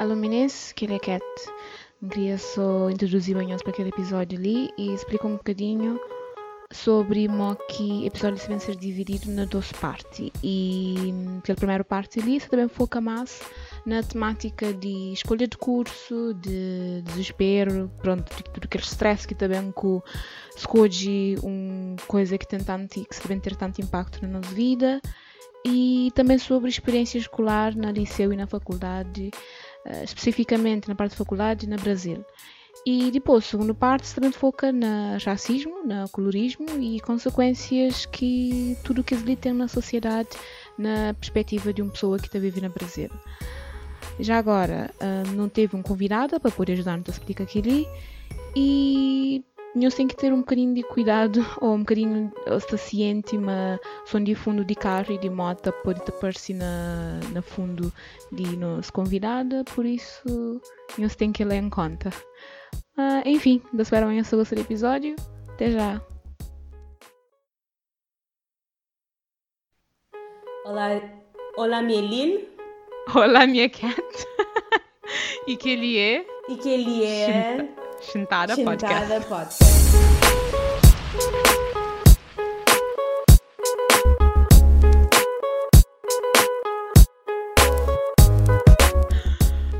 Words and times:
Aluminense, 0.00 0.74
que 0.74 0.86
ele 0.86 0.94
é 0.94 0.98
Cat. 0.98 1.22
Queria 2.10 2.38
só 2.38 2.88
introduzir 2.88 3.36
o 3.36 3.40
para 3.62 3.70
aquele 3.70 3.90
episódio 3.90 4.38
ali 4.38 4.70
e 4.78 4.94
explicar 4.94 5.28
um 5.28 5.36
bocadinho 5.36 6.00
sobre 6.72 7.28
como 7.28 7.54
que 7.54 8.06
episódios 8.06 8.42
ser 8.58 8.76
divididos 8.76 9.26
na 9.26 9.44
duas 9.44 9.70
partes. 9.72 10.30
E 10.42 11.12
pela 11.44 11.54
primeira 11.54 11.84
parte 11.84 12.18
ali, 12.18 12.40
também 12.40 12.66
foca 12.68 12.98
mais 12.98 13.42
na 13.84 14.02
temática 14.02 14.72
de 14.72 15.12
escolha 15.12 15.46
de 15.46 15.58
curso, 15.58 16.32
de 16.34 17.02
desespero, 17.02 17.90
pronto, 18.00 18.34
de 18.34 18.42
tudo 18.44 18.64
aquele 18.64 18.84
stress 18.84 19.28
que 19.28 19.34
também 19.34 19.70
com 19.72 20.00
escolhe 20.56 21.36
uma 21.42 21.96
coisa 22.06 22.38
que 22.38 22.48
tem 22.48 22.60
tanto, 22.60 23.04
que 23.04 23.20
também 23.20 23.38
ter 23.38 23.54
tanto 23.54 23.82
impacto 23.82 24.22
na 24.22 24.38
nossa 24.38 24.54
vida 24.54 24.98
e 25.64 26.10
também 26.14 26.38
sobre 26.38 26.70
experiência 26.70 27.18
escolar 27.18 27.76
na 27.76 27.92
liceu 27.92 28.32
e 28.32 28.36
na 28.36 28.46
faculdade, 28.46 29.30
especificamente 30.02 30.88
na 30.88 30.94
parte 30.94 31.12
da 31.12 31.16
faculdade 31.16 31.68
na 31.68 31.76
Brasil. 31.76 32.24
E 32.86 33.10
depois, 33.10 33.44
a 33.44 33.48
segunda 33.48 33.74
parte 33.74 34.14
também 34.14 34.32
foca 34.32 34.72
no 34.72 35.18
racismo, 35.24 35.82
no 35.84 36.08
colorismo 36.08 36.66
e 36.80 36.98
consequências 37.00 38.06
que 38.06 38.76
tudo 38.82 39.02
o 39.02 39.04
que 39.04 39.14
ele 39.14 39.36
tem 39.36 39.52
na 39.52 39.68
sociedade 39.68 40.30
na 40.78 41.12
perspectiva 41.14 41.72
de 41.72 41.82
uma 41.82 41.92
pessoa 41.92 42.18
que 42.18 42.26
está 42.26 42.38
vivendo 42.38 42.64
no 42.64 42.70
Brasil. 42.70 43.10
Já 44.18 44.38
agora, 44.38 44.90
uh, 45.00 45.30
não 45.32 45.48
teve 45.48 45.76
um 45.76 45.82
convidado 45.82 46.40
para 46.40 46.50
poder 46.50 46.72
ajudar-nos 46.72 47.08
a 47.08 47.12
explicar 47.12 47.44
aquilo 47.44 47.86
e 48.56 49.44
nós 49.74 49.94
temos 49.94 50.14
que 50.14 50.20
ter 50.20 50.32
um 50.32 50.40
bocadinho 50.40 50.74
de 50.74 50.82
cuidado 50.82 51.44
ou 51.60 51.74
um 51.74 51.80
bocadinho 51.80 52.32
estar 52.46 52.76
ciente 52.76 53.38
mas 53.38 53.78
som 54.04 54.22
de 54.22 54.34
fundo 54.34 54.64
de 54.64 54.74
carro 54.74 55.12
e 55.12 55.18
de 55.18 55.30
moto 55.30 55.72
pode 55.84 56.00
aparecer 56.08 56.54
na, 56.54 57.20
na 57.32 57.40
fundo 57.40 57.92
de 58.32 58.56
nos 58.56 58.90
convidada 58.90 59.64
por 59.74 59.86
isso 59.86 60.60
nós 60.98 61.14
temos 61.14 61.36
que 61.36 61.44
ler 61.44 61.62
em 61.62 61.70
conta. 61.70 62.10
Uh, 62.98 63.22
enfim, 63.24 63.62
da 63.72 63.82
espero 63.82 64.06
amanhã 64.06 64.24
se 64.24 64.36
gostou 64.36 64.56
do 64.56 64.62
episódio. 64.62 65.14
Até 65.48 65.70
já. 65.70 66.02
Olá, 70.66 71.00
olá 71.56 71.82
minha 71.82 72.00
Lil 72.00 72.48
Olá 73.14 73.46
minha 73.46 73.68
Cat 73.68 73.94
e 75.46 75.56
que 75.56 75.70
ele 75.70 75.98
é? 75.98 76.26
E 76.48 76.56
que 76.56 76.68
ele 76.68 77.04
é 77.04 77.89
Chintada, 78.00 78.56
Podcast. 78.56 79.28
Podcast. 79.28 79.64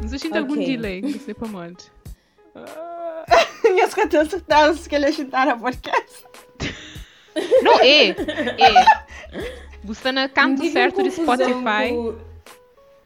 Zresztą 0.05 0.29
okay. 0.29 0.39
algum 0.39 0.57
delay, 0.57 1.19
sei 1.19 1.35
como 1.35 1.59
onde. 1.59 1.91
Só 3.91 4.07
tenho 4.07 4.27
certeza 4.27 4.89
que 4.89 4.95
ele 4.95 5.07
é 5.07 5.12
Chintara 5.12 5.57
Podcast. 5.57 6.25
Não, 7.62 7.81
é. 7.81 8.09
É. 8.09 9.75
Você 9.84 10.12
não 10.12 10.29
canto 10.29 10.71
certo 10.71 11.03
de 11.03 11.11
Spotify. 11.11 11.91
Com 11.91 12.30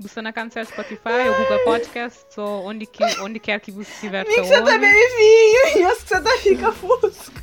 você 0.09 0.21
na 0.21 0.33
Cancer 0.33 0.67
Spotify, 0.67 1.29
ou 1.29 1.35
Google 1.35 1.65
Podcasts, 1.65 2.37
ou 2.37 2.67
onde, 2.67 2.87
que, 2.87 3.03
onde 3.21 3.39
quer 3.39 3.59
que 3.61 3.71
você 3.71 3.91
estiver. 3.91 4.25
Nem 4.27 4.35
que 4.35 4.43
você 4.43 4.63
também 4.63 4.93
vinho, 4.93 5.79
e 5.79 5.85
acho 5.85 6.03
que 6.03 6.09
você 6.09 6.21
tá 6.21 6.39
fica 6.39 6.73
fusco. 6.73 7.43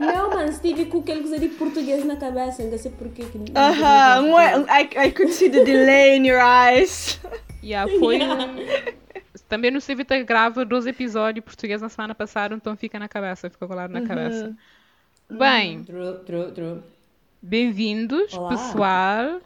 Não, 0.00 0.30
mano, 0.30 0.50
estive 0.50 0.86
com 0.86 0.98
aquele 0.98 1.20
coisa 1.20 1.38
de 1.38 1.48
português 1.48 2.04
na 2.04 2.16
cabeça, 2.16 2.62
não 2.64 2.78
sei 2.78 2.90
porquê. 2.90 3.22
Aham, 3.54 4.24
uh 4.24 4.34
-huh. 4.34 4.66
I, 4.68 5.08
I 5.08 5.12
could 5.12 5.32
see 5.32 5.50
the 5.50 5.62
delay 5.62 6.16
in 6.16 6.26
your 6.26 6.40
eyes. 6.40 7.20
Yeah, 7.62 7.90
foi 7.98 8.16
yeah. 8.16 8.52
Também 9.48 9.70
no 9.70 9.80
Civita 9.80 10.18
grava 10.22 10.64
12 10.64 10.90
episódios 10.90 11.44
português 11.44 11.82
na 11.82 11.88
semana 11.88 12.14
passada, 12.14 12.54
então 12.54 12.76
fica 12.76 12.98
na 12.98 13.08
cabeça, 13.08 13.50
ficou 13.50 13.68
colado 13.68 13.90
na 13.90 14.00
uh 14.00 14.02
-huh. 14.02 14.08
cabeça. 14.08 14.56
Bem, 15.28 15.84
true, 15.84 16.18
true, 16.24 16.52
true. 16.52 16.82
bem-vindos, 17.42 18.36
pessoal 18.48 19.40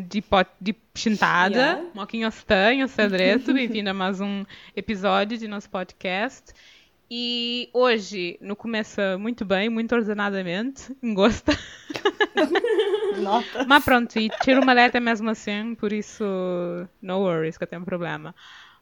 de, 0.00 0.22
pot, 0.22 0.48
de 0.58 0.72
pintada. 0.72 1.54
Yeah. 1.54 1.84
Moquinho 1.94 2.26
Ostanho, 2.26 2.88
Cedreto, 2.88 3.52
bem-vindo 3.54 3.90
a 3.90 3.94
mais 3.94 4.20
um 4.20 4.44
episódio 4.74 5.36
de 5.36 5.46
nosso 5.46 5.68
podcast. 5.68 6.54
E 7.10 7.68
hoje, 7.74 8.38
no 8.40 8.56
começa 8.56 9.18
muito 9.18 9.44
bem, 9.44 9.68
muito 9.68 9.94
ordenadamente, 9.94 10.96
gosta. 11.12 11.52
Nota. 13.20 13.66
Mas 13.68 13.84
pronto, 13.84 14.18
e 14.18 14.30
tiro 14.42 14.62
uma 14.62 14.72
letra 14.72 14.98
mesmo 14.98 15.28
assim, 15.28 15.74
por 15.74 15.92
isso, 15.92 16.24
no 17.02 17.18
worries, 17.18 17.58
que 17.58 17.64
eu 17.64 17.68
tenho 17.68 17.84
problema. 17.84 18.34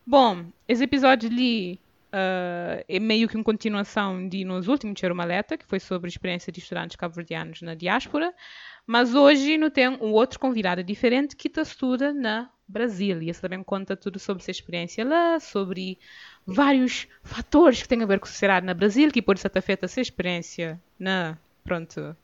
Bom, 0.07 0.45
esse 0.69 0.85
episódio 0.85 1.29
ali 1.29 1.81
uh, 2.13 2.85
é 2.89 3.01
meio 3.01 3.29
que 3.29 3.37
uma 3.37 3.45
continuação 3.45 4.29
de 4.29 4.45
nos 4.45 4.69
últimos 4.69 4.99
Tiro 4.99 5.15
Maleta, 5.15 5.57
que 5.57 5.67
foi 5.67 5.81
sobre 5.81 6.07
a 6.07 6.11
experiência 6.11 6.53
de 6.53 6.61
estudantes 6.61 6.97
cabo-verdianos 6.97 7.63
na 7.63 7.75
diáspora. 7.75 8.33
Mas 8.91 9.15
hoje 9.15 9.57
não 9.57 9.71
tem 9.71 9.87
um 9.87 10.11
outro 10.11 10.41
convidado 10.41 10.83
diferente 10.83 11.37
que 11.37 11.47
está 11.47 11.63
estuda 11.63 12.13
na 12.13 12.51
Brasil. 12.67 13.23
E 13.23 13.31
esse 13.31 13.41
também 13.41 13.63
conta 13.63 13.97
tudo 13.97 14.19
sobre 14.19 14.43
sua 14.43 14.51
experiência 14.51 15.05
lá, 15.05 15.39
sobre 15.39 15.97
vários 16.45 17.07
fatores 17.23 17.81
que 17.81 17.89
têm 17.89 18.03
a 18.03 18.07
ver 18.07 18.19
com 18.19 18.27
a 18.27 18.29
sociedade 18.29 18.67
na 18.67 18.75
Brasil, 18.75 19.13
que 19.13 19.23
pode 19.23 19.39
ser 19.39 19.53
afeta 19.55 19.87
a 19.87 19.89
sua 19.89 20.01
experiência 20.01 20.81
na, 20.99 21.39
pronto, 21.63 22.17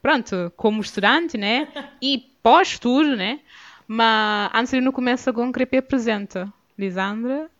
pronto, 0.00 0.52
como 0.56 0.80
estudante, 0.80 1.36
né? 1.36 1.66
E 2.00 2.18
pós-estudo, 2.40 3.16
né? 3.16 3.40
Mas 3.88 4.52
antes 4.54 4.70
de 4.78 4.80
não 4.80 4.92
começar 4.92 5.32
com 5.32 5.52
querer 5.52 5.78
apresenta. 5.78 6.52
Lisandra, 6.78 7.50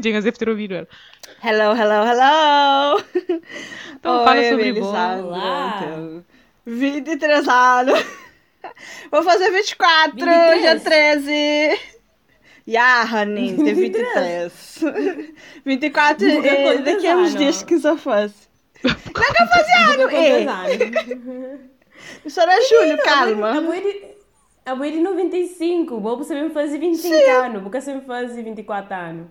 Diga 0.00 0.22
deve 0.22 0.38
ter 0.38 0.48
ouvido 0.48 0.72
ela. 0.72 0.88
Hello, 1.44 1.76
hello, 1.76 2.06
hello! 2.06 3.04
Então 3.92 4.20
Oi, 4.20 4.24
fala 4.24 4.42
sobre 4.44 4.72
Lisandra. 4.72 5.26
Olá! 5.26 5.80
Então. 5.82 6.37
23 6.68 7.48
anos. 7.48 8.04
Vou 9.10 9.22
fazer 9.22 9.50
24, 9.50 10.12
23. 10.14 10.60
dia 10.60 10.80
13. 10.80 11.98
Yeah, 12.68 13.10
honey, 13.10 13.56
tem 13.56 13.74
23. 13.74 14.80
24 15.64 16.28
é, 16.28 16.78
daqui 16.78 17.06
a 17.06 17.16
uns 17.16 17.34
dias 17.34 17.62
que 17.62 17.78
só 17.78 17.96
fosse. 17.96 18.46
Nunca 18.84 19.46
fazia 19.46 19.94
ano, 19.94 20.10
é. 20.14 21.58
Isso 22.24 22.38
era 22.38 22.60
julho, 22.68 22.98
calma. 23.02 23.54
A 24.66 24.74
mãe 24.74 24.92
de 24.92 25.00
95, 25.00 25.94
o 25.94 26.00
Bobo 26.00 26.22
sempre 26.24 26.50
faz 26.52 26.72
25 26.72 27.08
Sim. 27.08 27.22
anos, 27.30 27.62
porque 27.62 27.80
sempre 27.80 28.06
faz 28.06 28.36
24 28.36 28.94
anos. 28.94 29.26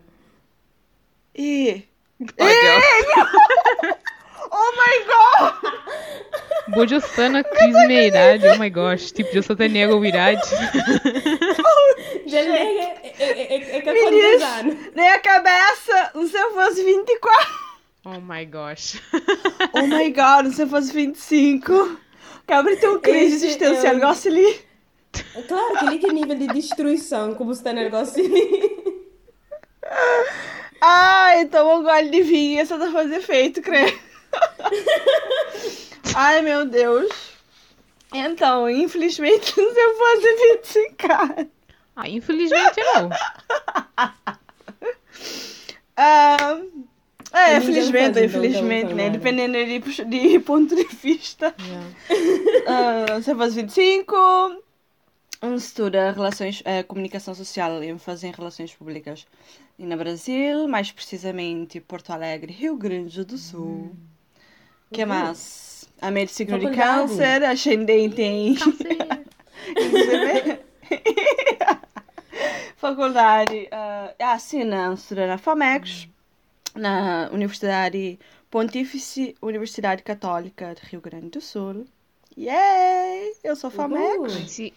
E... 1.36 1.84
E... 2.20 4.07
Oh 4.60 4.72
my 4.76 4.98
god! 5.06 5.54
Bojo 6.70 6.96
está 6.96 7.30
na 7.30 7.44
crise 7.44 7.88
meia 7.88 8.08
idade, 8.08 8.48
oh 8.48 8.58
my 8.58 8.70
gosh. 8.70 9.12
Tipo, 9.12 9.32
já 9.34 9.44
só 9.44 9.56
tem 9.56 9.70
nego 9.70 10.02
a 10.02 10.08
idade. 10.08 10.42
Já 12.26 12.40
é, 12.40 13.14
é, 13.20 13.78
é, 13.78 13.94
Meninas. 13.94 14.92
Nem 14.96 15.20
cabeça, 15.22 16.12
se 16.28 16.38
eu 16.38 16.54
fosse 16.54 16.84
24. 16.84 17.68
Oh 18.06 18.20
my 18.20 18.46
gosh. 18.46 19.02
Oh 19.74 19.88
my 19.88 20.10
god, 20.12 20.54
se 20.54 20.64
eu 20.64 20.68
fosse 20.68 20.92
25. 20.92 22.00
Cabra 22.48 22.76
tem 22.76 22.90
um 22.90 23.00
crise 23.00 23.36
existencial, 23.36 23.94
eu... 23.94 24.00
negócio 24.00 24.32
ali. 24.32 24.60
Claro 25.48 25.78
que 25.78 25.86
ele 25.86 26.00
que 26.00 26.12
nível 26.12 26.36
de 26.36 26.48
destruição, 26.48 27.34
como 27.36 27.52
está 27.52 27.72
no 27.72 27.82
negócio 27.82 28.24
ali. 28.24 28.98
Ai, 30.82 31.46
toma 31.46 31.76
um 31.76 31.84
gole 31.84 32.10
de 32.10 32.22
vinho, 32.24 32.66
só 32.66 32.78
tá 32.78 32.92
fazendo 32.92 33.16
efeito, 33.16 33.62
creio. 33.62 34.07
Ai, 36.16 36.42
meu 36.42 36.66
Deus. 36.66 37.10
Então, 38.14 38.70
infelizmente, 38.70 39.54
fazer 39.54 40.36
25 40.58 41.12
anos. 41.12 41.48
Ah, 41.96 42.08
infelizmente 42.08 42.80
não. 42.94 43.10
ah, 45.98 46.60
é, 47.34 47.60
felizmente, 47.60 48.24
infelizmente, 48.24 48.94
né? 48.94 49.10
Dependendo 49.10 49.54
de, 49.54 49.80
de 50.06 50.40
ponto 50.40 50.76
de 50.76 50.84
vista. 50.84 51.56
Yeah. 51.60 51.88
Uh, 53.18 53.22
você 53.22 53.36
faz 53.36 53.56
25, 53.56 54.16
um 55.42 55.56
estuda 55.56 56.12
relações, 56.12 56.62
uh, 56.62 56.86
comunicação 56.88 57.34
social 57.34 57.84
e 57.84 57.90
ênfase 57.90 58.28
em 58.28 58.32
relações 58.32 58.74
públicas 58.74 59.26
e 59.78 59.86
no 59.86 59.96
Brasil, 59.98 60.68
mais 60.68 60.92
precisamente 60.92 61.80
Porto 61.80 62.12
Alegre, 62.12 62.52
Rio 62.52 62.76
Grande 62.76 63.24
do 63.24 63.38
Sul. 63.38 63.96
Hum 64.92 64.96
que 64.96 65.04
uhum. 65.04 65.10
mais? 65.10 65.90
A 66.02 66.12
meio 66.12 66.28
de 66.28 66.32
signo 66.32 66.60
de 66.60 66.72
câncer, 66.72 67.44
ascendente 67.44 68.22
em... 68.22 68.56
Faculdade. 72.78 73.68
Uh, 73.72 74.14
assina 74.24 74.94
estudar 74.94 75.28
na 75.28 75.38
FAMEX, 75.38 76.08
uhum. 76.76 76.82
na 76.82 77.30
Universidade 77.34 78.20
Pontífice 78.50 79.36
Universidade 79.42 80.04
Católica 80.04 80.74
de 80.76 80.88
Rio 80.88 81.02
Grande 81.02 81.30
do 81.30 81.42
Sul. 81.42 81.86
Yay! 82.38 83.34
Eu 83.44 83.56
sou 83.56 83.72
FAMEX. 83.72 84.60
E 84.60 84.74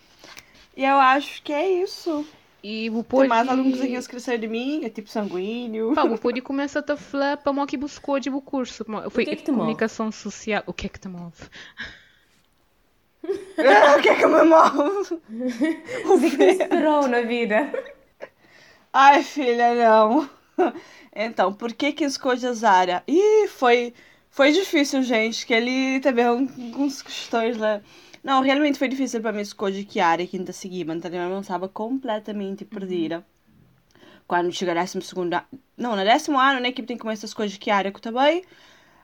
eu 0.77 0.97
acho 0.97 1.43
que 1.43 1.53
é 1.53 1.83
isso. 1.83 2.27
E 2.63 2.91
o. 2.91 3.03
Tem 3.03 3.29
mais 3.29 3.49
algum 3.49 3.71
coisinhas 3.71 4.07
crescer 4.07 4.39
de 4.39 4.47
mim, 4.47 4.85
é 4.85 4.91
tipo 4.91 5.09
sanguíneo. 5.09 5.95
Pá, 5.95 6.05
o 6.05 6.19
pode 6.19 6.41
começa 6.43 6.85
a 6.87 6.97
falar 6.97 7.37
para 7.37 7.53
o 7.53 7.67
que 7.67 7.77
buscou 7.77 8.21
de 8.21 8.29
o 8.31 8.41
curso. 8.41 8.85
Foi 9.11 9.25
o 9.25 9.27
que 9.27 9.33
é 9.33 9.37
que 9.37 9.45
te 9.45 9.53
comunicação 9.53 10.07
move? 10.07 10.17
social. 10.17 10.63
O 10.67 10.73
que 10.73 10.87
é 10.87 10.89
que 10.89 10.99
te 10.99 11.09
move? 11.09 11.43
o 13.25 14.03
que 14.03 14.09
é 14.09 14.15
que 14.15 14.27
me 14.27 14.43
move? 14.43 15.21
O 16.07 16.21
que 16.21 16.37
te 16.37 16.45
esperou 16.45 17.09
na 17.09 17.23
vida? 17.23 17.73
Ai, 18.93 19.23
filha, 19.23 19.75
não. 19.75 20.29
Então, 21.15 21.53
por 21.53 21.73
que 21.73 21.93
que 21.93 22.05
escolhe 22.05 22.47
a 22.47 22.53
Zara? 22.53 23.03
Ih, 23.07 23.49
foi, 23.49 23.95
foi 24.31 24.53
difícil, 24.53 25.03
gente, 25.03 25.47
que 25.47 25.55
ele 25.55 26.01
teve 26.01 26.23
algumas 26.23 27.03
questões 27.03 27.57
lá. 27.57 27.81
Não, 28.23 28.43
realmente 28.43 28.79
foi 28.79 28.89
difícil 28.89 29.21
para 29.21 29.33
mim 29.33 29.41
escolher 29.41 29.85
que 29.85 29.99
área 29.99 30.27
que 30.27 30.37
ainda 30.37 30.53
seguia, 30.53 30.85
então 30.85 31.11
eu 31.11 31.29
não 31.31 31.41
estava 31.41 31.69
completamente 31.69 32.65
perdida. 32.65 33.25
Quando 34.27 34.53
chegar 34.53 34.77
a 34.77 34.83
décimo 34.83 35.03
segundo 35.03 35.35
ano, 35.35 35.47
não, 35.77 35.97
no 35.97 36.05
décimo 36.05 36.39
ano, 36.39 36.61
na 36.61 36.69
equipe 36.69 36.87
tem 36.87 36.97
que 36.97 37.03
começar 37.03 37.27
as 37.27 37.35
coisas 37.35 37.57
que 37.57 37.71
área 37.71 37.91
que 37.91 37.97
eu 37.97 38.03
também. 38.03 38.45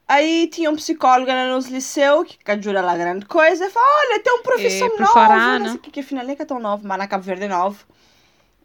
Aí 0.07 0.47
tinha 0.49 0.71
um 0.71 0.77
psicólogo 0.77 1.33
no 1.33 1.49
nosso 1.49 1.73
liceu, 1.73 2.25
que 2.25 2.39
ajuda 2.49 2.81
lá 2.81 2.97
grande 2.97 3.27
coisa, 3.27 3.67
e 3.67 3.71
falou, 3.71 3.89
olha, 4.05 4.23
tem 4.23 4.33
um 4.35 4.43
professor 4.43 4.87
e, 4.87 5.01
novo, 5.01 5.59
não 5.59 5.67
sei 5.67 5.75
o 5.75 5.79
que, 5.79 6.01
afinal 6.01 6.29
é 6.29 6.37
que 6.37 6.43
é 6.43 6.45
tão 6.45 6.61
novo, 6.61 6.87
mas 6.87 6.99
na 6.99 7.09
Cabo 7.09 7.25
Verde 7.25 7.45
é 7.45 7.49
novo. 7.49 7.85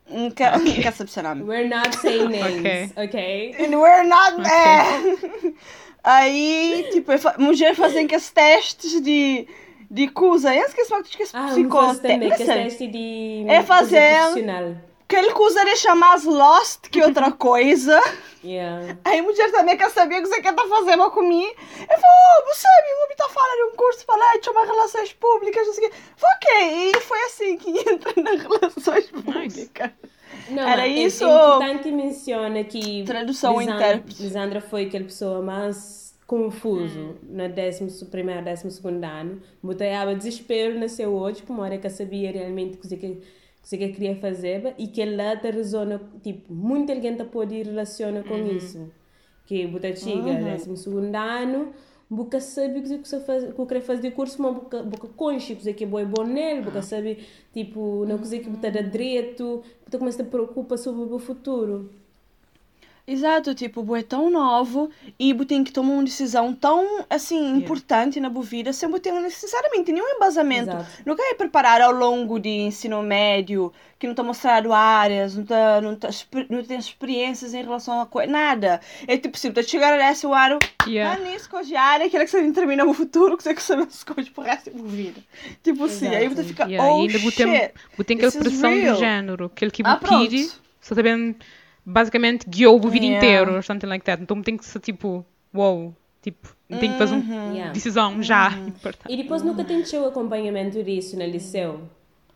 Nunca, 0.07 0.57
okay. 0.57 0.75
nunca 0.75 0.91
sabe 0.91 1.09
seu 1.09 1.23
nome. 1.23 1.43
We're 1.43 1.67
not 1.67 1.95
saying 1.95 2.29
names, 2.29 2.91
ok? 2.91 3.05
okay? 3.05 3.55
And 3.65 3.79
we're 3.79 4.03
not, 4.03 4.39
okay. 4.39 4.51
é. 4.51 5.53
Aí, 6.03 6.89
tipo, 6.91 7.11
mulher 7.39 7.75
fazem 7.75 8.05
que 8.05 8.15
os 8.15 8.29
testes 8.29 9.01
de 9.01 9.47
de 9.91 10.07
coisa. 10.07 10.55
Eu 10.55 10.65
esqueci 10.65 10.93
o 10.93 11.03
que 11.03 11.09
esqueci 11.09 11.35
ah, 11.35 11.47
psicote. 11.47 11.99
também, 11.99 12.31
que 12.31 12.43
é 12.43 12.45
teste 12.45 12.87
de 12.87 13.45
é 13.47 13.61
fazer 13.61 14.15
aquele 15.11 15.33
coisa 15.33 15.65
deixa 15.65 15.93
mais 15.93 16.23
lost 16.23 16.89
que 16.89 17.01
outra 17.01 17.29
coisa. 17.33 18.01
Yeah. 18.43 18.97
Aí 19.03 19.19
a 19.19 19.23
mulher 19.23 19.51
também 19.51 19.77
quer 19.77 19.89
saber 19.91 20.19
o 20.19 20.21
que 20.23 20.29
você 20.29 20.41
quer 20.41 20.51
estar 20.51 20.63
tá 20.63 20.69
fazendo 20.69 21.11
comigo. 21.11 21.53
Eu 21.81 21.87
falo, 21.87 22.03
oh, 22.39 22.53
você 22.53 22.67
me 23.07 23.11
está 23.11 23.27
falando 23.27 23.57
de 23.57 23.63
um 23.73 23.75
curso 23.75 24.05
para 24.05 24.15
lá, 24.15 24.37
de 24.37 24.45
chamar 24.45 24.65
relações 24.65 25.13
públicas, 25.13 25.67
não 25.67 25.73
sei 25.73 25.87
o 25.87 25.89
quê. 25.91 25.97
Foi 26.15 26.29
ok, 26.37 26.91
e 26.91 27.01
foi 27.01 27.21
assim 27.25 27.57
que 27.57 27.69
entra 27.89 28.13
nas 28.23 28.41
relações 28.41 29.11
públicas. 29.11 29.91
Não, 30.49 30.67
Era 30.67 30.87
isso. 30.87 31.25
É 31.25 31.27
importante 31.27 31.91
mencionar 31.91 32.63
que 32.63 33.03
tradução 33.03 33.61
intérprete. 33.61 34.23
Lisandra 34.23 34.61
foi 34.61 34.85
aquela 34.85 35.03
pessoa 35.03 35.41
mais 35.41 36.00
confuso 36.31 36.97
hum. 36.97 37.15
no 37.29 37.49
décimo 37.49 37.89
primeiro, 38.09 38.41
décimo 38.41 38.71
segundo 38.71 39.03
ano. 39.03 39.41
Botava 39.61 40.15
desespero 40.15 40.79
no 40.79 40.87
seu 40.87 41.13
olho, 41.13 41.35
como 41.45 41.61
hora 41.61 41.77
que 41.77 41.89
sabia 41.89 42.31
realmente 42.31 42.77
o 42.77 42.79
que 42.79 42.95
que 42.95 43.21
que 43.67 43.77
que 43.77 43.89
queria 43.89 44.15
fazer 44.15 44.73
e 44.77 44.87
que 44.87 45.05
lá 45.05 45.35
te 45.35 45.51
resona, 45.51 46.01
tipo, 46.23 46.51
muita 46.51 46.99
gente 46.99 47.23
pode 47.25 47.61
relacionar 47.61 48.23
com 48.23 48.33
uhum. 48.33 48.57
isso. 48.57 48.89
Que 49.45 49.67
bota 49.67 49.93
chega, 49.93 50.31
uhum. 50.31 50.43
décimo 50.43 50.77
segundo 50.77 51.15
ano, 51.15 51.73
boca 52.09 52.39
sabe 52.39 52.79
o 52.79 52.81
que 52.81 52.97
você 52.97 53.19
faz, 53.19 53.43
o 53.43 53.53
que 53.53 53.65
quer 53.65 53.81
fazer 53.81 54.01
de 54.01 54.11
curso, 54.11 54.41
mas 54.41 54.55
boca 54.55 54.83
boca 54.83 55.07
conche, 55.09 55.55
que 55.55 55.83
é 55.83 55.87
bom 55.87 55.99
é 55.99 56.05
bom 56.05 56.23
nele, 56.23 56.61
boca 56.61 56.81
sabe, 56.81 57.19
tipo, 57.53 58.05
não 58.07 58.17
coisa 58.17 58.39
que 58.39 58.49
botar 58.49 58.69
direito, 58.69 59.61
boca 59.85 59.97
começa 59.99 60.23
a 60.23 60.25
preocupar 60.25 60.77
sobre 60.77 61.13
o 61.13 61.19
futuro. 61.19 61.89
Exato, 63.07 63.55
tipo, 63.55 63.81
o 63.81 63.95
é 63.95 64.03
tão 64.03 64.29
novo 64.29 64.89
e 65.19 65.33
o 65.33 65.43
tem 65.43 65.63
que 65.63 65.71
tomar 65.71 65.93
uma 65.93 66.03
decisão 66.03 66.53
tão, 66.53 67.03
assim, 67.09 67.39
yeah. 67.39 67.57
importante 67.57 68.19
na 68.19 68.29
boa 68.29 68.45
vida 68.45 68.71
sem 68.71 68.91
ter 68.99 69.11
necessariamente 69.11 69.91
nenhum 69.91 70.07
embasamento. 70.15 70.69
Exato. 70.69 70.85
Não 71.05 71.15
quer 71.15 71.33
preparar 71.35 71.81
ao 71.81 71.91
longo 71.91 72.39
de 72.39 72.49
ensino 72.49 73.01
médio, 73.01 73.73
que 73.97 74.05
não 74.05 74.13
está 74.13 74.23
mostrado 74.23 74.71
áreas, 74.71 75.35
não, 75.35 75.43
tá, 75.43 75.81
não, 75.81 75.95
tá, 75.95 76.09
não 76.49 76.63
tem 76.63 76.77
experiências 76.77 77.53
em 77.53 77.63
relação 77.63 78.01
a 78.01 78.05
coisa, 78.05 78.31
nada. 78.31 78.79
É 79.07 79.17
tipo, 79.17 79.37
se 79.37 79.49
você 79.49 79.63
chegar 79.63 79.93
a 79.93 80.11
esse 80.11 80.25
ano, 80.25 80.59
yeah. 80.87 81.15
ah, 81.15 81.23
nem 81.23 81.35
escolhe 81.35 81.75
área, 81.75 82.05
aquela 82.05 82.23
que 82.23 82.31
você 82.31 82.51
termina 82.51 82.85
no 82.85 82.93
futuro, 82.93 83.35
que 83.35 83.43
você 83.43 83.53
que 83.53 83.63
sabe 83.63 83.87
escolhe 83.89 84.29
pro 84.29 84.43
resto 84.43 84.69
da 84.69 84.83
vida. 84.83 85.21
Tipo 85.63 85.85
assim, 85.85 86.07
aí 86.07 86.27
você 86.27 86.43
fica, 86.43 86.65
yeah. 86.65 86.87
oh, 86.87 86.99
e 86.99 87.01
ainda 87.07 87.19
shit, 87.19 87.35
tem 88.05 88.17
aquela 88.17 88.31
pressão 88.31 88.71
de 88.71 88.95
género, 88.95 89.45
aquele 89.45 89.71
que 89.71 89.81
ah, 89.83 89.97
pede, 89.97 90.49
só 90.79 90.95
sabendo 90.95 91.35
basicamente 91.85 92.47
guiou 92.47 92.77
o 92.77 92.89
vídeo 92.89 93.09
yeah. 93.09 93.17
inteiro, 93.17 93.63
something 93.63 93.87
like 93.87 94.05
that. 94.05 94.21
Então 94.21 94.41
tem 94.41 94.57
que 94.57 94.65
ser 94.65 94.79
tipo, 94.79 95.25
wow, 95.53 95.93
tipo, 96.21 96.55
tem 96.79 96.91
que 96.91 96.97
fazer 96.97 97.15
uma 97.15 97.43
uhum. 97.43 97.71
decisão 97.73 98.21
já. 98.21 98.49
Uhum. 98.49 98.71
E 99.09 99.17
depois 99.17 99.41
nunca 99.41 99.63
tentou 99.63 100.07
acompanhamento 100.07 100.83
disso 100.83 101.17
no 101.17 101.25
liceu. 101.25 101.81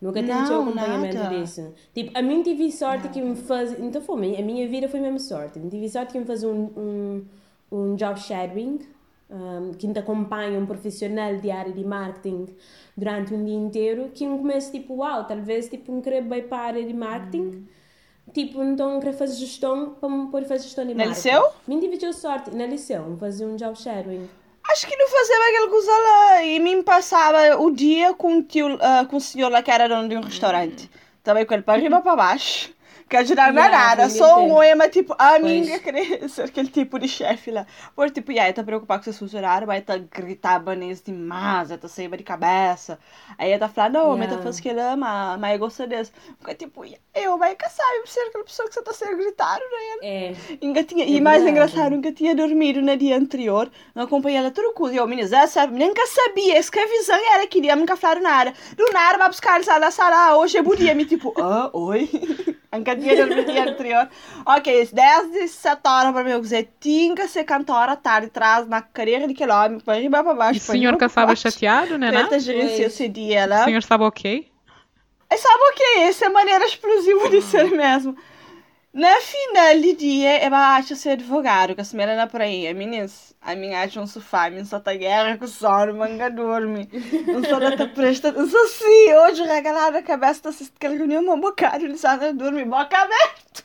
Nunca 0.00 0.22
tentou 0.22 0.62
acompanhamento 0.62 1.16
nada. 1.16 1.38
disso. 1.38 1.72
Tipo, 1.94 2.18
a 2.18 2.20
mim 2.20 2.42
tive 2.42 2.70
sorte 2.70 3.08
que 3.08 3.20
me 3.20 3.34
faz. 3.34 3.78
Então 3.78 4.02
foi 4.02 4.36
a 4.36 4.42
minha 4.42 4.68
vida 4.68 4.88
foi 4.88 5.00
mesmo 5.00 5.18
sorte. 5.18 5.58
Tive 5.58 5.88
sorte 5.88 6.12
que 6.12 6.18
me 6.18 6.26
faz 6.26 6.44
um, 6.44 6.68
um, 6.76 7.24
um 7.72 7.94
job 7.94 8.20
shadowing, 8.20 8.80
um, 9.30 9.72
que 9.72 9.90
te 9.90 9.98
acompanha 9.98 10.58
um 10.58 10.66
profissional 10.66 11.36
de 11.36 11.50
área 11.50 11.72
de 11.72 11.82
marketing 11.82 12.46
durante 12.94 13.32
um 13.32 13.42
dia 13.42 13.54
inteiro, 13.54 14.10
que 14.12 14.26
não 14.26 14.36
começa 14.36 14.70
tipo, 14.70 14.96
uau, 14.96 15.24
talvez 15.24 15.68
tipo, 15.68 15.90
um 15.90 16.02
querer 16.02 16.22
bem 16.22 16.42
para 16.42 16.58
a 16.58 16.66
área 16.66 16.84
de 16.84 16.92
marketing. 16.92 17.38
Uhum 17.38 17.66
tipo, 18.32 18.62
então 18.62 18.98
queria 18.98 19.16
fazer 19.16 19.34
gestão 19.34 19.90
para 20.00 20.08
me 20.08 20.30
pôr 20.30 20.44
fazer 20.44 20.64
gestão 20.64 20.86
de 20.86 20.94
marca. 20.94 21.10
Na 21.10 21.16
liceu? 21.16 21.48
Me 21.66 21.80
dividiu 21.80 22.12
sorte, 22.12 22.54
na 22.54 22.66
liceu, 22.66 23.16
fazer 23.18 23.46
um 23.46 23.56
job 23.56 23.76
shadowing. 23.78 24.28
Acho 24.68 24.86
que 24.86 24.96
não 24.96 25.08
fazia 25.08 25.36
aquela 25.36 25.68
coisa 25.68 25.90
lá. 25.90 26.42
E 26.42 26.58
me 26.58 26.82
passava 26.82 27.60
o 27.60 27.70
dia 27.70 28.14
com 28.14 28.38
o, 28.38 28.42
tio, 28.42 28.74
uh, 28.74 29.06
com 29.08 29.16
o 29.16 29.20
senhor 29.20 29.50
lá 29.50 29.62
que 29.62 29.70
era 29.70 29.88
dono 29.88 30.08
de 30.08 30.16
um 30.16 30.20
restaurante. 30.20 30.90
Também 31.22 31.46
com 31.46 31.54
ele 31.54 31.62
para 31.62 31.74
arriba 31.74 32.00
para 32.00 32.16
baixo 32.16 32.75
nada. 33.70 34.08
Só 34.10 34.44
um 34.44 34.62
ema, 34.62 34.88
tipo, 34.88 35.14
a 35.18 35.38
minha 35.38 35.80
ser 36.28 36.42
aquele 36.46 36.68
tipo 36.68 36.98
de 36.98 37.08
chefe 37.08 37.50
lá. 37.50 37.66
Por 37.94 38.10
tipo, 38.10 38.32
yeah, 38.32 38.52
tá 38.52 38.64
preocupado 38.64 39.00
com 39.00 39.04
seus 39.04 39.18
funcionários, 39.18 39.66
vai 39.66 39.80
tá 39.80 39.96
gritar 39.96 40.58
banês 40.58 41.00
demais, 41.02 41.68
tá 41.68 41.88
saindo 41.88 42.16
de 42.16 42.24
cabeça. 42.24 42.98
Aí 43.38 43.56
tá 43.58 43.68
falando, 43.68 43.94
não, 43.94 44.18
mas 44.18 44.30
tá 44.30 44.38
fazendo 44.38 44.62
que 44.62 44.68
ele 44.68 44.80
ama, 44.80 45.36
mas 45.38 45.52
eu 45.52 45.58
gosto 45.58 45.86
desse. 45.86 46.12
Porque 46.38 46.54
tipo, 46.54 46.84
eu 47.14 47.38
vai 47.38 47.54
caçar, 47.54 47.86
eu 47.96 48.06
ser 48.06 48.20
aquela 48.20 48.44
pessoa 48.44 48.68
que 48.68 48.74
você 48.74 48.82
tá 48.82 48.92
sendo 48.92 49.16
gritado, 49.16 49.60
né? 49.60 50.06
É. 50.06 50.34
É 50.60 51.08
e 51.08 51.20
mais 51.20 51.46
engraçado, 51.46 51.92
nunca 51.92 52.12
tinha 52.12 52.34
dormido 52.34 52.82
no 52.82 52.96
dia 52.96 53.16
anterior, 53.16 53.70
não 53.94 54.04
acompanhei 54.04 54.38
ela 54.38 54.50
tudo 54.50 54.72
com 54.72 54.88
eu, 54.88 55.06
meninas, 55.06 55.32
é 55.32 55.46
sabe, 55.46 55.78
nunca 55.78 56.04
sabia, 56.06 56.58
essa 56.58 56.70
que 56.70 56.78
a 56.78 56.86
visão 56.86 57.34
era, 57.34 57.46
queria, 57.46 57.76
nunca 57.76 57.96
falaram 57.96 58.22
nada. 58.22 58.52
Do 58.76 58.92
nada, 58.92 59.18
vai 59.18 59.28
buscar 59.28 59.54
eles 59.56 59.66
da 59.66 59.90
sala, 59.90 60.36
hoje 60.36 60.58
é 60.58 60.94
me 60.94 61.04
tipo, 61.04 61.32
ah, 61.40 61.70
oi. 61.72 62.10
Nunca 62.72 62.94
dormido 62.96 63.26
no 63.26 63.44
dia 63.44 63.64
anterior. 63.64 64.08
Ok, 64.44 64.88
10 64.92 65.32
de 65.32 65.48
7 65.48 65.80
horas 65.86 66.12
para 66.12 66.24
mim 66.24 66.40
dizer, 66.40 66.68
tinha 66.80 67.14
que 67.14 67.28
ser 67.28 67.44
cantora 67.44 67.92
à 67.92 67.96
tarde, 67.96 68.26
atrás 68.26 68.66
na 68.66 68.82
carreira 68.82 69.28
de 69.28 69.34
quilômetro, 69.34 69.84
para 69.84 70.00
ir 70.00 70.10
para 70.10 70.34
baixo. 70.34 70.58
E 70.58 70.62
o 70.62 70.62
senhor 70.62 70.96
que 70.96 71.04
estava 71.04 71.34
chateado, 71.36 71.98
né? 71.98 72.10
Tenta 72.10 72.38
gerenciar 72.38 72.88
esse 72.88 73.08
dia, 73.08 73.46
né? 73.46 73.62
O 73.62 73.64
senhor 73.64 73.78
estava 73.78 74.06
ok? 74.06 74.50
Estava 75.30 75.58
ok, 75.72 76.02
essa 76.02 76.24
é 76.26 76.28
a 76.28 76.30
maneira 76.30 76.64
explosiva 76.64 77.28
de 77.28 77.42
ser 77.42 77.70
mesmo. 77.70 78.16
Na 78.96 79.20
final 79.20 79.78
do 79.78 79.94
dia, 79.94 80.42
eu 80.42 80.54
acho 80.54 80.96
ser 80.96 81.10
advogado, 81.10 81.74
que 81.74 81.82
a 81.82 81.84
semana 81.84 82.12
era 82.12 82.26
por 82.26 82.40
aí. 82.40 82.72
Meninas, 82.72 83.34
a 83.42 83.54
minha 83.54 83.82
acha 83.82 84.00
um 84.00 84.06
sofá, 84.06 84.48
minha 84.48 84.64
só 84.64 84.80
tá 84.80 84.94
guerra 84.94 85.36
com 85.36 85.44
o 85.44 85.48
sono, 85.48 85.92
manga 85.92 86.30
dorme. 86.30 86.88
Não 87.26 87.44
só 87.44 87.60
tá 87.76 87.86
presta 87.88 88.30
atenção 88.30 88.66
sim. 88.68 89.12
Hoje, 89.12 89.42
regalada 89.42 89.98
a 89.98 90.02
cabeça, 90.02 90.44
tá 90.44 90.48
assistindo 90.48 90.76
aquela 90.76 90.96
reunião, 90.96 91.30
um 91.30 91.38
bocado, 91.38 91.84
ele 91.84 91.98
só 91.98 92.16
tá 92.16 92.32
dorme, 92.32 92.64
boca 92.64 92.96
aberta. 92.96 93.64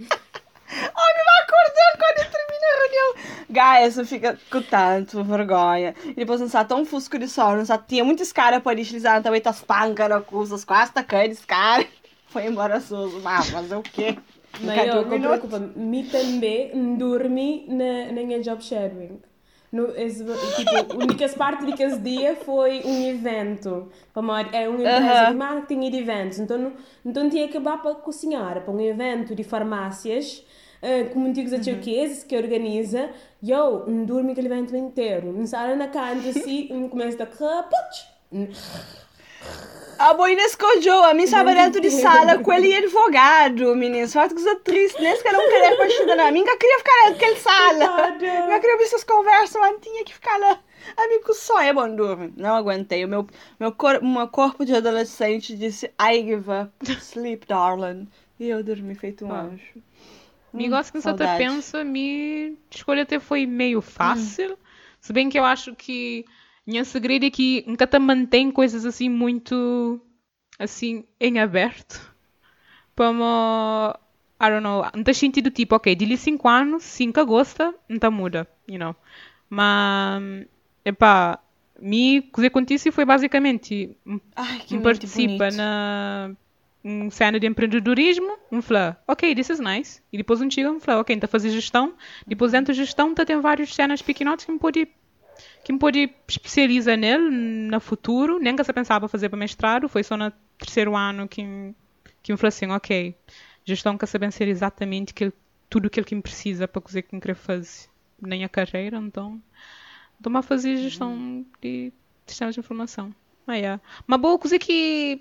Homem 0.00 1.24
vai 1.26 1.42
acordando 1.42 1.98
quando 1.98 2.30
termina 2.32 2.66
a 2.66 2.78
reunião. 2.80 3.14
Guys, 3.50 3.98
eu 3.98 4.06
fico 4.06 4.26
com 4.50 4.62
tanto 4.62 5.22
vergonha. 5.22 5.94
E 6.02 6.14
depois 6.14 6.40
não 6.40 6.48
sabe 6.48 6.70
tão 6.70 6.86
fusco 6.86 7.18
de 7.18 7.28
sono, 7.28 7.58
não 7.58 7.66
sabe, 7.66 7.84
tinha 7.86 8.04
muitos 8.04 8.32
caras 8.32 8.62
para 8.62 8.74
deslizar, 8.74 9.22
também 9.22 9.42
tá 9.42 9.50
espancando 9.50 10.22
com 10.22 10.38
os 10.38 10.64
quase 10.64 10.92
tacando 10.92 11.30
os 11.30 11.44
caras. 11.44 11.86
Foi 12.28 12.46
embaraçoso, 12.46 13.20
mas 13.20 13.50
fazer 13.50 13.74
o 13.74 13.82
quê? 13.82 14.16
Mas 14.60 14.86
eu, 14.86 15.06
me 15.08 15.18
preocupa, 15.18 15.58
me 15.58 16.04
também 16.04 16.96
dormi 16.96 17.64
na, 17.68 18.12
na 18.12 18.22
minha 18.22 18.40
job 18.40 18.62
sharing. 18.62 19.20
No, 19.72 19.86
tipo, 19.86 20.30
a 20.92 20.96
única 20.96 21.26
parte 21.30 21.64
daquele 21.64 21.96
dia 21.98 22.36
foi 22.36 22.82
um 22.84 23.08
evento. 23.08 23.90
É 24.14 24.20
uma 24.20 24.42
empresa 24.42 24.98
uh 24.98 25.26
-huh. 25.26 25.30
de 25.30 25.34
marketing 25.34 25.86
e 25.86 25.90
de 25.90 25.96
eventos. 25.98 26.38
Então, 26.38 26.58
não, 26.58 26.72
então 27.04 27.30
tinha 27.30 27.48
que 27.48 27.56
acabar 27.56 27.80
para 27.80 27.94
cozinhar 27.94 28.60
para 28.62 28.70
um 28.72 28.80
evento 28.80 29.34
de 29.34 29.42
farmácias. 29.42 30.44
Uh, 30.82 31.08
como 31.12 31.28
antigos 31.28 31.52
achaqueses 31.52 32.24
que 32.24 32.36
organiza, 32.36 33.08
eu 33.42 33.86
não 33.86 34.04
dormi 34.04 34.32
aquele 34.32 34.48
evento 34.48 34.76
inteiro. 34.76 35.32
Não 35.32 35.46
sai 35.46 35.76
na 35.76 35.86
canta 35.86 36.28
assim, 36.28 36.88
começa 36.90 37.22
a 37.22 37.26
a 40.02 40.14
boina 40.14 40.42
escojou, 40.42 41.04
a 41.04 41.14
mim 41.14 41.22
estava 41.22 41.54
dentro 41.54 41.80
de 41.80 41.88
sala 41.88 42.38
com 42.38 42.52
ele 42.52 42.74
advogado, 42.74 43.74
menino. 43.76 44.08
Só 44.08 44.26
que 44.26 44.34
coisa 44.34 44.56
triste, 44.56 45.00
nem 45.00 45.14
sequer 45.14 45.32
não 45.32 45.48
queria 45.48 45.76
continuar. 45.76 46.26
A 46.26 46.32
mim 46.32 46.44
queria 46.44 46.78
ficar 46.78 47.10
naquela 47.10 47.36
sala. 47.36 48.08
Eu 48.52 48.60
queria 48.60 48.78
ver 48.78 48.84
essas 48.84 49.04
conversas, 49.04 49.60
mas 49.60 49.76
tinha 49.80 50.04
que 50.04 50.12
ficar 50.12 50.36
lá. 50.38 50.58
Amigo, 50.96 51.32
só 51.34 51.60
é 51.62 51.72
bom 51.72 51.94
dormir. 51.94 52.32
Não 52.36 52.56
aguentei. 52.56 53.04
O 53.04 53.08
meu, 53.08 53.26
meu, 53.60 53.70
cor, 53.70 54.02
meu 54.02 54.26
corpo 54.26 54.64
de 54.64 54.74
adolescente 54.74 55.56
disse, 55.56 55.86
I 56.00 56.16
give 56.16 56.50
up. 56.50 56.72
Sleep, 57.00 57.46
darling. 57.46 58.08
E 58.40 58.48
eu 58.48 58.64
dormi 58.64 58.96
feito 58.96 59.24
um 59.24 59.32
ah. 59.32 59.42
anjo. 59.42 59.82
Me 60.52 60.66
hum, 60.66 60.70
gosto 60.70 60.92
que 60.92 61.00
você 61.00 61.10
até 61.10 61.38
pensa, 61.38 61.84
minha 61.84 62.54
escolha 62.68 63.04
até 63.04 63.20
foi 63.20 63.46
meio 63.46 63.80
fácil. 63.80 64.54
Hum. 64.54 64.56
Se 65.00 65.12
bem 65.12 65.28
que 65.28 65.38
eu 65.38 65.44
acho 65.44 65.76
que 65.76 66.24
minha 66.66 66.84
segredo 66.84 67.26
é 67.26 67.30
que 67.30 67.64
nunca 67.66 67.86
te 67.86 67.98
mantém 67.98 68.50
coisas 68.50 68.84
assim 68.84 69.08
muito 69.08 70.00
assim 70.58 71.04
em 71.20 71.38
aberto. 71.40 72.12
Como 72.96 73.94
I 74.40 74.50
don't 74.50 74.62
know, 74.62 74.84
não 74.94 75.04
tem 75.04 75.14
sentido 75.14 75.50
tipo, 75.50 75.76
ok, 75.76 75.94
de 75.94 76.16
5 76.16 76.48
anos, 76.48 76.82
5 76.82 77.24
gosta, 77.24 77.74
não 77.88 78.10
muda, 78.10 78.48
you 78.68 78.78
know. 78.78 78.94
Mas, 79.48 80.46
epá, 80.84 81.38
me 81.80 82.22
cozer 82.22 82.50
contigo 82.50 82.92
foi 82.92 83.04
basicamente 83.04 83.96
Ai, 84.34 84.60
que 84.60 84.78
participa 84.78 85.50
na 85.50 86.30
um 86.84 87.10
cena 87.10 87.38
de 87.38 87.46
empreendedorismo, 87.46 88.36
um 88.50 88.60
falou, 88.60 88.96
ok, 89.06 89.34
this 89.34 89.50
is 89.50 89.60
nice. 89.60 90.02
E 90.12 90.16
depois 90.16 90.40
um 90.40 90.50
chega 90.50 90.70
um 90.70 90.80
falou, 90.80 91.02
ok, 91.02 91.14
então 91.14 91.28
fazer 91.28 91.50
gestão. 91.50 91.94
Depois 92.26 92.50
dentro 92.50 92.74
da 92.74 92.76
gestão 92.76 93.14
tá, 93.14 93.24
tem 93.24 93.40
vários 93.40 93.72
cenas 93.74 94.02
pequenotes 94.02 94.44
que 94.44 94.50
me 94.50 94.58
pode 94.58 94.88
que 95.64 95.72
me 95.72 95.78
pode 95.78 96.10
especializar 96.28 96.96
nele 96.96 97.30
no 97.30 97.80
futuro. 97.80 98.38
Nem 98.38 98.56
que 98.56 98.62
você 98.62 98.72
pensava 98.72 99.08
fazer 99.08 99.28
para 99.28 99.38
mestrado, 99.38 99.88
foi 99.88 100.02
só 100.02 100.16
no 100.16 100.32
terceiro 100.58 100.96
ano 100.96 101.28
que 101.28 101.74
que 102.22 102.32
me 102.32 102.38
falou 102.38 102.48
assim, 102.48 102.66
ok, 102.66 103.14
gestão 103.64 103.98
quer 103.98 104.06
saber 104.06 104.30
ser 104.32 104.48
exatamente 104.48 105.12
que, 105.12 105.32
tudo 105.68 105.88
aquilo 105.88 106.06
que 106.06 106.14
me 106.14 106.22
precisa 106.22 106.68
para 106.68 106.80
fazer 106.80 107.00
o 107.00 107.02
que 107.02 107.14
me 107.14 107.20
quer 107.20 107.34
fazer 107.34 107.88
nem 108.20 108.44
a 108.44 108.48
carreira, 108.48 108.98
então 108.98 109.42
estou 110.16 110.36
a 110.36 110.42
fazer 110.42 110.76
gestão 110.76 111.44
de 111.60 111.92
sistemas 112.26 112.54
de 112.54 112.60
informação. 112.60 113.12
Ah, 113.46 113.54
yeah. 113.54 113.82
Uma 114.06 114.16
boa 114.16 114.38
coisa 114.38 114.56
que 114.58 115.20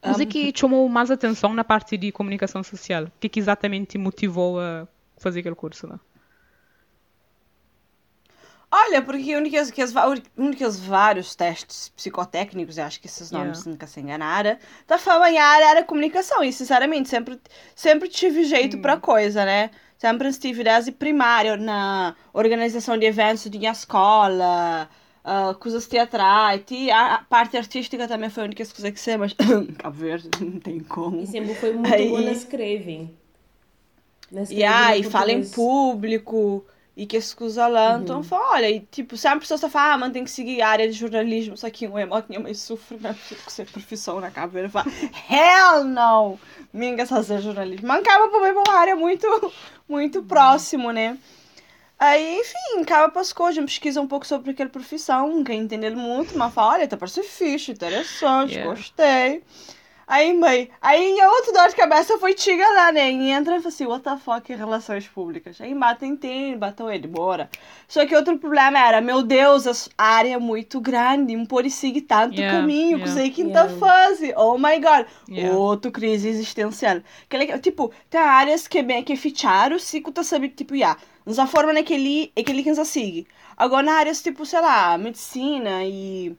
coisa 0.00 0.22
um... 0.22 0.26
que 0.26 0.52
chamou 0.56 0.88
mais 0.88 1.10
atenção 1.10 1.52
na 1.52 1.62
parte 1.62 1.98
de 1.98 2.10
comunicação 2.10 2.62
social. 2.62 3.04
O 3.04 3.12
que, 3.20 3.28
que 3.28 3.38
exatamente 3.38 3.88
te 3.88 3.98
motivou 3.98 4.58
a 4.58 4.88
fazer 5.18 5.40
aquele 5.40 5.54
curso 5.54 5.86
lá? 5.86 6.00
Olha, 8.76 9.00
porque 9.00 9.36
um 9.36 9.42
daqueles, 9.44 9.94
um 10.36 10.50
daqueles 10.50 10.80
vários 10.80 11.36
testes 11.36 11.90
psicotécnicos, 11.90 12.76
acho 12.76 13.00
que 13.00 13.06
esses 13.06 13.30
nomes 13.30 13.58
yeah. 13.58 13.70
nunca 13.70 13.86
se 13.86 14.00
enganaram, 14.00 14.58
da 14.88 14.98
fama 14.98 15.30
em 15.30 15.38
área 15.38 15.66
era 15.66 15.84
comunicação. 15.84 16.42
E, 16.42 16.52
sinceramente, 16.52 17.08
sempre, 17.08 17.40
sempre 17.76 18.08
tive 18.08 18.42
jeito 18.42 18.76
hum. 18.76 18.82
para 18.82 18.96
coisa, 18.96 19.44
né? 19.44 19.70
Sempre 19.96 20.28
estive 20.28 20.64
desde 20.64 20.90
primário 20.90 21.56
na 21.56 22.16
organização 22.32 22.98
de 22.98 23.06
eventos 23.06 23.48
de 23.48 23.56
minha 23.56 23.70
escola, 23.70 24.90
uh, 25.24 25.54
coisas 25.60 25.86
teatrais. 25.86 26.64
E 26.68 26.90
a 26.90 27.24
parte 27.30 27.56
artística 27.56 28.08
também 28.08 28.28
foi 28.28 28.42
a 28.42 28.46
única 28.46 28.66
coisa 28.66 28.90
que 28.90 28.98
sei, 28.98 29.16
mas 29.16 29.36
Cabo 29.78 29.96
Verde, 29.96 30.28
não 30.44 30.58
tem 30.58 30.80
como. 30.80 31.20
E 31.20 31.28
sempre 31.28 31.54
foi 31.54 31.74
muito 31.74 31.94
Aí... 31.94 32.08
boa 32.08 32.22
na 32.22 32.32
escreve. 32.32 33.08
Na 34.32 34.42
escreve 34.42 34.62
yeah, 34.62 34.96
e 34.96 35.04
fala 35.04 35.30
em 35.30 35.48
público 35.48 36.66
e 36.96 37.06
que 37.06 37.20
se 37.20 37.34
usa 37.40 37.66
lá. 37.66 37.96
Uhum. 37.96 38.02
Então, 38.02 38.22
fala, 38.22 38.52
olha, 38.52 38.70
e, 38.70 38.80
tipo, 38.80 39.16
sempre 39.16 39.38
a 39.38 39.40
pessoa 39.40 39.56
está 39.56 39.68
fala, 39.68 39.94
ah, 39.94 39.98
mas 39.98 40.12
tem 40.12 40.24
que 40.24 40.30
seguir 40.30 40.62
a 40.62 40.68
área 40.68 40.86
de 40.88 40.92
jornalismo, 40.92 41.56
só 41.56 41.68
que 41.68 41.88
um 41.88 41.92
que 41.92 42.28
minha 42.28 42.40
mãe 42.40 42.54
sofre, 42.54 42.98
né? 43.00 43.14
Porque 43.28 43.50
ser 43.50 43.66
profissão 43.66 44.20
na 44.20 44.30
cabeça. 44.30 44.68
Fala, 44.68 44.86
hell 45.28 45.84
no! 45.84 46.38
Minha 46.72 47.06
fazer 47.06 47.40
jornalismo. 47.40 47.88
Mas 47.88 48.00
acaba 48.00 48.28
por 48.28 48.40
uma 48.42 48.78
área 48.78 48.94
muito, 48.94 49.26
muito 49.88 50.20
uhum. 50.20 50.26
próximo, 50.26 50.92
né? 50.92 51.18
Aí, 51.98 52.40
enfim, 52.40 52.82
acaba 52.82 53.10
para 53.10 53.22
as 53.22 53.32
coisas, 53.32 53.64
pesquisa 53.64 54.00
um 54.00 54.06
pouco 54.06 54.26
sobre 54.26 54.50
aquela 54.50 54.68
profissão, 54.68 55.28
não 55.28 55.44
quer 55.44 55.54
entender 55.54 55.94
muito, 55.94 56.36
mas 56.36 56.52
fala, 56.52 56.74
olha, 56.74 56.88
tá 56.88 56.96
parecendo 56.96 57.26
fixe, 57.26 57.70
interessante, 57.70 58.54
yeah. 58.54 58.70
gostei. 58.70 59.42
Aí, 60.06 60.34
mãe, 60.34 60.70
aí 60.82 61.20
a 61.20 61.30
outra 61.30 61.52
dor 61.52 61.68
de 61.68 61.76
cabeça 61.76 62.18
foi 62.18 62.34
tiga 62.34 62.68
lá, 62.68 62.92
né? 62.92 63.10
E 63.10 63.30
entra 63.30 63.56
e 63.56 63.60
fala 63.60 63.68
assim, 63.68 63.86
what 63.86 64.04
the 64.04 64.16
fuck, 64.16 64.52
relações 64.52 65.08
públicas. 65.08 65.60
Aí 65.60 65.74
mata 65.74 66.04
entende, 66.04 66.56
batam 66.56 66.90
ele, 66.90 67.06
bora. 67.06 67.48
Só 67.88 68.04
que 68.06 68.14
outro 68.14 68.38
problema 68.38 68.78
era, 68.78 69.00
meu 69.00 69.22
Deus, 69.22 69.88
a 69.96 70.04
área 70.04 70.34
é 70.34 70.38
muito 70.38 70.80
grande, 70.80 71.34
não 71.34 71.46
pode 71.46 71.70
seguir 71.70 72.02
tanto 72.02 72.34
yeah, 72.34 72.58
caminho, 72.58 72.98
yeah, 72.98 73.12
sei 73.12 73.30
quinta 73.30 73.60
yeah. 73.60 73.78
fase. 73.78 74.34
Oh 74.36 74.58
my 74.58 74.78
god. 74.78 75.06
Yeah. 75.28 75.56
Outro 75.56 75.90
crise 75.90 76.28
existencial. 76.28 77.00
Que, 77.28 77.58
tipo, 77.58 77.90
tem 78.10 78.20
áreas 78.20 78.68
que, 78.68 78.82
bem, 78.82 79.02
que 79.02 79.16
ficharam, 79.16 79.78
se 79.78 80.00
tu 80.00 80.12
tá 80.12 80.22
sabendo, 80.22 80.54
tipo, 80.54 80.76
já, 80.76 80.96
nos 81.24 81.38
a 81.38 81.46
forma 81.46 81.72
naquele, 81.72 82.30
aquele 82.38 82.62
que 82.62 82.70
nos 82.70 82.88
segue. 82.88 83.26
Agora, 83.56 83.84
na 83.84 83.92
áreas, 83.94 84.22
tipo, 84.22 84.44
sei 84.44 84.60
lá, 84.60 84.98
medicina 84.98 85.84
e 85.84 86.36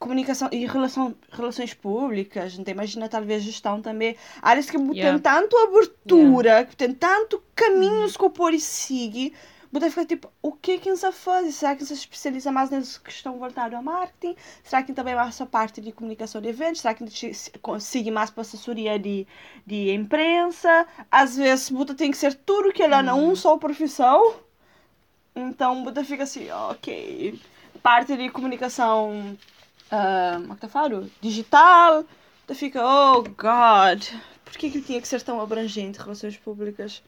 comunicação 0.00 0.48
e 0.50 0.66
relação, 0.66 1.14
relações 1.30 1.74
públicas, 1.74 2.58
então 2.58 2.72
imagina 2.72 3.06
talvez 3.06 3.42
gestão 3.42 3.82
também, 3.82 4.16
áreas 4.40 4.68
que 4.68 4.78
yeah. 4.78 5.12
têm 5.12 5.18
tanto 5.20 5.56
abertura, 5.58 6.48
yeah. 6.48 6.66
que 6.66 6.74
têm 6.74 6.94
tanto 6.94 7.40
caminhos 7.54 8.16
que 8.16 8.24
o 8.24 8.30
pôr 8.30 8.54
e 8.54 8.58
sigue, 8.58 9.34
você 9.70 9.88
fica 9.88 10.04
tipo, 10.04 10.32
o 10.42 10.52
que 10.52 10.72
é 10.72 10.78
que 10.78 10.96
se 10.96 11.12
faz? 11.12 11.54
Será 11.54 11.76
que 11.76 11.84
se 11.84 11.94
especializa 11.94 12.50
mais 12.50 12.70
nas 12.70 12.98
que 12.98 13.10
estão 13.10 13.38
voltadas 13.38 13.74
ao 13.74 13.82
marketing? 13.82 14.34
Será 14.64 14.82
que 14.82 14.92
também 14.92 15.14
mais 15.14 15.40
a 15.40 15.46
parte 15.46 15.80
de 15.80 15.92
comunicação 15.92 16.40
de 16.40 16.48
eventos? 16.48 16.80
Será 16.80 16.92
que 16.92 17.04
segue 17.78 18.10
mais 18.10 18.30
para 18.30 18.40
assessoria 18.40 18.98
de, 18.98 19.28
de 19.64 19.92
imprensa? 19.94 20.88
Às 21.08 21.36
vezes, 21.36 21.70
você 21.70 21.94
tem 21.94 22.10
que 22.10 22.16
ser 22.16 22.34
tudo 22.34 22.72
que 22.72 22.82
ela 22.82 23.00
não, 23.00 23.28
uhum. 23.28 23.36
só 23.36 23.56
profissão. 23.58 24.34
Então, 25.36 25.84
você 25.84 26.02
fica 26.02 26.24
assim, 26.24 26.50
ok. 26.50 27.40
Parte 27.80 28.16
de 28.16 28.28
comunicação 28.28 29.36
uh, 29.92 30.40
como 30.40 30.52
é 30.52 30.56
que 30.56 30.68
falando? 30.68 31.10
Digital. 31.20 32.04
Tu 32.46 32.54
fica, 32.54 32.80
oh 32.84 33.22
God, 33.22 34.04
por 34.44 34.58
que, 34.58 34.70
que 34.70 34.80
tinha 34.82 35.00
que 35.00 35.06
ser 35.06 35.22
tão 35.22 35.40
abrangente 35.40 36.00
relações 36.00 36.36
públicas? 36.36 37.02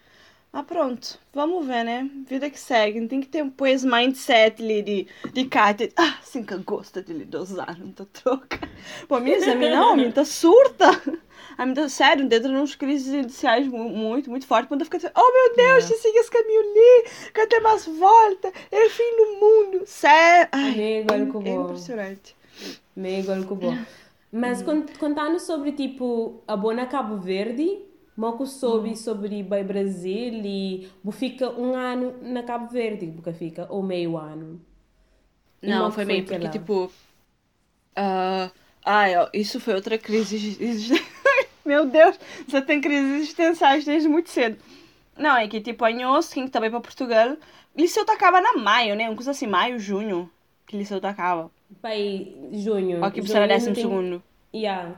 Ah, 0.52 0.62
pronto, 0.62 1.18
vamos 1.32 1.66
ver, 1.66 1.82
né? 1.82 2.08
Vida 2.28 2.50
que 2.50 2.60
segue. 2.60 3.08
Tem 3.08 3.22
que 3.22 3.26
ter 3.26 3.42
um 3.42 3.50
esse 3.66 3.86
mindset 3.86 4.62
ali 4.62 4.82
de, 4.82 5.06
de 5.32 5.46
Kátia. 5.46 5.90
Ah, 5.96 6.18
sim 6.22 6.44
que 6.44 6.54
gosta 6.58 7.02
de 7.02 7.14
lhe 7.14 7.24
dosar, 7.24 7.78
não 7.78 7.90
tá 7.90 8.04
troca. 8.12 8.60
Pô, 9.08 9.18
minha 9.18 9.38
mim 9.56 9.70
não, 9.70 9.94
a 9.94 9.96
mim 9.96 10.12
tá 10.12 10.24
surta. 10.24 10.90
A 11.56 11.66
mim 11.66 11.74
tá 11.74 11.88
sério, 11.88 12.28
dentro 12.28 12.50
de 12.50 12.56
uns 12.56 12.74
crises 12.74 13.12
iniciais 13.12 13.66
muito, 13.66 14.30
muito 14.30 14.46
fortes. 14.46 14.68
Quando 14.68 14.82
eu 14.82 14.84
fico 14.84 14.98
assim, 14.98 15.08
oh 15.14 15.32
meu 15.32 15.56
Deus, 15.56 15.84
se 15.84 15.96
siga 15.96 16.18
esse 16.20 16.30
caminho 16.30 16.60
ali, 16.60 17.10
quer 17.34 17.46
ter 17.46 17.60
mais 17.60 17.84
volta, 17.86 18.52
é 18.70 18.86
o 18.86 18.90
fim 18.90 19.16
do 19.16 19.40
mundo. 19.40 19.82
Sério. 19.86 20.48
Ai, 20.52 20.80
é, 20.80 21.04
é 21.10 21.54
impressionante 21.54 22.36
meio 22.94 23.30
algo 23.32 23.54
bom. 23.54 23.76
Mas 24.30 24.62
uhum. 24.62 24.86
contando 24.98 25.38
sobre 25.38 25.72
tipo 25.72 26.42
a 26.48 26.56
Bona 26.56 26.86
Cabo 26.86 27.18
Verde, 27.18 27.82
Moco 28.16 28.46
soube 28.46 28.90
uhum. 28.90 28.96
sobre 28.96 29.42
o 29.42 29.64
Brasil 29.64 30.42
e 30.44 30.88
fica 31.12 31.50
um 31.50 31.74
ano 31.74 32.14
na 32.22 32.42
Cabo 32.42 32.70
Verde, 32.70 33.06
porque 33.08 33.32
fica, 33.32 33.66
ou 33.70 33.82
meio 33.82 34.16
ano. 34.16 34.60
Não, 35.60 35.90
foi 35.92 36.04
meio, 36.04 36.24
porque 36.24 36.38
lá? 36.38 36.50
tipo. 36.50 36.90
Uh, 37.96 38.50
ó, 38.84 39.28
isso 39.32 39.60
foi 39.60 39.74
outra 39.74 39.96
crise. 39.96 40.58
Meu 41.64 41.86
Deus, 41.86 42.18
já 42.48 42.60
tem 42.60 42.80
crises 42.80 43.22
existenciais 43.22 43.84
desde 43.84 44.08
muito 44.08 44.28
cedo. 44.28 44.58
Não, 45.16 45.36
é 45.36 45.46
que 45.46 45.60
tipo, 45.60 45.84
a 45.84 45.90
Nhoso, 45.90 46.32
que 46.32 46.48
também 46.48 46.70
para 46.70 46.80
Portugal, 46.80 47.36
liceu 47.76 48.02
acaba 48.02 48.40
na 48.40 48.54
maio, 48.54 48.96
né? 48.96 49.08
Uma 49.08 49.14
coisa 49.14 49.30
assim, 49.30 49.46
maio, 49.46 49.78
junho, 49.78 50.28
que 50.66 50.76
liceu 50.76 50.98
acaba 51.02 51.50
pai 51.80 52.34
junho. 52.52 53.04
Aqui 53.04 53.22
para 53.22 53.46
décimo 53.46 53.74
tem... 53.74 53.84
segundo. 53.84 54.22
Yeah. 54.54 54.94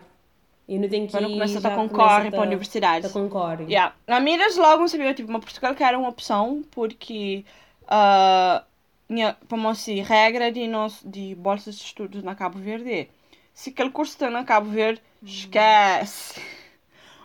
E 0.66 0.78
não 0.78 0.88
tem 0.88 1.07
que 1.07 1.12
Quando 1.12 1.31
começa 1.31 1.69
a 1.69 1.76
concorre 1.76 2.31
para 2.31 2.40
a 2.40 2.47
universidade. 2.47 3.09
concorre. 3.11 3.64
Yeah. 3.64 3.95
Na 4.07 4.19
Miras 4.19 4.57
logo 4.57 4.81
não 4.81 4.88
sabia, 4.88 5.12
tipo, 5.12 5.28
uma 5.28 5.40
Portugal 5.40 5.75
que 5.75 5.85
era 5.85 5.99
uma 5.99 6.09
opção, 6.09 6.64
porque 6.71 7.45
uh, 7.83 8.64
tinha, 9.07 9.37
como 9.49 9.71
regra 10.02 10.50
de, 10.50 10.66
nós, 10.66 11.02
de 11.04 11.35
bolsas 11.35 11.76
de 11.76 11.85
estudos 11.85 12.23
na 12.23 12.35
Cabo 12.35 12.59
Verde. 12.59 13.09
Se 13.52 13.71
aquele 13.71 13.90
curso 13.90 14.12
está 14.12 14.31
na 14.31 14.43
Cabo 14.43 14.71
Verde, 14.71 15.02
hum. 15.23 15.26
esquece. 15.26 16.40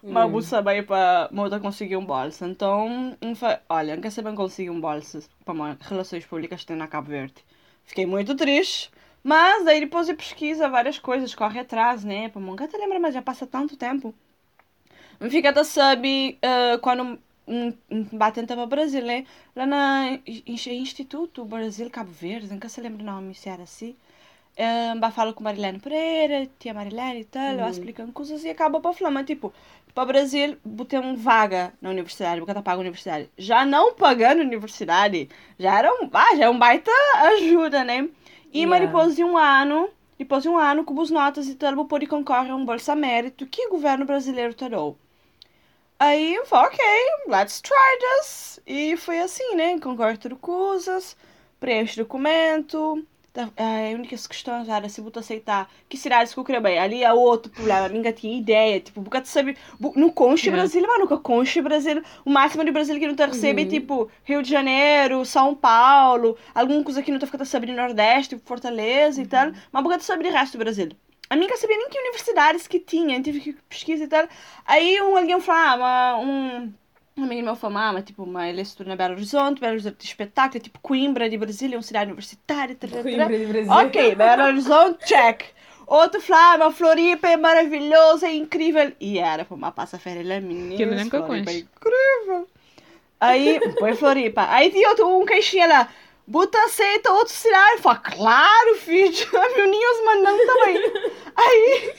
Hum. 0.03 0.11
Mas 0.11 0.29
vou 0.29 0.41
saber 0.41 0.85
para 0.85 1.29
moda 1.31 1.59
conseguir 1.59 1.95
um 1.95 2.05
bolsa. 2.05 2.45
Então, 2.45 3.17
olha, 3.69 3.95
nunca 3.95 4.11
sabem 4.11 4.35
conseguir 4.35 4.69
um 4.69 4.81
bolsa 4.81 5.23
para 5.45 5.77
relações 5.79 6.25
públicas 6.25 6.61
que 6.61 6.67
tem 6.67 6.75
na 6.75 6.87
Cabo 6.87 7.09
Verde. 7.09 7.35
Fiquei 7.85 8.05
muito 8.05 8.35
triste. 8.35 8.91
Mas 9.23 9.67
aí 9.67 9.79
depois 9.81 10.07
eu 10.07 10.15
pesquisa 10.15 10.69
várias 10.69 10.97
coisas, 10.97 11.35
corre 11.35 11.59
atrás, 11.59 12.03
né? 12.03 12.29
Pô, 12.29 12.39
nunca 12.39 12.67
te 12.67 12.77
lembra, 12.77 12.99
mas 12.99 13.13
já 13.13 13.21
passa 13.21 13.45
tanto 13.45 13.75
tempo. 13.75 14.13
Fica 15.29 15.51
da 15.51 15.63
sabe 15.63 16.37
uh, 16.43 16.79
quando 16.79 17.19
um, 17.45 17.73
um 17.91 18.03
batente 18.13 18.47
para 18.47 18.63
o 18.63 18.67
Brasil, 18.67 19.03
né? 19.03 19.25
Lá 19.55 19.65
no 19.65 20.19
Instituto 20.45 21.43
Brasil 21.43 21.89
Cabo 21.89 22.11
Verde, 22.11 22.47
nunca 22.47 22.69
se 22.69 22.79
lembra 22.79 23.03
o 23.03 23.05
nome, 23.05 23.35
se 23.35 23.49
era 23.49 23.63
assim. 23.63 23.95
Um, 24.57 25.05
uh, 25.05 25.11
falo 25.11 25.33
com 25.33 25.43
Marilene 25.43 25.79
Pereira, 25.79 26.47
tia 26.59 26.73
Marilene 26.73 27.21
e 27.21 27.25
tal, 27.25 27.57
uhum. 27.57 27.69
explicando 27.69 28.11
coisas 28.11 28.43
e 28.43 28.49
acaba 28.49 28.79
para 28.79 28.93
falar, 28.93 29.11
mas 29.11 29.25
tipo, 29.25 29.53
para 29.93 30.03
o 30.03 30.07
Brasil, 30.07 30.57
botei 30.63 30.99
um 30.99 31.15
vaga 31.15 31.73
na 31.81 31.89
universidade, 31.89 32.39
porque 32.39 32.53
tá 32.53 32.61
paga 32.61 32.77
a 32.77 32.81
universidade. 32.81 33.29
Já 33.37 33.65
não 33.65 33.93
pagando 33.93 34.41
a 34.41 34.45
universidade, 34.45 35.29
já 35.57 35.77
era 35.77 35.91
um, 35.91 36.09
ah, 36.13 36.35
já 36.35 36.45
é 36.45 36.49
um 36.49 36.59
baita 36.59 36.91
ajuda, 37.35 37.83
né? 37.83 38.09
E 38.51 38.63
yeah. 38.63 38.85
depois 38.85 39.15
de 39.15 39.23
um 39.23 39.37
ano, 39.37 39.89
depois 40.17 40.43
de 40.43 40.49
um 40.49 40.57
ano, 40.57 40.83
com 40.83 40.99
as 41.01 41.09
notas 41.09 41.47
e 41.47 41.55
tal, 41.55 41.85
pode 41.85 42.07
concorrer 42.07 42.51
a 42.51 42.55
um 42.55 42.65
bolsa 42.65 42.95
mérito 42.95 43.45
que 43.45 43.67
o 43.67 43.71
governo 43.71 44.05
brasileiro 44.05 44.55
deu. 44.55 44.97
Aí 45.99 46.35
eu 46.35 46.45
falei, 46.45 46.67
ok, 46.67 46.85
let's 47.27 47.61
try 47.61 47.75
this. 47.99 48.59
E 48.65 48.95
foi 48.97 49.19
assim, 49.19 49.55
né? 49.55 49.79
Concordo 49.79 50.35
coisas, 50.37 51.15
preenche 51.59 52.01
documento. 52.01 53.05
Tá, 53.31 53.47
a 53.57 53.93
única 53.93 54.17
questão 54.17 54.65
era 54.67 54.89
se 54.89 55.01
você 55.01 55.19
aceitar 55.19 55.69
que 55.87 55.97
eu 56.37 56.43
queria 56.43 56.59
bem. 56.59 56.79
Ali 56.79 57.03
é 57.03 57.13
outro 57.13 57.51
problema. 57.51 57.85
A 57.85 57.89
minha 57.89 58.11
tinha 58.11 58.37
ideia. 58.37 58.79
Tipo, 58.79 59.03
porque 59.03 59.21
tu 59.21 59.27
sabe, 59.27 59.55
no 59.95 60.11
Conche 60.11 60.49
Brasil, 60.49 60.83
mas 60.87 60.99
nunca 60.99 61.17
Conche 61.17 61.61
Brasil. 61.61 62.01
O 62.25 62.29
máximo 62.31 62.65
de 62.65 62.71
Brasil 62.71 62.99
que 62.99 63.07
não 63.07 63.15
te 63.15 63.25
recebe 63.25 63.61
é 63.61 63.65
uhum. 63.65 63.69
tipo 63.69 64.11
Rio 64.23 64.41
de 64.41 64.49
Janeiro, 64.49 65.23
São 65.25 65.53
Paulo, 65.53 66.37
alguma 66.55 66.83
coisa 66.83 67.03
que 67.03 67.11
não 67.11 67.19
te 67.19 67.27
fica 67.27 67.45
sabendo 67.45 67.73
Nordeste, 67.73 68.35
tipo 68.35 68.47
Fortaleza 68.47 69.19
uhum. 69.19 69.25
e 69.25 69.27
tal. 69.27 69.51
Mas 69.71 69.83
porque 69.83 69.97
tu 69.99 70.03
sabe 70.03 70.27
o 70.27 70.31
resto 70.31 70.57
do 70.57 70.63
Brasil. 70.63 70.89
A 71.29 71.35
minha 71.35 71.55
sabia 71.57 71.77
nem 71.77 71.89
que 71.89 71.99
universidades 71.99 72.67
que 72.67 72.79
tinha, 72.79 73.21
tive 73.21 73.39
que 73.39 73.53
pesquisar 73.69 74.05
e 74.05 74.07
tal. 74.07 74.27
Aí 74.65 74.99
um, 75.01 75.15
alguém 75.15 75.39
falou, 75.39 75.85
ah, 75.85 76.17
um, 76.19 76.73
um 77.23 77.55
falou, 77.55 77.77
ah, 77.77 77.93
mas 77.93 78.03
tipo, 78.05 78.23
uma, 78.23 78.47
ele 78.47 78.61
estuda 78.61 78.89
na 78.89 78.95
Belo 78.95 79.13
Horizonte, 79.13 79.59
Belo 79.59 79.73
Horizonte 79.73 80.05
espetáculo, 80.05 80.57
é 80.57 80.59
tipo 80.59 80.79
Coimbra 80.79 81.29
de 81.29 81.37
Brasília, 81.37 81.75
é 81.75 81.77
uma 81.77 81.83
cidade 81.83 82.11
universitária. 82.11 82.75
Tal, 82.75 82.89
Coimbra 82.89 83.27
de 83.27 83.45
Brasília. 83.45 83.73
Ok, 83.73 84.15
Belo 84.15 84.43
Horizonte, 84.43 85.05
check. 85.05 85.43
Outro 85.87 86.21
falou, 86.21 86.43
ah, 86.43 86.57
mas 86.59 86.77
Floripa 86.77 87.27
é 87.27 87.37
maravilhoso, 87.37 88.25
é 88.25 88.33
incrível. 88.33 88.91
E 88.99 89.17
era, 89.17 89.43
foi 89.43 89.57
uma 89.57 89.71
passa-feira, 89.71 90.39
menina. 90.39 90.77
Que 90.77 90.85
nunca 90.85 91.23
Floripa 91.25 91.51
é 91.51 91.57
incrível. 91.57 92.47
Aí, 93.19 93.59
foi 93.77 93.95
Floripa. 93.95 94.45
Aí 94.49 94.71
tinha 94.71 94.89
outro, 94.89 95.07
um 95.07 95.25
queixinha 95.25 95.67
lá. 95.67 95.89
Buta 96.25 96.57
aceita 96.59 97.11
outro 97.11 97.33
cenário. 97.33 97.79
Fala, 97.79 97.97
claro, 97.97 98.75
filho, 98.75 99.09
Ninhos 99.67 100.05
mandando 100.05 100.45
também. 100.45 100.77
aí, 101.35 101.93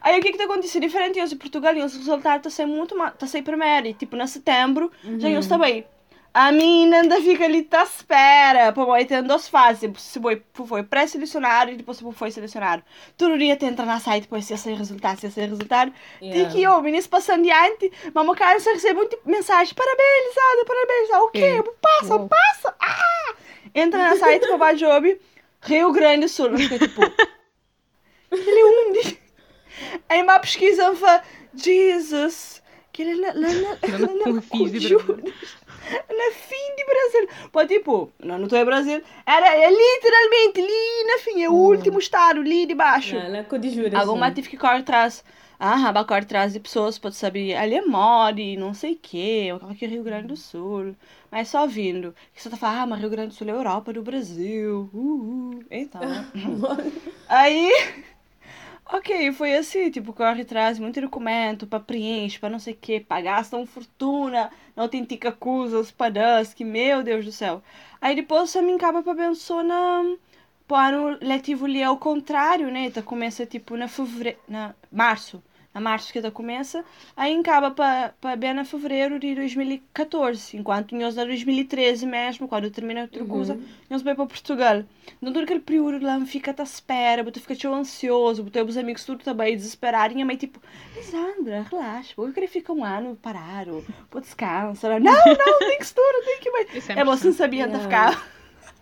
aí 0.00 0.18
o 0.18 0.22
que 0.22 0.32
que 0.32 0.38
tá 0.38 0.44
acontecendo? 0.44 0.82
Diferente 0.82 1.24
de 1.24 1.36
Portugal, 1.36 1.74
os 1.76 1.96
resultados 1.96 2.42
tá 2.44 2.50
sendo 2.50 2.72
muito 2.72 2.96
mais, 2.96 3.14
tá 3.14 3.26
sendo 3.26 3.44
primeiro, 3.44 3.88
e, 3.88 3.94
tipo, 3.94 4.16
na 4.16 4.26
setembro, 4.26 4.90
uhum. 5.04 5.20
já 5.20 5.28
eles 5.28 5.46
também. 5.46 5.84
A 6.32 6.52
mina 6.52 7.00
ainda 7.00 7.20
fica 7.20 7.44
ali, 7.44 7.62
tá 7.62 7.82
espera. 7.82 8.72
Pô, 8.72 8.92
aí 8.92 9.04
tem 9.04 9.20
duas 9.20 9.48
fases. 9.48 9.90
Se 10.00 10.20
foi, 10.20 10.40
foi 10.54 10.84
pré-selecionado 10.84 11.72
e 11.72 11.76
depois 11.76 11.98
se 11.98 12.12
foi 12.12 12.30
selecionado. 12.30 12.84
Todo 13.16 13.36
dia 13.36 13.56
tu 13.56 13.64
entra 13.64 13.84
na 13.84 13.98
site, 13.98 14.22
depois 14.22 14.44
se 14.44 14.54
esse 14.54 14.72
resultado, 14.72 15.18
se 15.18 15.26
esse 15.26 15.40
resultado. 15.40 15.92
Yeah. 16.22 16.48
Tem 16.48 16.54
que, 16.54 16.66
ó, 16.68 16.80
meninas 16.80 17.08
passando 17.08 17.42
diante, 17.42 17.90
o 18.14 18.34
cara 18.36 18.60
só 18.60 18.70
recebe 18.72 18.94
muito 18.94 19.18
mensagem. 19.24 19.74
Parabéns, 19.74 20.36
Ada, 20.52 20.64
parabéns. 20.64 21.10
Ah, 21.10 21.22
o 21.24 21.30
quê? 21.30 21.64
Passa, 21.82 22.18
passa. 22.20 22.76
Ah! 22.78 23.34
entra 23.74 23.98
na 23.98 24.16
site 24.16 24.46
para 24.56 24.74
Job, 24.74 25.20
Rio 25.62 25.92
Grande 25.92 26.26
do 26.26 26.28
Sul. 26.28 26.56
Fica 26.56 26.78
tipo. 26.78 27.02
Ele 28.30 28.60
é 28.60 28.64
onde? 28.64 29.18
Aí 30.08 30.22
uma 30.22 30.38
pesquisa 30.38 30.94
fala, 30.94 31.22
Jesus, 31.54 32.62
que 32.92 33.02
ele 33.02 33.24
é 33.24 33.32
lá 33.32 33.32
na. 33.32 34.42
Na 35.90 36.32
fim 36.32 36.76
de 36.76 36.84
Brasil. 36.84 37.28
Pô, 37.50 37.66
tipo, 37.66 38.12
não, 38.22 38.38
não 38.38 38.48
tô 38.48 38.56
em 38.56 38.64
Brasil. 38.64 39.02
Era 39.26 39.56
é 39.56 39.68
literalmente 39.68 40.60
ali 40.60 41.06
na 41.06 41.18
fim, 41.18 41.42
é 41.42 41.48
o 41.48 41.54
último 41.54 41.98
estado, 41.98 42.40
ali 42.40 42.66
de 42.66 42.74
baixo. 42.74 43.16
Não, 43.16 43.30
na 43.30 43.44
Codijura. 43.44 43.98
Alguma 43.98 44.30
tive 44.30 44.48
que 44.48 44.56
correr 44.56 44.78
atrás. 44.78 45.24
Ah, 45.62 45.92
correr 46.04 46.20
atrás 46.20 46.54
de 46.54 46.60
pessoas, 46.60 46.98
pode 46.98 47.16
saber, 47.16 47.54
ali 47.54 47.74
é 47.74 47.82
Mori, 47.82 48.56
não 48.56 48.72
sei 48.72 48.94
o 48.94 48.98
quê, 48.98 49.48
aqui 49.68 49.84
é 49.84 49.88
Rio 49.88 50.02
Grande 50.02 50.28
do 50.28 50.36
Sul. 50.36 50.96
Mas 51.30 51.48
só 51.48 51.66
vindo. 51.66 52.14
Que 52.34 52.42
você 52.42 52.48
tá 52.48 52.56
falando, 52.56 52.78
ah, 52.78 52.86
mas 52.86 53.00
Rio 53.00 53.10
Grande 53.10 53.28
do 53.28 53.34
Sul 53.34 53.46
é 53.46 53.50
Europa 53.50 53.92
do 53.92 54.02
Brasil. 54.02 54.88
Uhul. 54.92 55.62
Então. 55.70 56.00
Aí. 57.28 57.70
Ok, 58.92 59.32
foi 59.32 59.54
assim, 59.56 59.90
tipo, 59.90 60.12
corre 60.12 60.42
atrás, 60.42 60.78
muito 60.78 61.00
documento 61.00 61.66
para 61.66 61.78
preencher, 61.80 62.40
para 62.40 62.50
não 62.50 62.58
sei 62.58 62.74
o 62.74 62.76
que, 62.76 62.98
pagar 63.00 63.44
uma 63.52 63.64
fortuna, 63.66 64.50
não 64.74 64.88
tem 64.88 65.04
tica 65.04 65.30
coisas 65.30 65.90
para 65.92 66.10
que 66.52 66.64
meu 66.64 67.02
Deus 67.02 67.24
do 67.24 67.30
céu. 67.32 67.62
Aí 68.00 68.16
depois 68.16 68.50
você 68.50 68.60
me 68.60 68.72
acaba 68.74 69.02
para 69.02 69.14
pensar 69.14 69.62
na 69.62 70.16
o 70.68 70.74
ano 70.74 71.18
letivo 71.20 71.66
ali 71.66 71.82
é 71.82 71.90
o 71.90 71.96
contrário, 71.96 72.70
né? 72.70 72.90
Tá 72.90 73.02
começa 73.02 73.44
tipo 73.46 73.76
na 73.76 73.88
fevereiro, 73.88 74.38
na 74.48 74.74
março 74.90 75.42
a 75.72 75.80
março 75.80 76.12
que 76.12 76.18
ela 76.18 76.30
começa, 76.30 76.84
aí 77.16 77.38
acaba 77.38 77.70
para 77.70 78.36
bem 78.36 78.50
a 78.50 78.64
fevereiro 78.64 79.20
de 79.20 79.34
2014, 79.36 80.56
enquanto 80.56 80.96
nós 80.96 81.16
em 81.16 81.24
2013 81.24 82.06
mesmo, 82.06 82.48
quando 82.48 82.70
termina 82.70 83.02
outra 83.02 83.24
coisa, 83.24 83.54
uhum. 83.54 83.64
nós 83.88 84.02
vai 84.02 84.14
para 84.14 84.26
Portugal. 84.26 84.84
Não 85.20 85.32
todo 85.32 85.44
aquele 85.44 85.60
período 85.60 86.04
lá 86.04 86.20
fica 86.26 86.54
à 86.56 86.62
espera, 86.62 87.22
você 87.22 87.38
fica 87.38 87.54
tão 87.54 87.74
ansioso, 87.74 88.42
você 88.42 88.62
os 88.62 88.76
amigos 88.76 89.04
tudo 89.04 89.22
também 89.22 89.56
desesperados, 89.56 90.16
e 90.16 90.22
a 90.22 90.26
mãe 90.26 90.36
tipo, 90.36 90.60
Lisandra, 90.96 91.66
relaxa, 91.70 92.14
eu 92.18 92.32
queria 92.32 92.48
ficar 92.48 92.72
um 92.72 92.84
ano 92.84 93.16
parado, 93.16 93.84
pô, 94.10 94.20
descansa. 94.20 94.98
Não, 94.98 95.12
não, 95.12 95.58
tem 95.58 95.78
que 95.78 95.84
estudar, 95.84 96.20
tem 96.24 96.40
que... 96.40 96.92
É, 96.92 97.04
você 97.04 97.26
não 97.26 97.34
sabia 97.34 97.66
onde 97.66 97.78
ficar. 97.78 98.28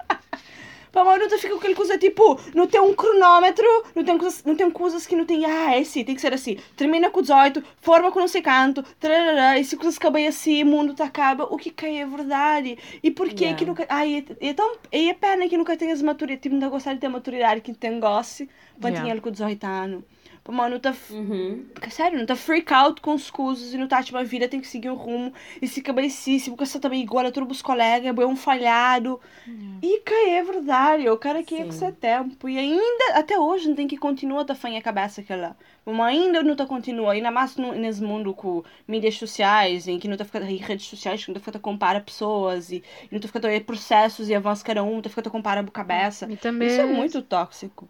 Para 0.92 1.14
a 1.14 1.18
não 1.18 1.38
fica 1.38 1.50
com 1.50 1.58
aquela 1.58 1.74
coisa 1.74 1.98
tipo, 1.98 2.40
não 2.54 2.66
tem 2.66 2.80
um 2.80 2.94
cronômetro, 2.94 3.66
não 3.94 4.04
tem 4.04 4.16
coisas, 4.18 4.44
não 4.44 4.54
tem 4.54 4.70
coisas 4.70 5.06
que 5.06 5.16
não 5.16 5.24
tem, 5.24 5.44
ah, 5.44 5.74
é 5.74 5.80
assim, 5.80 6.04
tem 6.04 6.14
que 6.14 6.20
ser 6.20 6.32
assim. 6.32 6.58
Termina 6.76 7.10
com 7.10 7.20
18, 7.20 7.62
forma 7.80 8.10
com 8.12 8.20
não 8.20 8.28
sei 8.28 8.42
quanto, 8.42 8.82
trarará, 8.98 9.58
e 9.58 9.64
se 9.64 9.76
coisas 9.76 9.96
acabam 9.96 10.26
assim, 10.26 10.62
o 10.62 10.66
mundo 10.66 10.94
tá 10.94 11.04
acaba, 11.04 11.44
o 11.44 11.56
que 11.56 11.70
cai 11.70 11.98
é 11.98 12.06
verdade. 12.06 12.78
E 13.02 13.10
por 13.10 13.28
que 13.28 13.44
yeah. 13.44 13.58
que 13.58 13.64
nunca. 13.64 13.86
Ai, 13.88 14.24
é, 14.40 14.48
é, 14.48 14.54
tão, 14.54 14.76
é 14.92 15.12
pena 15.14 15.48
que 15.48 15.56
nunca 15.56 15.76
tenhas 15.76 16.00
maturidade, 16.00 16.42
tipo, 16.42 16.54
não 16.54 16.70
gostar 16.70 16.94
de 16.94 17.00
ter 17.00 17.08
maturidade 17.08 17.60
que 17.60 17.74
tem 17.74 17.98
goste, 17.98 18.48
para 18.80 18.90
yeah. 18.90 19.14
ter 19.14 19.20
com 19.20 19.30
18 19.30 19.64
anos. 19.64 20.04
Pô, 20.48 20.52
mano, 20.52 20.76
não 20.76 20.80
tá. 20.80 20.96
Uhum. 21.10 21.66
Sério, 21.90 22.18
não 22.18 22.24
tá 22.24 22.34
freak 22.34 22.72
out 22.72 23.02
com 23.02 23.12
os 23.12 23.30
coisas 23.30 23.74
e 23.74 23.76
não 23.76 23.86
tá, 23.86 24.02
tipo, 24.02 24.16
a 24.16 24.22
vida 24.22 24.48
tem 24.48 24.62
que 24.62 24.66
seguir 24.66 24.88
um 24.88 24.94
rumo. 24.94 25.30
E 25.60 25.68
se 25.68 25.82
cabeçíssimo, 25.82 26.56
porque 26.56 26.64
você 26.64 26.80
também 26.80 27.02
igual 27.02 27.26
a 27.26 27.30
todos 27.30 27.58
os 27.58 27.60
colegas, 27.60 28.16
é 28.18 28.26
um 28.26 28.34
falhado. 28.34 29.20
Uhum. 29.46 29.78
E 29.82 30.00
cai, 30.00 30.30
é 30.36 30.42
verdade. 30.42 31.06
O 31.10 31.18
cara 31.18 31.42
que 31.42 31.70
ser 31.70 31.92
tempo. 31.92 32.48
E 32.48 32.58
ainda, 32.58 33.18
até 33.18 33.38
hoje, 33.38 33.68
não 33.68 33.74
tem 33.76 33.86
que 33.86 33.98
continuar 33.98 34.46
a 34.48 34.54
fanha 34.54 34.78
a 34.78 34.82
cabeça 34.82 35.20
aquela. 35.20 35.54
Mas 35.84 36.16
ainda 36.16 36.42
não 36.42 36.56
tá 36.56 36.64
continua, 36.64 37.12
ainda 37.12 37.30
mais 37.30 37.54
no, 37.56 37.74
nesse 37.74 38.02
mundo 38.02 38.32
com 38.32 38.62
mídias 38.86 39.16
sociais, 39.16 39.86
em 39.86 39.98
que 39.98 40.08
não 40.08 40.16
tá 40.16 40.24
ficando 40.24 40.46
em 40.46 40.56
redes 40.56 40.86
sociais, 40.86 41.22
que 41.22 41.30
não 41.30 41.34
tá 41.34 41.40
ficando 41.40 41.60
compara 41.60 42.00
pessoas 42.00 42.72
e, 42.72 42.76
e 42.76 43.08
não 43.12 43.20
tá 43.20 43.28
ficando 43.28 43.64
processos 43.64 44.30
e 44.30 44.34
avanços 44.34 44.62
cada 44.62 44.82
um, 44.82 44.94
não 44.94 45.02
tá 45.02 45.10
ficando 45.10 45.30
compara 45.30 45.60
a 45.60 45.64
cabeça. 45.64 46.26
Também... 46.40 46.68
Isso 46.68 46.80
é 46.80 46.86
muito 46.86 47.20
tóxico. 47.20 47.86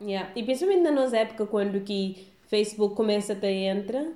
Yeah. 0.00 0.30
E 0.34 0.42
principalmente 0.42 0.82
na 0.82 0.90
nossa 0.90 1.16
época, 1.16 1.46
quando 1.46 1.80
que 1.80 2.26
Facebook 2.48 2.94
começa 2.94 3.32
a 3.32 3.36
ter 3.36 3.52
entra 3.52 4.06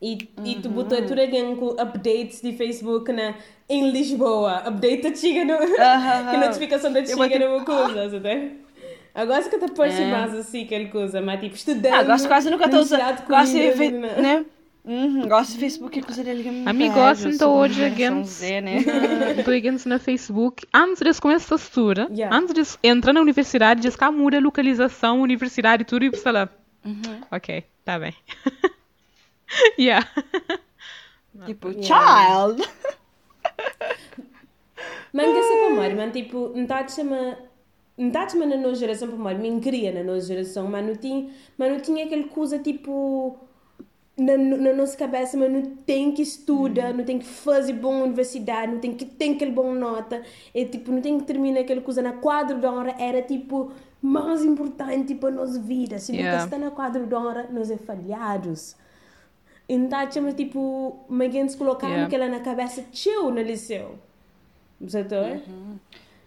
e, 0.00 0.30
uhum. 0.38 0.46
e 0.46 0.54
tu 0.56 0.68
uhum. 0.68 0.74
botou 0.74 1.02
tudo 1.06 1.20
alguém 1.20 1.54
com 1.56 1.68
updates 1.80 2.40
de 2.40 2.52
Facebook 2.52 3.12
na, 3.12 3.34
em 3.68 3.90
Lisboa. 3.90 4.62
Update 4.66 5.06
a 5.06 5.14
chega 5.14 5.44
no. 5.44 5.54
Uhum. 5.54 5.76
que 6.30 6.36
notificação 6.36 6.92
da 6.92 7.04
chega 7.04 7.38
no 7.38 7.64
coisa, 7.64 8.10
sabe? 8.10 8.60
Agora 9.14 9.42
que 9.42 9.54
eu 9.54 9.68
te 9.68 9.82
é. 9.82 10.10
mais 10.10 10.34
assim, 10.34 10.64
aquela 10.64 10.88
coisa, 10.88 11.20
mas 11.20 11.40
tipo, 11.40 11.54
estudando. 11.54 11.92
Ah, 11.92 11.98
agora 11.98 12.28
quase 12.28 12.48
nunca 12.48 12.64
estou 12.66 12.80
usando. 12.80 13.22
Quase, 13.26 13.58
né? 13.90 14.44
Uhum, 14.82 15.28
gosto 15.28 15.52
do 15.52 15.60
Facebook, 15.60 16.00
coisa 16.02 16.24
dele 16.24 16.42
que 16.42 16.50
me 16.50 16.66
Amigo, 16.66 16.94
gosto 16.94 17.28
então 17.28 17.54
hoje 17.54 17.84
against, 17.84 18.40
né? 18.40 18.78
Estou 19.38 19.54
against 19.54 19.86
na 19.86 19.98
Facebook. 19.98 20.66
Antes 20.72 21.02
de 21.02 21.20
começar 21.20 21.54
a 21.54 21.56
estrutura, 21.56 22.08
yeah. 22.10 22.34
antes 22.34 22.54
de 22.54 22.78
entrar 22.88 23.12
na 23.12 23.20
universidade, 23.20 23.82
diz 23.82 23.94
que 23.94 24.10
muda 24.10 24.38
a 24.38 24.40
localização, 24.40 25.20
universidade 25.20 25.82
e 25.82 25.84
tudo, 25.84 26.06
e 26.06 26.16
sei 26.16 26.32
lá. 26.32 26.48
Uhum. 26.84 27.20
Ok, 27.30 27.64
tá 27.84 27.98
bem. 27.98 28.14
yeah. 29.78 30.08
Tipo, 31.44 31.68
yeah. 31.68 32.56
child! 32.56 32.68
Mas 35.12 35.26
que 35.26 35.42
se 35.42 35.76
para 35.76 35.94
mas 35.94 36.12
tipo, 36.12 36.52
não 36.54 36.62
está 36.62 36.80
a 36.80 36.88
chamar 36.88 37.36
não 37.98 38.08
está 38.08 38.22
a 38.22 38.46
na 38.46 38.56
nossa 38.56 38.76
geração 38.76 39.08
para 39.08 39.18
mais, 39.18 39.38
me 39.38 39.60
queria 39.60 39.92
na 39.92 40.02
nossa 40.02 40.26
geração, 40.26 40.66
mas 40.66 40.86
não 40.86 40.96
tinha, 40.96 41.28
mas 41.58 41.70
não 41.70 41.80
tinha 41.80 42.06
aquele 42.06 42.24
coisa 42.24 42.58
tipo 42.58 43.38
na, 44.20 44.36
na 44.36 44.72
nossa 44.74 44.96
cabeça, 44.96 45.36
mas 45.36 45.50
não 45.50 45.62
tem 45.62 46.12
que 46.12 46.20
estudar, 46.20 46.90
uhum. 46.90 46.98
não 46.98 47.04
tem 47.04 47.18
que 47.18 47.24
fazer 47.24 47.72
boa 47.72 48.04
universidade, 48.04 48.70
não 48.70 48.78
tem 48.78 48.92
que 48.92 49.06
ter 49.06 49.34
aquele 49.34 49.50
bom 49.50 49.72
nota, 49.72 50.22
é 50.54 50.64
tipo, 50.66 50.92
não 50.92 51.00
tem 51.00 51.18
que 51.18 51.24
terminar 51.24 51.60
aquela 51.60 51.80
coisa 51.80 52.02
na 52.02 52.12
quadro 52.12 52.58
de 52.58 52.66
honra, 52.66 52.94
era 52.98 53.22
tipo 53.22 53.72
mais 54.02 54.44
importante 54.44 55.14
para 55.14 55.30
a 55.30 55.32
nossa 55.32 55.58
vida. 55.58 55.98
Se 55.98 56.12
yeah. 56.12 56.32
nunca 56.32 56.44
está 56.44 56.58
na 56.58 56.70
quadro 56.70 57.06
de 57.06 57.14
honra, 57.14 57.48
nós 57.50 57.70
é 57.70 57.78
falhados. 57.78 58.76
Então, 59.66 60.10
chama 60.10 60.32
tipo, 60.32 61.06
alguém 61.08 61.48
se 61.48 61.56
colocar 61.56 61.86
yeah. 61.86 62.06
aquela 62.06 62.28
na 62.28 62.40
cabeça, 62.40 62.84
tio, 62.92 63.30
no 63.30 63.40
liceu. 63.40 63.98
Você 64.80 65.02
tá? 65.04 65.16
Uhum. 65.16 65.78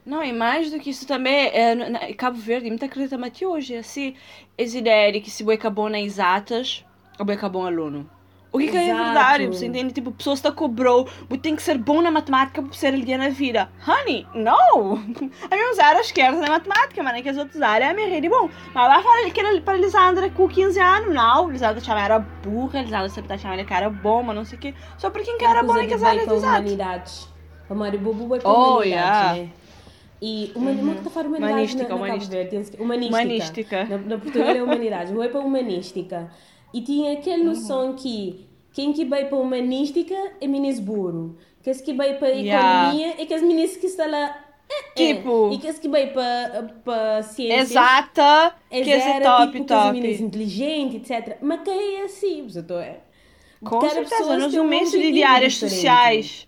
Não, 0.05 0.23
e 0.23 0.33
mais 0.33 0.71
do 0.71 0.79
que 0.79 0.89
isso 0.89 1.05
também, 1.07 1.47
é, 1.53 1.75
na, 1.75 2.13
Cabo 2.13 2.37
Verde, 2.37 2.69
muita 2.69 2.85
acredita, 2.87 3.17
mas 3.17 3.39
hoje, 3.41 3.75
assim, 3.75 4.15
essa 4.57 4.77
ideia 4.77 5.11
de 5.11 5.21
que 5.21 5.31
se 5.31 5.49
acabou 5.51 5.89
nas 5.89 6.01
exatas, 6.01 6.83
ou 7.19 7.31
é 7.31 7.49
bom 7.49 7.65
aluno. 7.65 8.09
O 8.53 8.59
que, 8.59 8.67
que 8.67 8.77
é 8.77 8.93
verdade? 8.93 9.47
Você 9.47 9.65
entende? 9.65 9.91
Tipo, 9.91 10.11
pessoas 10.11 10.37
está 10.37 10.51
cobrou, 10.51 11.09
você 11.27 11.39
tem 11.39 11.55
que 11.55 11.63
ser 11.63 11.75
bom 11.75 12.03
na 12.03 12.11
matemática 12.11 12.61
para 12.61 12.71
ser 12.73 12.93
alguém 12.93 13.17
na 13.17 13.29
vida. 13.29 13.67
Honey, 13.85 14.27
não! 14.35 14.93
A 15.49 15.55
minha 15.55 15.71
usar 15.71 15.95
a 15.95 16.01
esquerda 16.01 16.39
na 16.39 16.49
matemática, 16.49 17.01
mas 17.01 17.19
que 17.23 17.29
as 17.29 17.37
outras 17.37 17.59
áreas 17.63 17.89
é 17.89 17.93
me 17.95 18.21
de 18.21 18.29
bom. 18.29 18.47
Mas 18.71 18.87
vai 18.87 19.01
falar 19.01 19.31
que 19.31 19.39
era 19.39 19.59
para 19.59 19.75
Lisandra 19.75 20.29
com 20.29 20.47
15 20.47 20.79
anos, 20.79 21.15
não. 21.15 21.49
Lisandra 21.49 21.81
chamava 21.81 22.05
era 22.05 22.19
burra, 22.19 22.83
Lisandra 22.83 23.09
sempre 23.09 23.35
chamava 23.39 23.59
ele 23.59 23.67
cara 23.67 23.89
bom, 23.89 24.21
mas 24.21 24.35
não 24.35 24.45
sei 24.45 24.59
o 24.59 24.61
quê. 24.61 24.75
Só 24.99 25.09
porque 25.09 25.35
quem 25.35 25.47
era 25.47 25.63
bom 25.63 25.75
é 25.75 25.87
que 25.87 25.95
as 25.95 26.03
áreas 26.03 26.27
de 26.27 26.33
humanidades. 26.33 27.27
A 27.67 27.73
Mário 27.73 27.97
Bubu 27.97 28.27
vai 28.27 28.39
para 28.39 28.51
oh, 28.51 28.75
humanidades, 28.75 28.87
yeah. 28.91 29.33
né? 29.33 29.49
E 30.21 30.51
uma, 30.55 30.69
uhum. 30.69 30.79
uma 30.79 30.93
que 30.93 30.99
está 30.99 31.09
a 31.09 31.13
falar 31.13 31.25
humanidades 31.25 31.73
humanística, 31.73 31.83
na, 31.83 31.89
na 31.89 31.95
humanística. 31.95 32.83
humanística. 32.83 33.17
Humanística. 33.17 33.85
Na, 33.85 33.97
na 33.97 34.17
Portugal 34.19 34.49
é 34.49 34.63
humanidades. 34.63 35.11
Vai 35.11 35.29
para 35.29 35.39
humanística. 35.39 36.29
E 36.73 36.81
tinha 36.81 37.13
aquela 37.13 37.43
noção 37.43 37.87
uhum. 37.87 37.95
que 37.95 38.47
quem 38.71 38.91
que 38.91 39.05
vai 39.05 39.25
para 39.25 39.37
humanística 39.37 40.15
é 40.41 40.47
meninas 40.47 40.79
burro. 40.79 41.37
Que 41.61 41.69
as 41.69 41.79
que 41.79 41.93
vai 41.93 42.15
para 42.17 42.29
economia 42.29 43.07
yeah. 43.07 43.21
é 43.21 43.25
que 43.25 43.33
as 43.33 43.41
meninas 43.41 43.77
que 43.77 43.85
estão 43.85 44.09
lá 44.09 44.43
é, 44.69 45.03
é. 45.03 45.13
tipo. 45.13 45.51
É. 45.51 45.53
E 45.53 45.57
que 45.59 45.67
as 45.67 45.79
que 45.79 45.87
vai 45.87 46.07
para, 46.07 46.75
para 46.83 47.23
ciência. 47.23 47.61
Exata. 47.61 48.55
É 48.69 48.81
que 48.81 48.91
é 48.91 49.19
top, 49.21 49.51
tipo, 49.51 49.65
top. 49.65 49.91
meninas 49.93 50.19
inteligentes, 50.19 51.09
etc. 51.09 51.37
Mas 51.41 51.61
que 51.61 51.69
é 51.69 52.03
assim, 52.03 52.47
você 52.47 52.59
é. 52.59 53.01
Com 53.63 53.89
certeza, 53.89 54.37
nos 54.37 54.53
momentos 54.53 54.91
de 54.91 55.23
áreas 55.23 55.55
sociais 55.55 56.47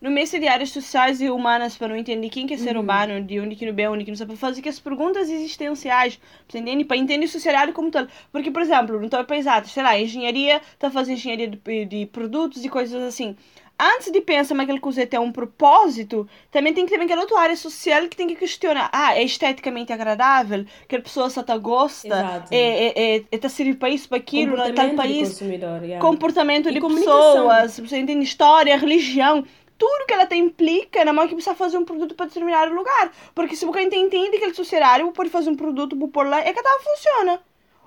no 0.00 0.10
mês 0.10 0.30
de 0.30 0.46
áreas 0.46 0.70
sociais 0.70 1.20
e 1.20 1.28
humanas 1.28 1.76
para 1.76 1.88
não 1.88 1.96
entender 1.96 2.28
quem 2.28 2.46
que 2.46 2.54
é 2.54 2.56
ser 2.56 2.76
uhum. 2.76 2.82
humano, 2.82 3.22
de 3.22 3.40
onde 3.40 3.56
que 3.56 3.70
não 3.70 3.74
é, 3.76 3.90
onde 3.90 4.04
que 4.04 4.10
não 4.10 4.16
sabe, 4.16 4.36
fazer 4.36 4.62
que 4.62 4.68
as 4.68 4.78
perguntas 4.78 5.28
existenciais, 5.28 6.20
para 6.46 6.60
entender, 6.60 6.84
para 6.84 6.96
entender 6.96 7.24
a 7.24 7.28
sociedade 7.28 7.72
como 7.72 7.90
tal. 7.90 8.06
Porque, 8.30 8.50
por 8.50 8.62
exemplo, 8.62 9.00
no 9.00 9.10
teu 9.10 9.24
paisagem, 9.24 9.68
sei 9.68 9.82
lá, 9.82 9.98
engenharia, 9.98 10.60
está 10.72 10.90
fazendo 10.90 11.16
engenharia 11.16 11.48
de, 11.48 11.84
de, 11.84 12.06
produtos 12.06 12.64
e 12.64 12.68
coisas 12.68 13.02
assim. 13.02 13.36
Antes 13.80 14.10
de 14.10 14.20
pensar 14.20 14.56
que 14.56 14.60
aquela 14.60 14.80
coisa 14.80 15.06
tem 15.06 15.20
um 15.20 15.30
propósito, 15.30 16.28
também 16.50 16.74
tem 16.74 16.84
que 16.84 16.90
ter 16.90 17.00
aquela 17.00 17.20
outra 17.20 17.38
área 17.38 17.56
social 17.56 18.08
que 18.08 18.16
tem 18.16 18.26
que 18.26 18.34
questionar. 18.34 18.90
Ah, 18.92 19.16
é 19.16 19.22
esteticamente 19.22 19.92
agradável? 19.92 20.64
Que 20.88 20.96
a 20.96 21.00
pessoa 21.00 21.30
só 21.30 21.44
tá 21.44 21.56
gosta? 21.56 22.08
Exato. 22.08 22.48
É, 22.52 22.58
é, 22.58 23.16
é, 23.16 23.24
é 23.30 23.38
tá 23.38 23.48
servir 23.48 23.76
para 23.76 23.88
isso, 23.88 24.08
para 24.08 24.18
aquilo, 24.18 24.56
tal 24.74 24.90
país? 24.96 25.40
Yeah. 25.40 26.00
Comportamento 26.00 26.72
de 26.72 26.80
pessoas, 26.80 27.78
você 27.78 27.98
entende? 27.98 28.24
História, 28.24 28.76
religião 28.76 29.44
tudo 29.78 30.06
que 30.06 30.12
ela 30.12 30.26
te 30.26 30.36
implica 30.36 31.04
na 31.04 31.12
mão 31.12 31.26
que 31.28 31.34
precisa 31.34 31.54
fazer 31.54 31.78
um 31.78 31.84
produto 31.84 32.14
para 32.14 32.26
determinado 32.26 32.74
lugar. 32.74 33.12
Porque 33.34 33.54
se 33.54 33.64
você 33.64 33.82
entende 33.82 34.36
que 34.36 34.44
ele 34.44 34.54
societário 34.54 35.10
pode 35.12 35.30
fazer 35.30 35.48
um 35.48 35.56
produto 35.56 35.96
por 36.08 36.26
lá, 36.26 36.40
é 36.40 36.52
que 36.52 36.62
tá 36.62 36.78
funciona. 36.82 37.40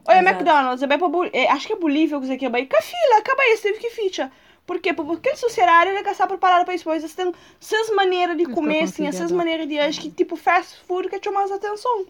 Olha, 0.07 0.19
Exato. 0.19 0.35
McDonald's, 0.35 0.81
é 0.81 0.87
bem 0.87 0.97
pra, 0.97 1.09
é, 1.33 1.51
acho 1.51 1.67
que 1.67 1.73
é 1.73 1.75
Bolívia 1.75 2.19
que 2.19 2.25
você 2.25 2.37
quer 2.37 2.59
ir. 2.59 2.65
Que 2.65 2.81
fila, 2.81 3.17
acaba 3.19 3.45
isso, 3.49 3.63
teve 3.63 3.79
que 3.79 3.89
ficha. 3.89 4.31
Por 4.65 4.79
quê? 4.79 4.93
Porque 4.93 5.29
aquele 5.29 5.35
societário 5.35 5.91
ele 5.91 6.09
está 6.09 6.25
preparado 6.25 6.63
para 6.65 6.73
isso. 6.73 6.89
Eles 6.89 7.13
têm 7.13 7.33
essas 7.59 7.89
maneiras 7.89 8.37
de 8.37 8.45
comer, 8.45 8.83
assim, 8.83 9.05
essas 9.05 9.31
maneiras 9.31 9.67
de 9.67 9.77
acho 9.77 10.01
que 10.01 10.09
tipo 10.09 10.35
fast 10.35 10.79
food 10.87 11.09
que 11.09 11.21
chama 11.21 11.41
mais 11.41 11.51
atenção. 11.51 12.07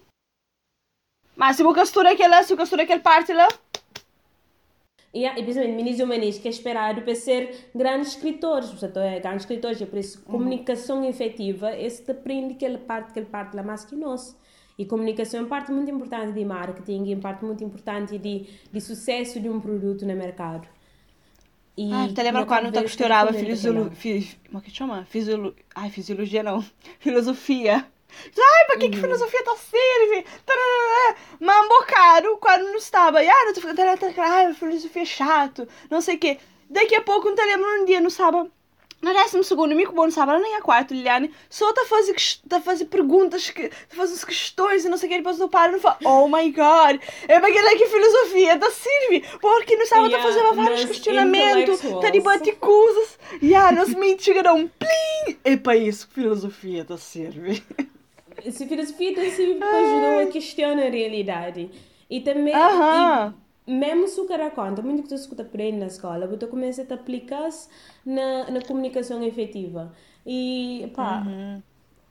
Mas 1.35 1.55
se 1.55 1.63
você 1.63 1.79
costura 1.79 2.11
aquela, 2.11 2.43
se 2.43 2.49
você 2.49 2.57
costura 2.57 2.83
aquele 2.83 2.99
parte 2.99 3.33
lá, 3.33 3.47
Yeah, 5.13 5.37
e 5.37 5.43
principalmente 5.43 5.75
Minis 5.75 5.99
e 5.99 6.03
Humanis, 6.03 6.37
que 6.37 6.47
é 6.47 6.51
esperado 6.51 7.01
para 7.01 7.13
ser 7.15 7.69
grandes 7.75 8.09
escritores, 8.09 8.69
portanto, 8.69 8.97
é 8.99 9.19
grandes 9.19 9.41
escritores, 9.41 9.81
é 9.81 9.85
por 9.85 9.99
isso 9.99 10.19
uhum. 10.19 10.31
comunicação 10.31 11.03
efetiva, 11.03 11.75
esse 11.75 12.09
aprende 12.09 12.53
aquela 12.53 12.77
parte, 12.77 13.09
aquela 13.09 13.25
parte 13.25 13.55
lá 13.55 13.61
mais 13.61 13.83
que 13.83 13.95
nós. 13.95 14.37
E 14.77 14.85
comunicação 14.85 15.43
é 15.43 15.45
parte 15.45 15.69
muito 15.69 15.91
importante 15.91 16.31
de 16.33 16.45
marketing, 16.45 17.11
é 17.11 17.15
parte 17.17 17.43
muito 17.43 17.61
importante 17.61 18.17
de, 18.17 18.47
de 18.71 18.81
sucesso 18.81 19.39
de 19.39 19.49
um 19.49 19.59
produto 19.59 20.05
no 20.05 20.15
mercado. 20.15 20.65
E 21.77 21.91
ah, 21.91 22.07
te 22.07 22.23
lembra 22.23 22.45
quando 22.45 22.71
tu 22.71 22.81
costurava 22.81 23.33
filosofia, 23.33 24.23
como 24.47 24.59
é 24.59 24.61
que 24.61 24.71
chama? 24.71 25.05
Fisiolo... 25.05 25.55
Ai, 25.75 25.89
fisiologia 25.89 26.41
não, 26.41 26.63
filosofia. 26.99 27.85
Ai, 28.37 28.65
para 28.67 28.77
que, 28.77 28.89
que 28.89 28.95
uhum. 28.95 29.01
filosofia 29.01 29.39
está 29.39 29.55
séria? 29.55 30.25
Mambo 31.39 31.85
caro 31.87 32.37
quando 32.37 32.63
não 32.63 32.77
estava. 32.77 33.19
Ah, 33.19 33.45
não 33.45 33.53
tô 33.53 33.61
falando, 33.61 33.79
ah, 33.79 34.53
filosofia 34.53 35.01
é 35.01 35.05
chato, 35.05 35.67
não 35.89 36.01
sei 36.01 36.15
o 36.15 36.19
quê. 36.19 36.37
Daqui 36.69 36.95
a 36.95 37.01
pouco, 37.01 37.27
não 37.27 37.35
te 37.35 37.43
lembro 37.43 37.81
um 37.81 37.85
dia, 37.85 37.99
não 37.99 38.09
sabe? 38.09 38.49
No 39.01 39.11
décimo 39.13 39.43
segundo, 39.43 39.75
mico 39.75 39.93
bom, 39.93 40.03
não 40.03 40.11
sabe? 40.11 40.37
Nem 40.37 40.55
a 40.55 40.61
quarto, 40.61 40.93
Liliane, 40.93 41.31
só 41.49 41.69
está 41.69 41.81
a 41.81 41.85
fazer, 41.85 42.15
tá 42.47 42.57
a 42.57 42.61
fazer 42.61 42.85
perguntas, 42.85 43.49
que, 43.49 43.67
tá 43.67 43.75
a 43.93 43.95
fazer 43.95 44.23
questões 44.23 44.85
e 44.85 44.89
não 44.89 44.95
sei 44.95 45.09
o 45.09 45.11
que, 45.11 45.17
depois 45.17 45.39
não 45.39 45.49
para 45.49 45.75
e 45.75 45.79
fala, 45.79 45.97
oh 46.05 46.27
my 46.27 46.51
god, 46.51 47.01
é 47.27 47.39
para 47.39 47.49
aquela 47.49 47.75
que 47.75 47.87
filosofia 47.87 48.57
da 48.57 48.69
Sirvi, 48.69 49.25
porque 49.41 49.75
não 49.75 49.87
sabe, 49.87 50.09
yeah, 50.09 50.17
tá 50.17 50.31
fazendo 50.31 50.53
vários 50.53 50.85
questionamentos, 50.85 51.81
tá 51.99 52.11
de 52.11 52.21
bate 52.21 52.51
coisas, 52.53 53.17
e 53.41 53.47
yeah, 53.47 53.71
nos 53.71 53.91
mentes 53.95 54.23
chegaram, 54.23 54.67
plim, 54.67 55.37
é 55.43 55.57
para 55.57 55.75
isso 55.75 56.07
que 56.07 56.13
filosofia 56.13 56.83
da 56.83 56.97
Sirvi. 56.97 57.63
Se 58.49 58.65
filosofia 58.65 59.13
para 59.13 59.23
ajudar 59.23 60.21
a 60.23 60.27
questionar 60.27 60.87
a 60.87 60.89
realidade. 60.89 61.69
E 62.09 62.21
também, 62.21 62.53
e, 62.53 63.71
mesmo 63.71 64.07
se 64.07 64.19
o 64.19 64.25
cara 64.25 64.49
conta, 64.49 64.81
muito 64.81 65.03
que 65.03 65.09
tu 65.09 65.15
escuta 65.15 65.43
aprende 65.43 65.77
na 65.77 65.87
escola, 65.87 66.27
você 66.27 66.47
começa 66.47 66.85
a 66.89 66.95
aplicar 66.95 67.49
na, 68.05 68.49
na 68.49 68.61
comunicação 68.61 69.23
efetiva. 69.23 69.93
E, 70.25 70.91
pá, 70.93 71.23
uhum. 71.25 71.61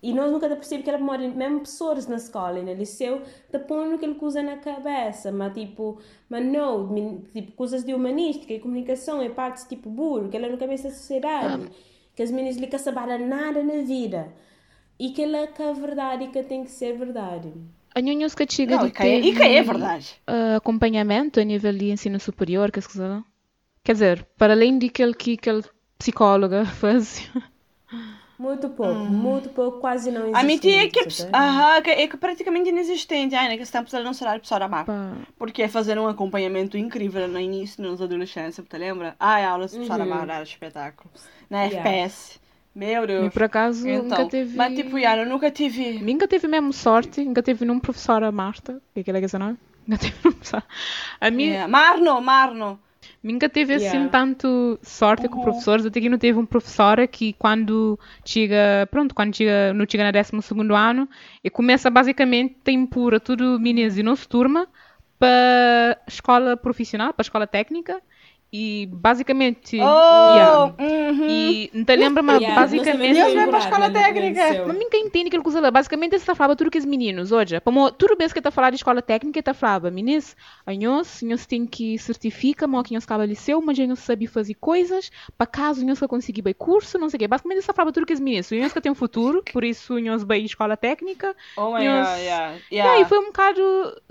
E 0.02 0.14
nós 0.14 0.32
nunca 0.32 0.48
percebemos 0.48 0.84
que 0.84 0.90
ela 0.90 0.98
mora, 0.98 1.28
mesmo 1.28 1.60
pessoas 1.60 2.06
na 2.06 2.16
escola, 2.16 2.62
no 2.62 2.72
liceu, 2.72 3.20
te 3.50 3.58
põe 3.58 3.98
que 3.98 4.06
ele 4.06 4.16
usa 4.18 4.42
na 4.42 4.56
cabeça, 4.56 5.30
mas 5.30 5.52
tipo, 5.52 5.98
mas 6.26 6.42
não, 6.46 6.88
tipo, 7.30 7.52
coisas 7.52 7.84
de 7.84 7.92
humanística 7.92 8.54
e 8.54 8.60
comunicação 8.60 9.20
é 9.20 9.28
parte 9.28 9.68
tipo 9.68 9.90
burro, 9.90 10.30
que 10.30 10.36
ela 10.38 10.48
nunca 10.48 10.66
vê 10.66 10.72
essa 10.72 10.88
sociedade, 10.88 11.66
ah. 11.66 11.70
que 12.16 12.22
as 12.22 12.30
meninas 12.30 12.56
não 12.56 12.78
sabem 12.78 13.28
nada 13.28 13.62
na 13.62 13.82
vida 13.82 14.32
e 15.00 15.12
que 15.12 15.22
ela 15.22 15.46
que 15.46 15.62
a 15.62 15.72
verdade 15.72 16.28
que 16.28 16.42
tem 16.42 16.62
que 16.62 16.70
ser 16.70 16.94
verdade. 16.98 17.50
A 17.94 18.00
Nhunhos 18.02 18.34
que 18.34 18.46
chega 18.48 18.76
de 18.76 18.90
ter 18.90 19.24
e 19.24 19.34
que 19.34 19.42
é 19.42 19.62
verdade. 19.62 20.20
Uh, 20.28 20.56
acompanhamento 20.58 21.40
a 21.40 21.42
nível 21.42 21.72
de 21.72 21.90
ensino 21.90 22.20
superior, 22.20 22.70
que 22.70 22.82
se 22.82 23.00
Quer 23.82 23.92
dizer, 23.94 24.26
para 24.36 24.52
além 24.52 24.78
daquele 24.78 25.14
que 25.14 25.32
aquele 25.32 25.64
psicóloga 25.98 26.66
faz. 26.80 27.30
Muito 28.38 28.68
pouco, 28.68 28.92
hum. 28.92 29.08
muito 29.08 29.48
pouco, 29.50 29.80
quase 29.80 30.10
não 30.10 30.22
existe. 30.22 30.38
A 30.38 30.42
minha 30.44 30.58
tia 30.58 30.84
é 30.84 30.88
que, 30.88 31.00
aham, 31.34 31.82
que 31.82 31.90
é 31.90 32.06
praticamente 32.08 32.68
inexistente. 32.68 33.34
Ai, 33.34 33.56
que 33.56 33.62
está 33.62 33.80
precisando 33.80 34.04
não 34.04 34.12
a 34.12 34.38
pessoa 34.38 34.60
da 34.60 34.68
marca. 34.68 34.92
Porque 35.38 35.62
é 35.62 35.68
fazer 35.68 35.98
um 35.98 36.06
acompanhamento 36.06 36.76
incrível 36.76 37.26
no 37.26 37.40
início, 37.40 37.82
nas 37.82 38.02
adolescências, 38.02 38.66
te 38.66 38.78
lembra? 38.78 39.16
Ai, 39.18 39.44
aulas 39.44 39.70
de 39.70 39.78
uhum. 39.78 39.82
pessoa 39.82 39.98
da 39.98 40.04
marca 40.04 40.32
era 40.34 40.42
espetáculo. 40.42 41.10
Na 41.48 41.64
yeah. 41.64 41.90
FPS. 41.90 42.40
Meu 42.74 43.06
Deus. 43.06 43.26
E 43.26 43.30
por 43.30 43.42
acaso 43.42 43.88
então, 43.88 44.04
nunca 44.04 44.26
teve. 44.26 44.56
Mas 44.56 44.74
tipo, 44.74 44.96
Yara, 44.98 45.24
nunca 45.24 45.50
tive. 45.50 45.98
Nunca 46.00 46.28
teve 46.28 46.46
mesmo 46.46 46.72
sorte, 46.72 47.24
nunca 47.24 47.42
teve 47.42 47.64
nenhum 47.64 47.80
professor 47.80 48.22
a 48.22 48.30
Marta, 48.30 48.80
que 48.94 49.00
é 49.00 49.02
que 49.02 49.10
é 49.10 49.38
nome? 49.38 49.58
Nunca 49.86 50.02
teve 50.02 50.14
um 50.18 50.32
professor. 50.32 50.62
A 51.20 51.30
mim. 51.30 51.46
Yeah. 51.46 51.66
Marno, 51.66 52.20
Marno. 52.20 52.78
Nunca 53.22 53.48
teve 53.48 53.74
assim 53.74 53.86
yeah. 53.86 54.08
tanto 54.08 54.78
sorte 54.82 55.26
uhum. 55.26 55.32
com 55.32 55.42
professores, 55.42 55.84
até 55.84 56.00
que 56.00 56.08
não 56.08 56.16
teve 56.16 56.38
um 56.38 56.46
professor 56.46 57.06
que 57.08 57.32
quando 57.34 57.98
chega, 58.24 58.88
pronto, 58.90 59.14
quando 59.14 59.36
chega, 59.36 59.74
não 59.74 59.84
chega 59.88 60.04
no 60.04 60.12
12 60.12 60.42
segundo 60.42 60.74
ano, 60.74 61.08
e 61.42 61.50
começa 61.50 61.90
basicamente 61.90 62.56
a 62.66 62.70
impor 62.70 63.18
tudo 63.20 63.58
meninas 63.58 63.98
e 63.98 64.02
nossa 64.02 64.26
turma 64.26 64.68
para 65.18 66.00
escola 66.08 66.56
profissional, 66.56 67.12
para 67.12 67.22
escola 67.22 67.46
técnica, 67.46 68.00
e 68.52 68.88
basicamente. 68.92 69.76
Oh, 69.76 70.34
yeah. 70.34 70.74
uhum. 70.78 71.26
E 71.28 71.70
não 71.72 71.84
te 71.84 71.96
lembra, 71.96 72.22
mas 72.22 72.40
yeah, 72.40 72.60
basicamente. 72.60 73.18
Eles 73.18 73.34
vão 73.34 73.48
para 73.48 73.58
a 73.58 73.60
escola 73.60 73.90
técnica. 73.90 74.64
Mas 74.66 74.76
ninguém 74.76 75.06
entende 75.06 75.28
aquilo 75.28 75.42
que 75.42 75.48
usa 75.48 75.60
lá. 75.60 75.70
Basicamente, 75.70 76.12
você 76.12 76.16
está 76.16 76.34
falando 76.34 76.58
tudo 76.58 76.70
que 76.70 76.78
os 76.78 76.84
meninos, 76.84 77.30
hoje. 77.30 77.60
Como 77.60 77.90
tudo 77.92 78.16
bem 78.16 78.28
que 78.28 78.38
está 78.38 78.50
falando 78.50 78.72
de 78.72 78.76
escola 78.76 79.00
técnica, 79.02 79.38
está 79.38 79.54
falando, 79.54 79.92
meninos, 79.92 80.36
a 80.66 80.72
nós, 80.74 81.22
nós 81.22 81.46
tem 81.46 81.66
que 81.66 81.98
certificar, 81.98 82.68
mas 82.68 82.86
que 82.86 82.94
nós 82.94 83.04
acaba 83.04 83.24
liceu, 83.24 83.60
mas 83.62 83.78
nós 83.78 83.98
sabe 84.00 84.26
fazer 84.26 84.54
coisas, 84.54 85.10
para 85.36 85.46
caso 85.46 85.84
nós 85.84 86.00
conseguir 86.00 86.42
bem 86.42 86.54
curso, 86.54 86.98
não 86.98 87.08
sei 87.08 87.18
o 87.18 87.20
quê. 87.20 87.28
Basicamente, 87.28 87.58
está 87.58 87.72
falando 87.72 87.94
tudo 87.94 88.06
que 88.06 88.12
os 88.12 88.20
meninos. 88.20 88.50
Nós 88.50 88.72
que 88.72 88.80
tem 88.80 88.90
um 88.90 88.96
futuro, 88.96 89.44
por 89.52 89.62
isso 89.62 89.98
nós 90.00 90.24
bem 90.24 90.44
escola 90.44 90.76
técnica. 90.76 91.36
Oh 91.56 91.72
my 91.76 91.84
nós... 91.84 92.08
God, 92.08 92.18
yeah. 92.18 92.56
yeah. 92.72 92.96
E 92.96 93.00
aí 93.00 93.04
foi 93.04 93.18
um 93.18 93.26
bocado, 93.26 93.62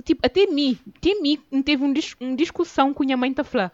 tipo, 0.04 0.26
até 0.26 0.48
mim, 0.48 0.78
até 0.98 1.16
mim, 1.16 1.38
teve 1.64 1.84
um, 1.84 1.92
dis 1.92 2.16
uma 2.20 2.36
discussão 2.36 2.94
com 2.94 3.04
a 3.04 3.06
minha 3.06 3.18
mãe, 3.18 3.34
tá 3.34 3.44
falando 3.44 3.72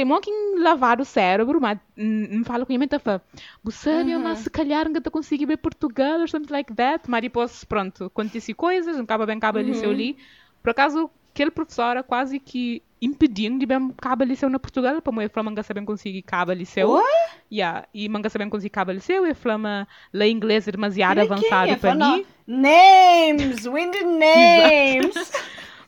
sei 0.00 0.04
mo 0.04 0.20
quem 0.20 0.58
lavar 0.58 1.00
o 1.00 1.04
cérebro, 1.04 1.60
mas 1.60 1.78
não 1.96 2.44
falo 2.44 2.64
com 2.64 2.74
a 2.74 2.78
mente 2.78 2.98
fa. 2.98 3.20
Você 3.62 3.90
uhum. 3.90 4.20
mas 4.20 4.40
se 4.40 4.50
calhar 4.50 4.88
não 4.88 5.00
tá 5.00 5.10
conseguir 5.10 5.46
ver 5.46 5.58
Portugal 5.58 6.20
ou 6.20 6.28
something 6.28 6.52
like 6.52 6.74
that. 6.74 7.08
Mas 7.08 7.22
depois, 7.22 7.64
pronto, 7.64 8.04
acontece 8.04 8.54
coisas, 8.54 8.96
não 8.96 9.04
acaba 9.04 9.26
bem 9.26 9.38
cabo 9.38 9.58
uhum. 9.58 9.64
liceu 9.64 9.90
ali. 9.90 10.16
Por 10.62 10.70
acaso, 10.70 11.10
aquele 11.32 11.50
professor 11.50 12.02
quase 12.04 12.38
que 12.38 12.82
impedindo 13.00 13.58
de 13.58 13.66
bem 13.66 13.90
cabo 13.96 14.24
liceu 14.24 14.50
na 14.50 14.58
Portugal, 14.58 15.00
para 15.00 15.12
moer 15.12 15.30
flama 15.30 15.62
saber 15.62 15.84
conseguir 15.84 16.22
cabo 16.22 16.52
liceu. 16.52 16.90
What? 16.90 17.08
Yeah, 17.52 17.86
e 17.94 18.08
manga 18.08 18.28
saber 18.28 18.48
conseguir 18.48 18.70
cabo 18.70 18.92
liceu, 18.92 19.26
e 19.26 19.34
flama 19.34 19.88
ler 20.12 20.28
inglês 20.28 20.66
demasiado 20.66 21.20
avançado 21.20 21.76
para 21.78 21.94
mim. 21.94 22.26
Names, 22.46 23.66
we 23.66 23.86
need 23.86 24.04
names. 24.18 25.32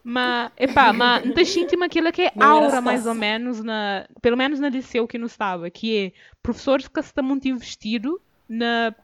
Mas, 0.04 0.50
epá, 0.56 0.92
mas 0.92 1.24
não 1.24 1.44
senti 1.44 1.76
aquilo 1.82 2.10
que 2.10 2.22
é 2.22 2.32
aura, 2.40 2.80
mais 2.80 3.06
ou 3.06 3.14
menos, 3.14 3.62
na, 3.62 4.06
pelo 4.20 4.36
menos 4.36 4.58
na 4.58 4.68
liceu 4.68 5.06
que 5.06 5.16
não 5.16 5.26
estava, 5.26 5.70
que 5.70 5.96
é 5.96 6.12
professores 6.42 6.88
que 6.88 7.00
estão 7.00 7.24
muito 7.24 7.46
investido 7.46 8.20
na. 8.48 8.94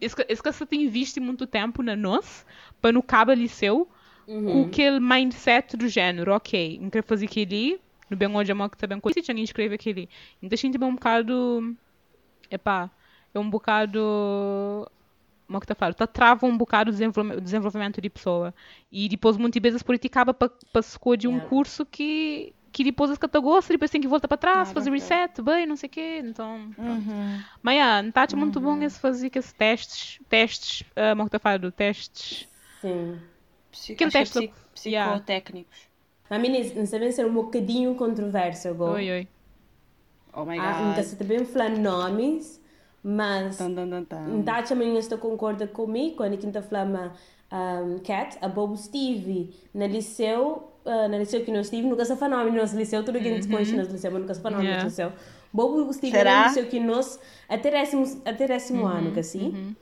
Esse 0.00 0.42
que 0.42 0.52
se 0.52 0.66
tem 0.66 0.88
visto 0.88 1.20
muito 1.20 1.46
tempo 1.46 1.82
na 1.82 1.96
nós, 1.96 2.46
para 2.80 2.92
no 2.92 3.02
cabo 3.02 3.32
liceu, 3.32 3.88
uhum. 4.26 4.44
com 4.44 4.68
aquele 4.68 5.00
mindset 5.00 5.76
do 5.76 5.88
género, 5.88 6.32
ok, 6.32 6.78
não 6.80 6.88
quero 6.88 7.04
fazer 7.06 7.26
aquilo, 7.26 7.80
no 8.08 8.16
bem 8.16 8.28
onde 8.28 8.52
a 8.52 8.68
que 8.68 8.76
está 8.76 8.86
bem 8.86 9.00
coisa, 9.00 9.20
tinha 9.20 9.42
escrever 9.42 9.74
aquilo. 9.74 10.08
Então, 10.42 10.56
senti 10.56 10.78
um 10.82 10.94
bocado. 10.94 11.76
Epá, 12.50 12.90
é 13.34 13.38
um 13.38 13.50
bocado 13.50 14.88
como 15.46 15.58
é 15.58 15.60
que 15.60 15.66
tá 15.66 15.74
falando, 15.74 15.94
tá 15.94 16.06
trava 16.06 16.46
um 16.46 16.56
bocado 16.56 16.90
o 16.90 17.40
desenvolvimento 17.40 18.00
de 18.00 18.10
pessoa. 18.10 18.54
E 18.90 19.08
depois 19.08 19.36
muitas 19.36 19.60
vezes 19.60 19.82
por 19.82 19.94
isso 19.94 20.06
acaba 20.06 20.32
para 20.34 20.50
escolher 20.76 21.28
um 21.28 21.40
curso 21.40 21.84
que 21.84 22.54
que 22.74 22.82
depois 22.82 23.08
as 23.08 23.18
que 23.18 23.28
gosta, 23.40 23.72
depois 23.72 23.88
tem 23.88 24.00
que 24.00 24.08
voltar 24.08 24.26
para 24.26 24.36
trás, 24.36 24.72
fazer 24.72 24.90
reset, 24.90 25.40
bem, 25.40 25.64
não 25.64 25.76
sei 25.76 25.86
o 25.86 25.90
quê, 25.90 26.20
então, 26.24 26.56
uhum. 26.76 27.40
Mas, 27.62 27.74
yeah, 27.76 28.08
está 28.08 28.26
muito 28.36 28.58
bom 28.58 28.72
uhum. 28.72 28.82
esse 28.82 28.98
fazer 28.98 29.30
esses 29.32 29.52
testes, 29.52 30.18
testes, 30.28 30.80
uh, 30.80 31.10
como 31.10 31.22
é 31.22 31.24
que 31.26 31.30
tá 31.30 31.38
falando, 31.38 31.70
testes... 31.70 32.48
Sim. 32.80 33.20
Psico, 33.70 33.98
que 33.98 34.10
teste 34.10 34.38
psico, 34.38 34.56
psicotécnicos. 34.74 35.88
A 36.28 36.36
mim, 36.36 36.48
não 36.74 36.84
sabem 36.84 37.12
ser 37.12 37.26
um 37.26 37.34
bocadinho 37.34 37.94
controverso 37.94 38.68
agora. 38.68 38.94
Oi, 38.94 39.10
oi. 39.10 39.28
Oh 40.32 40.44
my 40.44 40.58
ah, 40.58 40.72
God. 40.72 40.92
então 40.92 41.04
você 41.04 41.16
também 41.16 41.44
falar 41.44 41.70
nomes, 41.70 42.60
mas 43.04 43.58
Dá 44.42 44.62
também 44.62 44.96
esta 44.96 45.18
concorda 45.18 45.66
comigo 45.66 46.16
quando 46.16 46.38
quinta 46.38 46.62
flama 46.62 47.12
um, 47.52 47.98
Cat, 47.98 48.38
a 48.40 48.48
Bobo 48.48 48.76
Steve, 48.78 49.54
na 49.74 49.86
liceu, 49.86 50.70
uh, 50.86 51.08
na 51.08 51.18
liceu 51.18 51.44
que 51.44 51.52
nós 51.52 51.66
estive, 51.66 51.86
nunca 51.86 52.04
se 52.06 52.14
nome 52.14 52.50
no 52.50 52.56
nosso 52.56 52.74
liceu, 52.74 53.04
tudo 53.04 53.20
que 53.20 53.28
a 53.28 53.34
gente 53.34 53.46
põe 53.46 53.62
no 53.66 53.76
nosso 53.76 53.92
liceu, 53.92 54.10
mas 54.10 54.22
nunca 54.22 54.34
se 54.34 54.42
nome 54.42 54.64
no 54.64 54.72
nosso 54.72 54.86
liceu. 54.86 55.12
Bobo 55.52 55.92
Steve 55.92 56.16
Será? 56.16 56.40
no 56.40 56.48
liceu 56.48 56.66
que 56.66 56.80
nós, 56.80 57.20
até 57.46 57.70
décimo, 57.70 58.22
até 58.24 58.46
décimo 58.46 58.86
ano, 58.86 59.12
que 59.12 59.20
assim. 59.20 59.76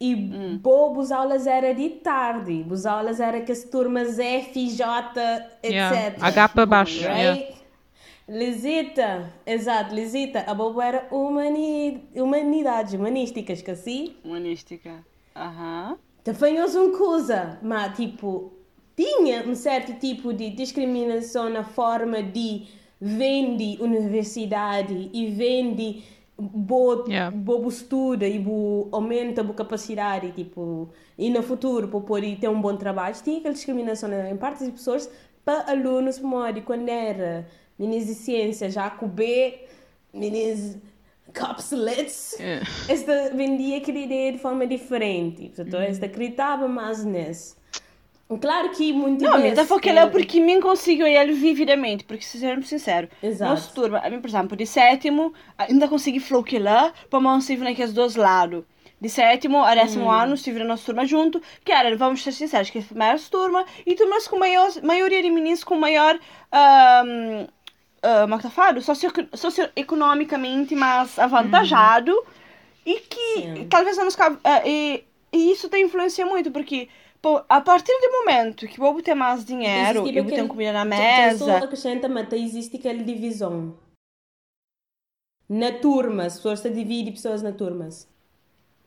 E 0.00 0.14
hum. 0.14 0.58
Bobo, 0.60 1.00
as 1.00 1.12
aulas 1.12 1.46
era 1.46 1.72
de 1.74 1.88
tarde, 1.90 2.66
as 2.72 2.86
aulas 2.86 3.20
era 3.20 3.40
que 3.42 3.52
as 3.52 3.62
turmas 3.64 4.18
F, 4.18 4.68
J, 4.70 5.12
etc. 5.62 5.70
Yeah. 5.70 6.16
H 6.20 6.48
para 6.48 6.66
baixo. 6.66 7.04
Right? 7.04 7.20
Yeah. 7.20 7.61
Lisita, 8.28 9.32
exato, 9.44 9.94
Lisita, 9.94 10.44
a 10.46 10.54
Bobo 10.54 10.80
era 10.80 11.08
humani, 11.10 12.08
humanidades, 12.14 12.94
humanísticas, 12.94 13.60
que 13.60 13.70
assim? 13.70 14.14
Humanística, 14.24 15.04
aham. 15.34 15.98
Também 16.22 16.60
houve 16.62 16.78
um 16.78 16.96
coisa, 16.96 17.58
mas 17.62 17.96
tipo, 17.96 18.52
tinha 18.96 19.42
um 19.42 19.54
certo 19.54 19.94
tipo 19.94 20.32
de 20.32 20.50
discriminação 20.50 21.50
na 21.50 21.64
forma 21.64 22.22
de 22.22 22.66
vende 23.00 23.76
universidade 23.80 25.10
e 25.12 25.26
vende 25.26 26.04
bo, 26.38 27.04
yeah. 27.08 27.36
bobo 27.36 27.68
estuda 27.68 28.26
e 28.26 28.38
bo, 28.38 28.88
aumenta 28.92 29.42
a 29.42 29.54
capacidade 29.54 30.30
tipo 30.32 30.88
e 31.18 31.28
no 31.28 31.42
futuro 31.42 31.88
para 31.88 32.00
poder 32.00 32.38
ter 32.38 32.48
um 32.48 32.60
bom 32.60 32.76
trabalho 32.76 33.16
tinha 33.22 33.38
aquela 33.38 33.54
discriminação 33.54 34.08
em 34.12 34.36
partes 34.36 34.66
de 34.66 34.72
pessoas 34.72 35.10
para 35.44 35.70
alunos 35.70 36.20
modo 36.20 36.62
quando 36.62 36.88
era 36.88 37.46
meninas 37.78 38.06
de 38.06 38.14
ciência, 38.14 38.70
já 38.70 38.90
B, 38.90 39.60
meninas 40.12 40.78
capsuletes, 41.32 42.36
yeah. 42.38 42.66
esta 42.88 43.30
vendia 43.34 43.78
aquela 43.78 43.98
ideia 43.98 44.32
de 44.32 44.38
forma 44.38 44.66
diferente. 44.66 45.46
Portanto, 45.46 45.74
uhum. 45.74 45.82
esta 45.82 46.06
acreditava 46.06 46.68
mais 46.68 47.04
nisso. 47.04 47.56
Claro 48.40 48.70
que 48.70 48.92
muito 48.92 49.22
Não, 49.22 49.32
vezes... 49.42 49.68
Não, 49.68 50.02
é 50.02 50.06
porque 50.10 50.40
me 50.40 50.60
consigo 50.60 51.02
ele 51.02 51.32
vividamente, 51.32 52.04
porque 52.04 52.24
sermos 52.24 52.68
sincero, 52.68 53.08
Exato. 53.22 53.50
nossa 53.50 53.74
turma, 53.74 54.00
por 54.00 54.28
exemplo, 54.28 54.56
de 54.56 54.66
sétimo, 54.66 55.34
ainda 55.58 55.86
consegui 55.86 56.20
floquear 56.20 56.62
lá, 56.62 56.92
para 57.10 57.20
não 57.20 57.38
estive 57.38 57.62
naqueles 57.62 57.92
dois 57.92 58.16
lados. 58.16 58.64
De 58.98 59.08
sétimo 59.08 59.62
a 59.62 59.74
décimo 59.74 60.06
hum. 60.06 60.10
ano 60.10 60.34
estive 60.34 60.60
na 60.60 60.64
nossa 60.64 60.86
turma 60.86 61.04
junto, 61.04 61.42
que 61.64 61.72
era, 61.72 61.94
vamos 61.96 62.22
ser 62.22 62.32
sinceros, 62.32 62.70
que 62.70 62.78
é 62.78 62.80
a 62.80 62.84
primeira 62.84 63.18
turma, 63.30 63.66
e 63.84 63.94
turmas 63.94 64.28
com 64.28 64.38
maior, 64.38 64.70
maioria 64.82 65.22
de 65.22 65.30
meninos 65.30 65.64
com 65.64 65.74
maior... 65.74 66.18
Um, 67.04 67.46
uh, 68.02 68.42
tá 68.42 68.50
falando? 68.50 68.80
Socio, 68.82 69.10
socioeconomicamente 69.34 70.74
mais 70.74 71.18
avantajado 71.18 72.12
uhum. 72.12 72.22
e 72.84 73.00
que 73.00 73.34
Sim. 73.34 73.66
talvez 73.68 73.96
não 73.96 74.04
nos 74.04 74.16
cabe, 74.16 74.36
uh, 74.36 74.66
e, 74.66 75.04
e 75.32 75.52
isso 75.52 75.68
tem 75.68 75.84
influência 75.84 76.26
muito, 76.26 76.50
porque 76.50 76.88
pô, 77.20 77.42
a 77.48 77.60
partir 77.60 77.92
do 78.00 78.12
momento 78.12 78.66
que 78.66 78.78
vou 78.78 79.00
ter 79.00 79.14
mais 79.14 79.44
dinheiro 79.44 80.06
e 80.06 80.20
vou 80.20 80.30
ter 80.30 80.46
comida 80.48 80.72
na 80.72 80.84
mesa... 80.84 81.44
Só 81.44 81.56
acrescenta, 81.56 82.08
mas 82.08 82.32
existe 82.32 82.76
aquela 82.76 83.02
divisão. 83.02 83.74
Na 85.48 85.70
turma, 85.70 86.24
as 86.24 86.36
pessoas 86.36 86.60
se 86.60 86.70
dividem 86.70 87.12
pessoas 87.12 87.42
na 87.42 87.52
turmas. 87.52 88.08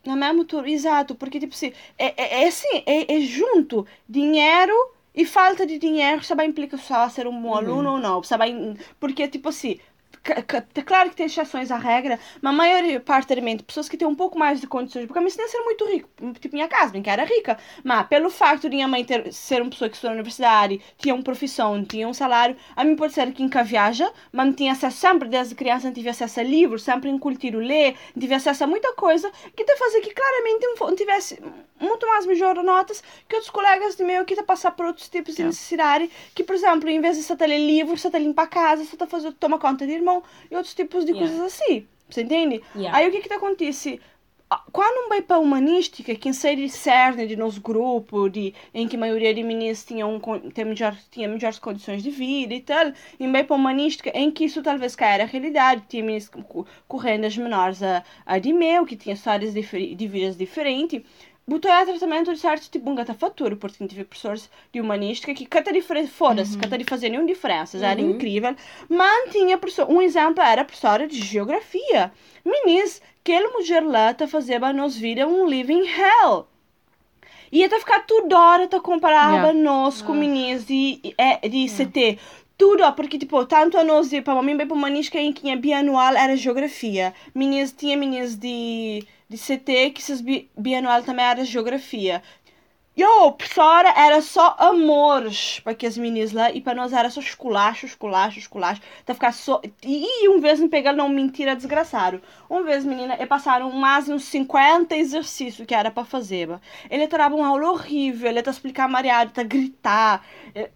Na 0.03 0.15
mesma 0.15 0.45
turma, 0.45 0.69
exato, 0.69 1.15
porque 1.15 1.39
tipo 1.39 1.53
assim, 1.53 1.71
é, 1.97 2.07
é, 2.21 2.43
é 2.43 2.47
assim, 2.47 2.83
é, 2.85 3.15
é 3.15 3.21
junto 3.21 3.87
dinheiro 4.07 4.73
e 5.15 5.25
falta 5.25 5.65
de 5.65 5.77
dinheiro 5.79 6.25
também 6.27 6.49
implica 6.49 6.77
só 6.77 7.07
ser 7.09 7.27
um 7.27 7.41
bom 7.41 7.49
uhum. 7.49 7.55
aluno 7.55 7.91
ou 7.93 7.97
não. 7.99 8.21
Também, 8.21 8.77
porque, 8.99 9.27
tipo 9.27 9.49
assim, 9.49 9.79
claro 10.85 11.09
que 11.09 11.15
tem 11.15 11.27
exceções 11.27 11.71
à 11.71 11.77
regra, 11.77 12.19
mas 12.41 12.53
a 12.53 12.55
maior 12.55 12.99
parte 13.01 13.35
de 13.35 13.63
pessoas 13.63 13.87
que 13.87 13.97
têm 13.97 14.07
um 14.07 14.15
pouco 14.15 14.37
mais 14.37 14.59
de 14.59 14.67
condições, 14.67 15.05
porque 15.05 15.19
a 15.19 15.21
minha 15.21 15.35
mãe 15.37 15.47
ser 15.47 15.59
muito 15.59 15.85
rica, 15.85 16.07
tipo 16.39 16.55
minha 16.55 16.67
casa, 16.67 16.91
minha 16.91 17.03
que 17.03 17.09
era 17.09 17.23
rica, 17.23 17.57
mas 17.83 18.07
pelo 18.07 18.29
facto 18.29 18.63
de 18.63 18.75
minha 18.75 18.87
mãe 18.87 19.03
ter, 19.03 19.31
ser 19.31 19.61
uma 19.61 19.69
pessoa 19.69 19.89
que 19.89 19.95
estudou 19.95 20.11
na 20.11 20.15
universidade, 20.15 20.81
tinha 20.97 21.13
uma 21.13 21.23
profissão, 21.23 21.83
tinha 21.85 22.07
um 22.07 22.13
salário, 22.13 22.55
a 22.75 22.83
mim 22.83 22.95
pode 22.95 23.13
ser 23.13 23.31
que 23.31 23.43
nunca 23.43 23.63
viaja, 23.63 24.11
mas 24.31 24.45
não 24.47 24.53
tinha 24.53 24.71
acesso 24.71 24.97
sempre, 24.97 25.29
desde 25.29 25.53
criança, 25.53 25.87
não 25.87 25.93
tive 25.93 26.09
acesso 26.09 26.39
a 26.39 26.43
livros, 26.43 26.83
sempre 26.83 27.09
incultir 27.09 27.55
o 27.55 27.59
ler, 27.59 27.95
não 28.15 28.21
tive 28.21 28.33
acesso 28.33 28.63
a 28.63 28.67
muita 28.67 28.93
coisa, 28.93 29.31
que 29.55 29.63
te 29.63 29.75
fazia 29.77 30.01
que 30.01 30.11
claramente 30.11 30.65
não 30.79 30.95
tivesse 30.95 31.41
muito 31.79 32.07
mais 32.07 32.25
melhor 32.25 32.55
notas 32.63 33.03
que 33.27 33.35
outros 33.35 33.51
colegas 33.51 33.95
de 33.95 34.03
meu 34.03 34.25
que 34.25 34.35
te 34.35 34.43
passar 34.43 34.71
por 34.71 34.85
outros 34.85 35.09
tipos 35.09 35.35
de 35.35 35.41
é. 35.41 35.45
necessidade, 35.45 36.09
que 36.33 36.43
por 36.43 36.55
exemplo, 36.55 36.89
em 36.89 37.01
vez 37.01 37.17
de 37.17 37.23
você 37.23 37.35
ter 37.35 37.47
livro, 37.47 37.97
você 37.97 38.09
tá 38.09 38.17
limpar 38.17 38.43
a 38.43 38.47
casa, 38.47 38.85
você 38.85 38.95
tá 38.95 39.05
fazendo, 39.05 39.33
toma 39.33 39.59
conta 39.59 39.85
de 39.85 39.93
irmão, 39.93 40.14
e 40.49 40.55
outros 40.55 40.73
tipos 40.73 41.05
de 41.05 41.11
yeah. 41.11 41.27
coisas 41.27 41.53
assim. 41.53 41.87
Você 42.09 42.21
entende? 42.21 42.61
Yeah. 42.75 42.97
Aí 42.97 43.07
o 43.07 43.11
que 43.11 43.21
que 43.21 43.33
acontece? 43.33 43.99
Quando 44.71 45.09
vai 45.09 45.23
para 45.23 45.37
a 45.37 45.39
humanística, 45.39 46.13
quem 46.13 46.31
sai 46.31 46.67
cerne 46.69 47.25
de 47.25 47.35
nosso 47.35 47.59
grupo, 47.59 48.29
de, 48.29 48.53
em 48.73 48.87
que 48.87 48.95
a 48.95 48.99
maioria 48.99 49.33
de 49.33 49.41
meninas 49.41 49.83
tinha, 49.83 50.05
melhor, 50.05 50.95
tinha 51.09 51.27
melhores 51.27 51.57
condições 51.57 52.03
de 52.03 52.11
vida 52.11 52.53
e 52.53 52.61
tal, 52.61 52.93
e 53.19 53.27
vai 53.27 53.43
para 53.43 53.55
a 53.55 53.59
humanística, 53.59 54.11
em 54.13 54.29
que 54.29 54.45
isso 54.45 54.61
talvez 54.61 54.95
caia 54.95 55.23
a 55.23 55.25
realidade, 55.25 55.85
tinha 55.89 56.03
meninas 56.03 56.29
com, 56.29 56.63
com 56.87 56.97
rendas 56.97 57.35
menores 57.35 57.81
a, 57.81 58.03
a 58.23 58.37
de 58.37 58.53
meu, 58.53 58.85
que 58.85 58.95
tinha 58.95 59.15
histórias 59.15 59.51
de, 59.51 59.95
de 59.95 60.07
vidas 60.07 60.37
diferentes, 60.37 61.01
botou 61.47 61.71
a 61.71 61.85
tratamento 61.85 62.33
de 62.33 62.39
certo 62.39 62.69
tipo 62.69 62.89
um 62.89 62.95
gatafatura, 62.95 63.55
porque 63.55 63.87
tive 63.87 64.03
professores 64.03 64.49
de 64.73 64.81
humanística 64.81 65.33
que 65.33 65.45
cada 65.45 65.71
diferença, 65.71 66.11
foda-se, 66.11 66.55
uhum. 66.55 66.61
cada 66.61 66.77
de 66.77 66.83
fazer 66.83 67.09
nenhuma 67.09 67.27
diferença, 67.27 67.77
era 67.77 68.01
uhum. 68.01 68.11
incrível. 68.11 68.55
Mas 68.89 69.31
tinha 69.31 69.59
um 69.87 70.01
exemplo 70.01 70.43
era 70.43 70.63
a 70.63 70.65
professora 70.65 71.07
de 71.07 71.21
geografia. 71.21 72.11
Meninas, 72.43 73.01
aquela 73.21 73.49
mulher 73.51 73.83
lá 73.83 74.13
tá 74.13 74.27
fazendo 74.27 74.73
nos 74.73 74.97
vida 74.97 75.27
um 75.27 75.47
living 75.47 75.83
hell. 75.85 76.47
Ia 77.51 77.69
tá 77.69 77.79
ficar 77.79 77.99
toda 78.05 78.37
hora 78.37 78.67
tá 78.67 78.79
comparava 78.79 79.35
yeah. 79.35 79.53
nós 79.53 80.01
com 80.01 80.13
meninas 80.13 80.65
de, 80.65 80.99
de, 81.01 81.49
de 81.49 81.57
yeah. 81.57 81.85
CT. 81.85 82.19
Tudo, 82.57 82.89
porque, 82.93 83.17
tipo, 83.17 83.45
tanto 83.45 83.77
a 83.77 83.83
nós, 83.83 84.09
para 84.23 84.41
mim, 84.41 84.55
bem 84.55 84.65
para 84.65 84.75
humanística, 84.75 85.19
em 85.19 85.31
que 85.31 85.53
bianual 85.57 86.15
era 86.15 86.37
geografia. 86.37 87.13
Meninas, 87.33 87.73
tinha 87.73 87.97
meninas 87.97 88.35
de 88.35 89.05
de 89.29 89.37
CT, 89.37 89.91
que 89.91 90.01
esses 90.01 90.21
bi 90.21 90.49
bianual 90.57 91.03
também 91.03 91.25
era 91.25 91.43
geografia. 91.45 92.21
E 92.97 93.03
o 93.03 93.33
professora 93.33 93.89
era 93.89 94.21
só 94.21 94.55
amores 94.57 95.59
para 95.59 95.75
que 95.75 95.85
as 95.85 95.97
meninas 95.97 96.31
lá, 96.31 96.49
e 96.49 96.61
para 96.61 96.73
nós 96.73 96.93
era 96.93 97.09
só 97.09 97.19
esculacho, 97.19 97.85
esculacho, 97.85 98.39
esculacho. 98.39 98.81
Tá 99.05 99.13
ficar 99.13 99.33
só. 99.33 99.61
E 99.83 100.29
um 100.29 100.39
vez 100.39 100.61
me 100.61 100.69
pegaram 100.69 100.97
não 100.99 101.09
mentira 101.09 101.57
desgraçado. 101.57 102.21
Uma 102.49 102.63
vez, 102.63 102.85
menina, 102.85 103.17
e 103.19 103.25
passaram 103.25 103.69
mais 103.71 104.07
uns 104.07 104.23
50 104.25 104.95
exercícios 104.95 105.67
que 105.67 105.75
era 105.75 105.91
para 105.91 106.05
fazer. 106.05 106.47
Ele 106.89 107.05
trava 107.07 107.35
uma 107.35 107.47
aula 107.47 107.69
horrível, 107.69 108.29
ele 108.29 108.41
tá 108.41 108.51
explicar 108.51 108.87
mareado, 108.87 109.33
tá 109.33 109.43
gritar. 109.43 110.25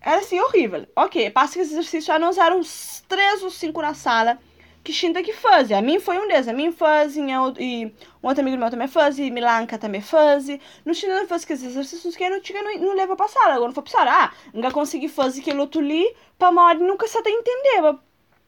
Era 0.02 0.18
assim, 0.20 0.42
horrível. 0.42 0.86
Ok, 0.98 1.30
passa 1.32 1.62
esse 1.62 1.72
exercício, 1.72 2.20
nós 2.20 2.38
eram 2.38 2.60
uns 2.60 3.02
três 3.08 3.42
ou 3.42 3.50
cinco 3.50 3.82
na 3.82 3.94
sala 3.94 4.38
que 4.84 4.94
que 5.24 5.34
fazer. 5.34 5.74
A 5.74 5.82
mim 5.82 6.00
foi 6.00 6.18
um 6.18 6.28
deles, 6.28 6.48
a 6.48 6.54
mim 6.54 6.72
fazia 6.72 7.24
e 7.60 7.86
um 8.24 8.28
outro 8.28 8.42
amigo 8.42 8.58
meu 8.58 8.70
também 8.70 8.88
fazia, 8.88 9.32
Milanca 9.32 9.78
também 9.78 10.02
fazia. 10.02 10.60
Não 10.86 10.94
tinha 10.94 11.28
fazer 11.28 11.46
que 11.46 11.54
exercícios 11.54 12.16
que 12.16 12.30
não 12.30 12.42
tinha, 12.42 12.62
não, 12.62 12.78
não 12.80 12.96
leva 12.96 13.16
para 13.16 13.28
sala. 13.28 13.54
Agora 13.54 13.68
não 13.68 13.74
foi 13.74 13.84
para 13.84 13.92
sala. 13.92 14.12
Ah, 14.12 14.34
não 14.54 14.72
consegui 14.72 15.08
fazer 15.10 15.42
aquele 15.42 15.60
outro 15.60 15.82
ali, 15.82 16.16
para 16.38 16.50
uma 16.50 16.66
hora 16.66 16.80
nunca 16.80 17.08
se 17.08 17.18
até. 17.18 17.30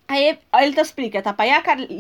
Aí, 0.08 0.38
ele 0.62 0.74
te 0.74 0.82
explica, 0.82 1.22
tá? 1.22 1.32
Para 1.32 1.46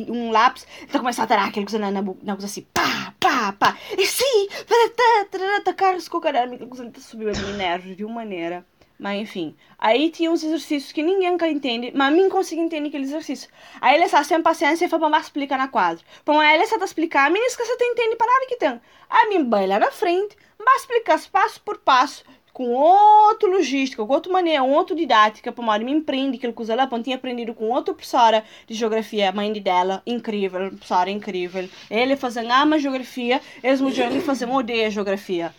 um 0.09 0.31
lápis, 0.31 0.67
tá 0.91 0.99
começando 0.99 1.25
a 1.25 1.27
tarar 1.27 1.45
aquele 1.45 1.65
coisa 1.65 1.79
na, 1.79 1.91
na, 1.91 2.01
na 2.01 2.33
coisa 2.33 2.45
assim, 2.45 2.67
pá, 2.73 3.13
pá, 3.17 3.53
pá. 3.53 3.77
E 3.97 4.05
sim, 4.05 4.49
tá, 4.67 4.75
tá, 4.93 5.25
tá, 5.31 5.61
tá, 5.63 5.71
aquela 5.71 5.97
coisa 6.67 6.91
tá 6.91 6.99
subiu 6.99 7.29
a 7.29 7.31
minha 7.31 7.53
nervo 7.53 7.95
de 7.95 8.03
uma 8.03 8.15
maneira. 8.15 8.65
Mas 9.01 9.19
enfim. 9.19 9.55
Aí 9.79 10.11
tinha 10.11 10.29
uns 10.29 10.43
exercícios 10.43 10.91
que 10.91 11.01
ninguém 11.01 11.35
entende, 11.49 11.91
mas 11.95 12.13
mim 12.13 12.29
consigo 12.29 12.61
entender 12.61 12.89
aquele 12.89 13.05
exercício. 13.05 13.49
Aí 13.81 13.95
ele 13.95 14.05
está 14.05 14.23
sem 14.23 14.39
paciência 14.43 14.85
e 14.85 14.87
foi 14.87 14.99
para 14.99 15.19
explicar 15.19 15.57
na 15.57 15.67
quadra. 15.67 16.05
Para 16.23 16.53
ele 16.53 16.61
está 16.61 16.85
explicar, 16.85 17.25
a 17.25 17.29
mim 17.31 17.39
que 17.39 17.65
você 17.65 17.83
entende 17.83 18.15
para 18.15 18.27
nada 18.31 18.45
que 18.45 18.57
tem. 18.57 18.79
A 19.09 19.27
mim 19.27 19.49
vai 19.49 19.65
lá 19.65 19.79
na 19.79 19.89
frente, 19.89 20.37
vai 20.63 20.75
explicar 20.75 21.19
passo 21.31 21.59
por 21.61 21.79
passo, 21.79 22.23
com 22.53 22.69
outra 22.73 23.49
logística, 23.49 24.05
com 24.05 24.13
outra 24.13 24.31
maneira, 24.31 24.61
outra 24.61 24.95
didática, 24.95 25.51
para 25.51 25.79
me 25.79 25.91
empreende 25.91 26.37
que 26.37 26.45
ele 26.45 26.53
usa 26.55 26.75
lá, 26.75 26.87
tinha 27.01 27.15
aprendido 27.15 27.55
com 27.55 27.69
outra 27.69 27.95
professora 27.95 28.43
de 28.67 28.75
geografia, 28.75 29.31
mãe 29.31 29.51
dela, 29.53 30.03
incrível, 30.05 30.69
professora 30.69 31.09
incrível. 31.09 31.67
Ele 31.89 32.15
fazendo 32.15 32.51
ama 32.51 32.77
geografia, 32.77 33.41
eles 33.63 33.81
mudam 33.81 34.21
fazendo 34.21 34.53
odeia 34.53 34.91
geografia. 34.91 35.51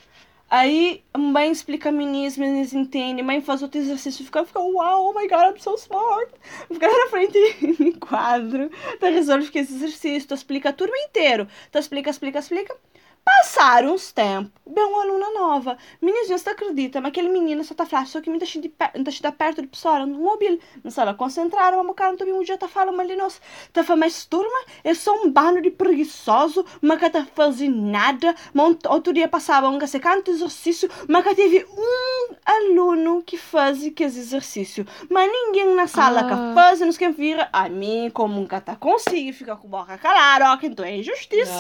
Aí, 0.55 1.03
mãe 1.17 1.51
explica 1.51 1.91
minismo, 1.91 2.45
eles 2.45 2.75
entendem, 2.75 3.25
mãe 3.25 3.41
faz 3.41 3.63
outro 3.63 3.81
exercício, 3.81 4.23
fica, 4.23 4.45
fica, 4.45 4.61
uau, 4.61 5.07
oh 5.07 5.15
my 5.15 5.27
god, 5.27 5.55
I'm 5.55 5.59
so 5.59 5.75
smart. 5.77 6.31
Fica 6.71 6.87
na 6.87 7.09
frente 7.09 7.39
em 7.81 7.93
quadro, 7.93 8.71
tá 9.01 9.09
resolve 9.09 9.47
esse 9.47 9.59
exercício, 9.59 10.29
tu 10.29 10.35
explica 10.35 10.69
a 10.69 10.73
turma 10.75 10.95
inteiro, 11.09 11.49
tu 11.71 11.79
explica, 11.79 12.11
explica, 12.11 12.39
explica. 12.39 12.77
Passaram 13.25 13.95
uns 13.95 14.11
tempos, 14.11 14.51
bem 14.67 14.85
uma 14.85 15.03
aluna 15.03 15.31
nova. 15.31 15.79
Menininha, 16.01 16.37
você 16.37 16.51
acredita? 16.51 17.01
Mas 17.01 17.11
aquele 17.11 17.29
menino 17.29 17.63
só 17.63 17.73
tá 17.73 17.87
falando, 17.87 18.09
só 18.09 18.21
que 18.21 18.29
me 18.29 18.39
deixa 18.39 18.61
de, 18.61 18.69
de 18.69 19.33
perto 19.33 19.63
de 19.63 19.69
pessoa, 19.69 20.05
no 20.05 20.19
móvel. 20.19 20.59
Não 20.83 20.91
sabe, 20.91 21.17
concentraram, 21.17 21.79
mas 21.85 21.93
o 21.93 21.95
cara 21.95 22.17
não 22.19 22.39
um 22.39 22.43
dia 22.43 22.59
tá 22.59 22.67
falando, 22.67 22.97
mas 22.97 23.17
nós 23.17 23.41
tá 23.73 23.85
falando, 23.85 24.01
mas 24.01 24.27
turma, 24.27 24.59
é 24.83 24.93
só 24.93 25.15
um 25.15 25.31
bando 25.31 25.61
de 25.61 25.71
preguiçoso, 25.71 26.65
mas 26.81 26.99
que 26.99 27.11
tá 27.11 27.25
fazendo 27.33 27.81
nada. 27.81 28.35
Mas 28.53 28.77
outro 28.89 29.13
dia 29.13 29.29
passava 29.29 29.69
um 29.69 29.79
que 29.79 29.87
se 29.87 30.01
canta 30.01 30.31
exercício, 30.31 30.91
mas 31.07 31.25
que 31.25 31.35
teve 31.37 31.65
um 31.77 32.35
aluno 32.45 33.23
que 33.23 33.37
faz 33.37 33.89
que 33.95 34.03
exercício. 34.03 34.85
Mas 35.09 35.31
ninguém 35.31 35.75
na 35.75 35.87
sala 35.87 36.21
ah. 36.21 36.25
que 36.25 36.55
faz, 36.55 36.81
não 36.81 36.91
sei 36.91 37.07
quem 37.07 37.13
vira. 37.13 37.49
A 37.53 37.69
mim, 37.69 38.11
como 38.13 38.41
um 38.41 38.47
tá 38.47 38.75
consigo, 38.75 39.33
fica 39.33 39.55
com 39.57 39.69
a 39.69 39.71
boca 39.71 39.99
calada, 39.99 40.53
ó, 40.53 40.57
que 40.57 40.67
então 40.67 40.85
é 40.85 40.97
injustiça. 40.97 41.53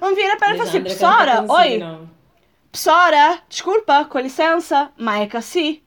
Não 0.00 0.14
vira 0.14 0.36
para 0.36 0.52
ele 0.52 0.62
assim, 0.62 0.82
Psora, 1.08 1.44
oi. 1.48 2.08
Psora, 2.70 3.42
desculpa, 3.48 4.04
com 4.04 4.18
licença, 4.18 4.92
mas 4.96 5.22
é 5.22 5.26
que 5.26 5.36
assim, 5.36 5.82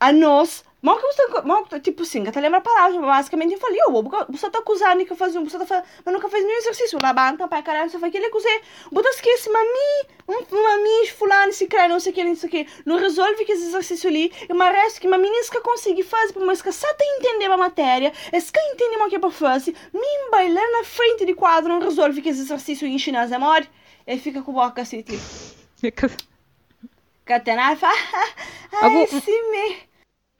a 0.00 0.10
nós 0.10 0.64
Mal 0.82 0.98
que 0.98 1.06
você, 1.06 1.42
mal, 1.44 1.64
tipo 1.80 2.02
assim, 2.02 2.26
até 2.26 2.40
lembra 2.40 2.58
a 2.58 2.60
palavra, 2.60 3.00
basicamente 3.00 3.52
eu 3.52 3.60
falei, 3.60 3.78
oh, 3.86 4.02
você 4.28 4.50
tá 4.50 4.58
acusando 4.58 5.06
que 5.06 5.14
fazer 5.14 5.38
um, 5.38 5.48
você 5.48 5.56
tá 5.56 5.64
fazendo, 5.64 5.86
mas 6.04 6.12
nunca 6.12 6.28
fez 6.28 6.44
nenhum 6.44 6.58
exercício, 6.58 6.98
lá 7.00 7.12
banca, 7.12 7.46
pai, 7.46 7.62
caralho, 7.62 7.88
você 7.88 8.00
faz 8.00 8.10
aquele 8.10 8.26
acusei, 8.26 8.60
bota 8.90 9.08
esquece, 9.10 9.48
mami, 9.48 10.08
mami, 10.26 11.06
fulano, 11.16 11.52
se 11.52 11.68
crê, 11.68 11.86
não 11.86 12.00
sei 12.00 12.10
o 12.10 12.14
que, 12.16 12.24
não 12.24 12.34
sei 12.34 12.48
o 12.48 12.50
que, 12.50 12.66
não 12.84 12.98
resolve 12.98 13.44
que 13.44 13.52
esse 13.52 13.68
exercício 13.68 14.10
ali, 14.10 14.32
e 14.48 14.52
uma 14.52 14.70
resto 14.70 15.00
que 15.00 15.06
mami 15.06 15.30
nem 15.30 15.44
consegue 15.62 16.02
fazer, 16.02 16.36
mas 16.40 16.60
que 16.60 16.72
só 16.72 16.92
tem 16.94 17.16
entender 17.18 17.44
a 17.44 17.56
matéria, 17.56 18.12
é 18.32 18.40
que 18.40 18.60
entende 18.72 18.96
o 18.96 19.08
que 19.08 19.14
é 19.14 19.18
para 19.20 19.30
fazer, 19.30 19.76
mim 19.94 20.30
bailar 20.32 20.68
na 20.72 20.82
frente 20.82 21.24
de 21.24 21.32
quadro, 21.32 21.68
não 21.68 21.80
resolve 21.80 22.20
que 22.20 22.28
esse 22.28 22.40
exercício 22.40 22.88
em 22.88 22.98
chinês 22.98 23.30
é 23.30 23.38
maior, 23.38 23.64
ele 24.06 24.20
fica 24.20 24.42
com 24.42 24.58
a 24.58 24.68
boca 24.68 24.82
assim, 24.82 25.02
tipo. 25.02 25.22
Catena 27.24 27.76
fala. 27.76 27.94
Algum, 28.80 29.06
sim, 29.06 29.32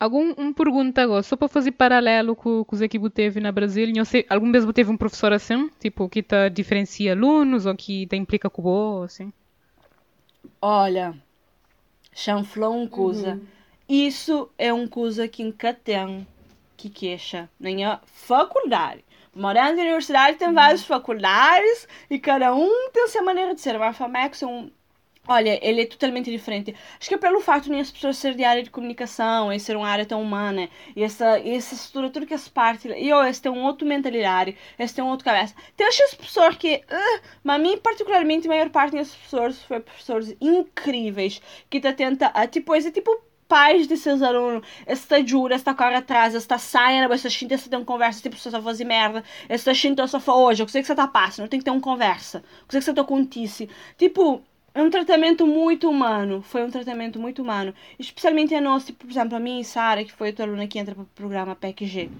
algum 0.02 0.34
um 0.36 0.52
pergunta 0.52 1.02
agora, 1.02 1.22
só 1.22 1.36
para 1.36 1.46
fazer 1.46 1.70
paralelo 1.72 2.34
com, 2.34 2.64
com 2.64 2.74
os 2.74 2.80
que 2.80 3.10
teve 3.10 3.40
na 3.40 3.52
Brasil, 3.52 3.86
não 3.94 4.04
sei, 4.04 4.26
algum 4.28 4.50
vez 4.50 4.64
teve 4.72 4.90
um 4.90 4.96
professor 4.96 5.32
assim, 5.32 5.70
tipo, 5.78 6.08
que 6.08 6.22
te 6.22 6.50
diferencia 6.50 7.12
alunos 7.12 7.66
ou 7.66 7.76
que 7.76 8.06
te 8.06 8.16
implica 8.16 8.50
com 8.50 8.62
o 8.62 9.02
assim? 9.02 9.32
Olha, 10.60 11.14
chanflou 12.12 12.74
um 12.74 12.86
coisa. 12.88 13.34
Uhum. 13.34 13.46
Isso 13.88 14.50
é 14.58 14.72
um 14.72 14.88
coisa 14.88 15.28
que 15.28 15.44
nunca 15.44 15.72
tem 15.72 16.26
que 16.76 16.88
queixa, 16.88 17.48
nem 17.60 17.84
a 17.84 18.00
faculdade. 18.06 19.04
Morando 19.34 19.76
na 19.76 19.82
universidade 19.82 20.36
tem 20.36 20.52
várias 20.52 20.84
faculdades 20.84 21.88
e 22.10 22.18
cada 22.18 22.54
um 22.54 22.90
tem 22.92 23.04
a 23.04 23.08
sua 23.08 23.22
maneira 23.22 23.54
de 23.54 23.62
ser. 23.62 23.78
Mas 23.78 23.88
a 23.88 23.92
FAMEX 23.94 24.42
é 24.42 24.46
um. 24.46 24.70
Olha, 25.26 25.58
ele 25.66 25.82
é 25.82 25.86
totalmente 25.86 26.30
diferente. 26.30 26.74
Acho 26.98 27.08
que 27.08 27.14
é 27.14 27.18
pelo 27.18 27.40
fato 27.40 27.70
de 27.70 27.74
as 27.76 27.90
pessoas 27.90 28.18
serem 28.18 28.36
de 28.36 28.44
área 28.44 28.62
de 28.62 28.70
comunicação 28.70 29.50
e 29.52 29.58
ser 29.58 29.76
uma 29.76 29.88
área 29.88 30.04
tão 30.04 30.20
humana 30.20 30.68
e 30.96 31.02
essa, 31.02 31.38
e 31.38 31.54
essa 31.54 31.74
estrutura, 31.74 32.10
tudo 32.10 32.26
que 32.26 32.34
as 32.34 32.48
partes. 32.48 32.92
E 32.94 33.10
oh, 33.12 33.24
esse 33.24 33.40
tem 33.40 33.50
um 33.50 33.62
outro 33.62 33.86
mentalidade, 33.86 34.56
esse 34.78 34.94
tem 34.94 35.02
um 35.02 35.08
outro 35.08 35.24
cabeça. 35.24 35.54
Tem 35.76 35.86
as 35.86 36.14
pessoas 36.14 36.56
que. 36.56 36.84
Uh, 36.90 37.20
mas 37.42 37.56
a 37.56 37.58
mim, 37.58 37.78
particularmente, 37.78 38.46
a 38.48 38.50
maior 38.50 38.68
parte 38.68 38.96
das 38.96 39.14
pessoas 39.14 39.62
foi 39.62 39.80
professores 39.80 40.36
incríveis 40.40 41.40
que 41.70 41.80
tá 41.80 41.92
tenta. 41.92 42.28
Uh, 42.30 42.46
tipo, 42.48 42.74
esse 42.74 42.90
tipo 42.90 43.31
pais 43.52 43.86
de 43.86 43.98
seus 43.98 44.22
alunos, 44.22 44.66
esta 44.86 45.22
jura, 45.22 45.54
esta 45.54 45.74
cara 45.74 45.98
atrás, 45.98 46.34
esta 46.34 46.56
saia, 46.56 47.06
esta 47.12 47.28
xinta, 47.28 47.52
esta 47.52 47.68
tem 47.68 47.78
uma 47.78 47.84
conversa, 47.84 48.22
tipo, 48.22 48.34
você 48.34 48.50
tá 48.50 48.62
fazendo 48.62 48.88
merda, 48.88 49.22
esta 49.46 49.74
xinta, 49.74 50.06
só 50.06 50.18
fala 50.18 50.40
hoje, 50.40 50.62
o 50.62 50.66
que 50.66 50.72
você 50.72 50.94
tá 50.94 51.06
passando, 51.06 51.50
tem 51.50 51.58
que 51.58 51.64
ter 51.64 51.70
uma 51.70 51.78
conversa, 51.78 52.42
o 52.64 52.66
que 52.66 52.80
você 52.80 52.94
tá 52.94 53.04
contisse. 53.04 53.68
Tipo, 53.98 54.40
é 54.74 54.80
um 54.80 54.88
tratamento 54.88 55.46
muito 55.46 55.90
humano, 55.90 56.40
foi 56.40 56.64
um 56.64 56.70
tratamento 56.70 57.20
muito 57.20 57.42
humano, 57.42 57.74
especialmente 57.98 58.54
a 58.54 58.60
nós, 58.62 58.86
tipo, 58.86 59.04
por 59.04 59.10
exemplo, 59.10 59.36
a 59.36 59.40
minha 59.40 59.60
e 59.60 59.64
Sara, 59.64 60.02
que 60.02 60.12
foi 60.12 60.28
outra 60.28 60.46
aluna 60.46 60.66
que 60.66 60.78
entra 60.78 60.94
para 60.94 61.04
o 61.04 61.06
programa 61.14 61.54
PECG, 61.54 62.10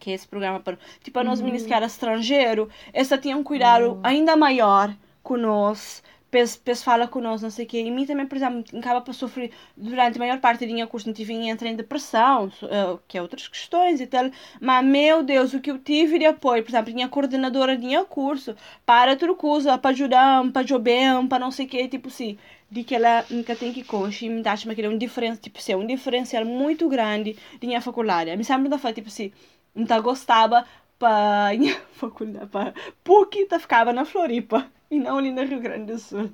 que 0.00 0.10
é 0.10 0.14
esse 0.14 0.26
programa 0.26 0.58
para, 0.58 0.76
tipo, 1.00 1.16
a 1.16 1.22
nós 1.22 1.38
uhum. 1.38 1.44
meninos 1.44 1.64
que 1.64 1.72
era 1.72 1.86
estrangeiro, 1.86 2.68
essa 2.92 3.16
tinha 3.16 3.36
um 3.36 3.44
cuidado 3.44 3.92
uhum. 3.92 4.00
ainda 4.02 4.34
maior 4.34 4.92
conosco, 5.22 6.02
pes 6.32 6.82
fala 6.82 7.06
connosco, 7.06 7.42
não 7.42 7.50
sei 7.50 7.66
o 7.66 7.68
quê. 7.68 7.82
E 7.82 7.90
mim 7.90 8.06
também, 8.06 8.26
por 8.26 8.36
exemplo, 8.36 8.64
acaba 8.78 9.02
por 9.02 9.14
sofrer, 9.14 9.50
durante 9.76 10.16
a 10.16 10.18
maior 10.18 10.40
parte 10.40 10.66
da 10.66 10.72
minha 10.72 10.86
curso, 10.86 11.06
não 11.06 11.14
tive 11.14 11.34
entrar 11.34 11.68
em 11.68 11.76
depressão, 11.76 12.46
uh, 12.46 12.98
que 13.06 13.18
é 13.18 13.22
outras 13.22 13.46
questões 13.46 14.00
e 14.00 14.06
tal. 14.06 14.30
Mas, 14.60 14.84
meu 14.84 15.22
Deus, 15.22 15.52
o 15.52 15.60
que 15.60 15.70
eu 15.70 15.78
tive 15.78 16.18
de 16.18 16.24
apoio, 16.24 16.62
por 16.62 16.70
exemplo, 16.70 16.94
minha 16.94 17.08
coordenadora 17.08 17.76
de 17.76 17.84
minha 17.84 18.04
curso, 18.04 18.56
para 18.86 19.14
tudo 19.14 19.34
coisa, 19.36 19.76
para 19.76 19.90
ajudar, 19.90 20.50
para 20.52 20.66
jogar, 20.66 21.26
para 21.28 21.38
não 21.38 21.50
sei 21.50 21.66
o 21.66 21.68
quê, 21.68 21.86
tipo 21.86 22.08
assim 22.08 22.38
de 22.70 22.82
que 22.84 22.94
ela 22.94 23.22
nunca 23.28 23.54
tem 23.54 23.70
que 23.70 23.84
coxa 23.84 24.24
e 24.24 24.30
me 24.30 24.42
acha 24.48 24.74
que 24.74 24.80
é 24.80 24.88
um 24.88 24.96
diferença 24.96 25.38
tipo 25.38 25.58
assim, 25.58 25.74
um 25.74 25.86
diferencial 25.86 26.42
muito 26.46 26.88
grande 26.88 27.36
de 27.60 27.66
minha 27.66 27.82
faculdade. 27.82 28.34
Mim 28.34 28.42
sempre 28.44 28.70
da 28.70 28.78
tipo 28.78 29.08
assim, 29.08 29.30
não 29.74 30.02
gostava 30.02 30.64
para 30.98 31.52
minha 31.58 31.78
faculdade, 31.92 32.46
para 32.46 32.72
PUC, 33.04 33.44
tá 33.44 33.58
ficava 33.58 33.92
na 33.92 34.06
Floripa 34.06 34.70
e 34.92 34.98
não 34.98 35.18
ali 35.18 35.32
no 35.32 35.42
Rio 35.44 35.60
Grande 35.60 35.92
do 35.92 35.98
Sul. 35.98 36.30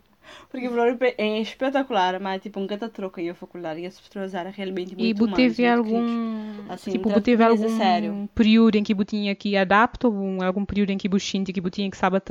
Porque 0.50 0.68
Floripa 0.68 1.06
é 1.16 1.40
espetacular, 1.40 2.20
mas 2.20 2.42
tipo, 2.42 2.60
nunca 2.60 2.76
tá 2.76 2.88
troca 2.88 3.20
aí 3.20 3.30
a 3.30 3.34
faculdade 3.34 3.80
e 3.80 3.86
as 3.86 3.98
pessoas 4.00 4.34
eram 4.34 4.50
realmente 4.50 4.94
muito 4.96 5.26
E 5.26 5.32
teve 5.32 5.66
algum, 5.66 6.64
assim, 6.68 6.90
tipo, 6.92 7.20
teve 7.20 7.42
algum 7.44 7.68
sério. 7.68 8.28
período 8.34 8.74
em 8.76 8.82
que 8.82 8.94
você 8.94 9.04
tinha 9.04 9.34
que 9.34 9.56
adaptar, 9.56 10.08
ou 10.08 10.42
algum 10.42 10.64
período 10.66 10.90
em 10.90 10.98
que 10.98 11.08
você 11.08 11.30
tinha 11.30 11.44
que 11.44 11.70
tinha 11.70 11.90
que 11.90 11.96
saber 11.96 12.22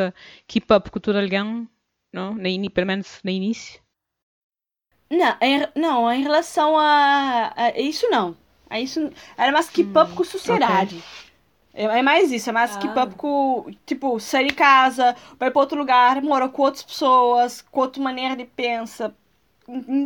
keep 0.48 0.72
up 0.72 0.92
com 0.92 1.00
todo 1.00 1.18
alguém, 1.18 1.68
não? 2.14 2.36
Na 2.36 2.50
in, 2.50 2.70
pelo 2.70 2.88
menos 2.88 3.20
no 3.24 3.32
início? 3.32 3.82
Não, 5.10 5.38
em, 5.42 5.68
não, 5.76 6.12
em 6.12 6.22
relação 6.22 6.78
a, 6.78 7.54
a 7.56 7.80
isso 7.80 8.10
não. 8.10 8.36
A 8.70 8.80
isso, 8.80 9.10
era 9.38 9.52
mais 9.52 9.70
keep 9.70 9.98
up 9.98 10.12
hum, 10.12 10.16
com 10.16 10.24
a 10.24 10.26
sociedade. 10.26 10.98
Okay. 10.98 11.27
É, 11.78 12.00
é 12.00 12.02
mais 12.02 12.32
isso, 12.32 12.50
é 12.50 12.52
mais 12.52 12.76
ah. 12.76 12.80
keep 12.80 13.00
up 13.00 13.16
com, 13.16 13.68
tipo, 13.86 14.20
sair 14.20 14.48
de 14.48 14.56
casa, 14.56 15.16
vai 15.40 15.52
para 15.52 15.62
outro 15.62 15.78
lugar, 15.78 16.20
mora 16.24 16.50
com 16.50 16.64
outras 16.64 16.82
pessoas, 16.82 17.62
com 17.62 17.82
outra 17.82 18.02
maneira 18.02 18.36
de 18.36 18.46
pensar. 18.46 19.14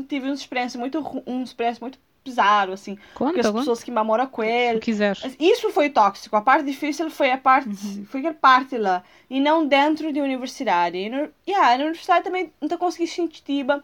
Tive 0.10 0.26
uma 0.26 0.34
experiência 0.34 0.78
muito, 0.78 1.00
uma 1.26 1.44
experiência 1.44 1.80
muito 1.80 1.98
pesado, 2.26 2.74
assim. 2.74 2.98
Conta, 3.16 3.34
com 3.34 3.40
as 3.40 3.52
pessoas 3.52 3.84
que 3.84 3.90
moram 3.90 4.28
com 4.28 4.44
ele. 4.44 4.80
Se 4.80 4.86
quiser. 4.86 5.18
Isso 5.40 5.70
foi 5.70 5.90
tóxico. 5.90 6.36
A 6.36 6.42
parte 6.42 6.66
difícil 6.66 7.10
foi 7.10 7.32
a 7.32 7.38
parte, 7.38 7.70
uhum. 7.70 8.06
foi 8.06 8.26
a 8.28 8.34
parte 8.34 8.78
lá. 8.78 9.02
E 9.30 9.40
não 9.40 9.66
dentro 9.66 10.12
da 10.12 10.22
universidade. 10.22 10.98
E 10.98 11.10
no, 11.10 11.30
yeah, 11.48 11.78
na 11.78 11.86
universidade 11.86 12.26
também 12.26 12.52
não 12.60 12.78
consegui 12.78 13.08
sentir, 13.08 13.42
tipo, 13.44 13.82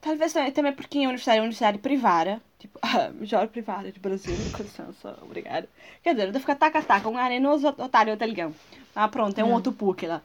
talvez 0.00 0.32
também 0.32 0.72
porque 0.72 0.98
a 0.98 1.02
universidade 1.02 1.38
é 1.38 1.40
uma 1.40 1.44
universidade 1.44 1.78
privada. 1.78 2.40
Tipo, 2.58 2.78
a 2.82 3.10
melhor 3.10 3.48
privada 3.48 3.90
do 3.90 4.00
Brasil, 4.00 4.34
com 4.56 4.62
licença, 4.62 5.18
obrigada. 5.22 5.68
Quer 6.02 6.14
dizer, 6.14 6.34
eu 6.34 6.40
ficar 6.40 6.56
taca-taca, 6.56 7.08
um 7.08 7.16
arenoso 7.16 7.68
otário 7.68 8.12
otelhão. 8.12 8.54
Ah, 8.94 9.08
pronto, 9.08 9.38
é 9.38 9.44
um 9.44 9.48
uhum. 9.48 9.54
outro 9.54 9.72
PUC 9.72 10.06
lá. 10.06 10.22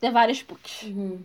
Tem 0.00 0.10
vários 0.10 0.42
PUCs. 0.42 0.82
Uhum. 0.82 1.20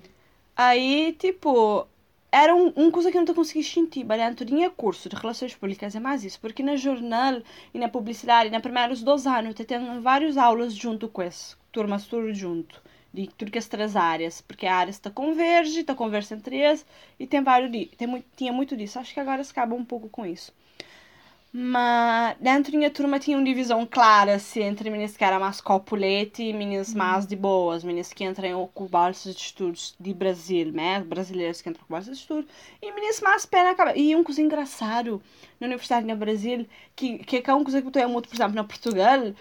Aí, 0.56 1.16
tipo, 1.20 1.88
era 2.32 2.56
um, 2.56 2.72
um 2.76 2.92
coisa 2.92 3.12
que 3.12 3.18
eu 3.18 3.26
não 3.26 3.34
consegui 3.34 3.64
sentir, 3.64 4.06
dentro 4.06 4.46
tinha 4.46 4.70
curso 4.70 5.10
de 5.10 5.16
relações 5.16 5.56
públicas, 5.56 5.96
é 5.96 6.00
mais 6.00 6.24
isso, 6.24 6.40
porque 6.40 6.64
na 6.64 6.76
jornal 6.76 7.42
e 7.74 7.80
na 7.80 7.90
publicidade, 7.90 8.50
nos 8.50 8.62
primeiros 8.62 9.02
dois 9.02 9.26
anos, 9.26 9.60
eu 9.60 9.66
tenho 9.66 10.02
várias 10.02 10.38
aulas 10.38 10.74
junto 10.74 11.10
com 11.10 11.22
esse, 11.22 11.56
turmas 11.72 12.06
tudo 12.06 12.34
junto 12.34 12.82
de 13.14 13.28
tudo 13.28 13.52
que 13.52 13.58
as 13.58 13.68
três 13.68 13.96
áreas, 13.96 14.42
porque 14.42 14.66
a 14.66 14.76
área 14.76 14.92
está 14.92 15.10
converge, 15.10 15.82
está 15.82 15.94
conversa 15.96 16.36
entre 16.36 16.58
eles, 16.58 16.86
e 17.20 17.28
tem 17.28 17.44
vários 17.44 17.72
tem 17.98 18.08
muito, 18.08 18.26
tinha 18.36 18.54
muito 18.54 18.76
disso. 18.78 19.00
Acho 19.00 19.14
que 19.14 19.20
agora 19.20 19.44
se 19.44 19.52
acaba 19.52 19.76
um 19.76 19.86
pouco 19.86 20.10
com 20.10 20.26
isso. 20.26 20.54
Mas 21.54 22.38
dentro 22.40 22.72
da 22.72 22.78
minha 22.78 22.90
turma 22.90 23.20
tinha 23.20 23.38
uma 23.38 23.44
divisão 23.44 23.86
clara 23.86 24.36
assim, 24.36 24.62
entre 24.62 24.90
meninas 24.90 25.18
que 25.18 25.24
eram 25.24 25.38
mais 25.42 25.60
copulete 25.60 26.44
e 26.44 26.54
meninas 26.54 26.94
mais 26.94 27.28
de 27.28 27.36
boas. 27.36 27.84
Meninas 27.84 28.14
que 28.14 28.24
entram 28.24 28.70
com 28.74 28.86
bolsas 28.86 29.36
de 29.36 29.42
estudos 29.42 29.94
de 30.00 30.14
Brasil, 30.14 30.72
né? 30.72 31.02
Brasileiros 31.02 31.62
que 31.62 31.70
entram 31.70 31.84
com 31.86 31.94
bolsas 31.94 32.16
de 32.16 32.22
estudos. 32.22 32.50
E 32.82 32.90
meninas 32.94 33.20
mais 33.20 33.46
pé 33.46 33.64
na 33.64 33.76
cabeça. 33.76 33.98
E 33.98 34.16
um 34.16 34.24
coisa 34.24 34.42
engraçado 34.42 35.22
na 35.60 35.68
Universidade 35.68 36.08
no 36.08 36.16
Brasil, 36.16 36.66
que, 36.96 37.18
que 37.20 37.44
é 37.46 37.54
uma 37.54 37.66
coisa 37.66 37.82
que 37.82 38.00
eu 38.00 38.10
muito, 38.10 38.30
por 38.30 38.36
exemplo, 38.36 38.56
na 38.56 38.64
Portugal, 38.64 39.34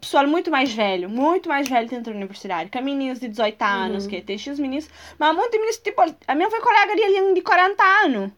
pessoal 0.00 0.26
muito 0.26 0.50
mais 0.50 0.72
velho, 0.72 1.08
muito 1.08 1.48
mais 1.48 1.68
velho 1.68 1.88
dentro 1.88 2.12
da 2.12 2.16
universidade, 2.18 2.70
com 2.70 2.80
meninas 2.80 3.20
de 3.20 3.28
18 3.28 3.62
anos, 3.62 4.04
uhum. 4.04 4.10
que 4.10 4.22
tem 4.22 4.38
X 4.38 4.58
meninos, 4.58 4.88
mas 5.18 5.34
muitos 5.34 5.52
meninos, 5.52 5.76
tipo, 5.78 6.00
a 6.26 6.34
minha 6.34 6.50
foi 6.50 6.60
colega 6.60 6.94
de, 6.94 7.34
de 7.34 7.42
40 7.42 7.82
anos. 8.04 8.30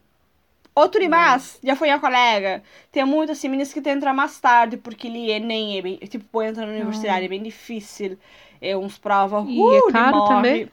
Outro 0.75 0.99
de 0.99 1.07
mais, 1.07 1.59
já 1.63 1.75
foi 1.75 1.91
a 1.91 1.99
colega. 1.99 2.63
Tem 2.91 3.05
muitas 3.05 3.37
assim, 3.37 3.47
meninas 3.47 3.71
que 3.71 3.87
entrar 3.87 4.11
mais 4.11 4.39
tarde, 4.39 4.75
porque 4.75 5.07
ele 5.07 5.31
é, 5.31 5.39
nem 5.39 5.77
é 5.77 5.81
bem, 5.83 5.97
tipo, 5.97 6.25
pode 6.31 6.49
entrar 6.49 6.65
na 6.65 6.73
universidade, 6.73 7.25
é 7.25 7.27
bem 7.27 7.43
difícil. 7.43 8.17
É 8.59 8.75
uns 8.75 8.97
provas, 8.97 9.45
e 9.47 9.59
uh, 9.59 9.89
é 9.89 9.91
caro 9.91 10.25
também, 10.25 10.69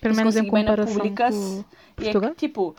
pelo 0.00 0.14
menos 0.14 0.36
em 0.36 0.46
comparação 0.46 0.94
públicas, 0.94 1.34
com. 1.34 1.64
E 2.02 2.08
é, 2.08 2.34
tipo, 2.34 2.76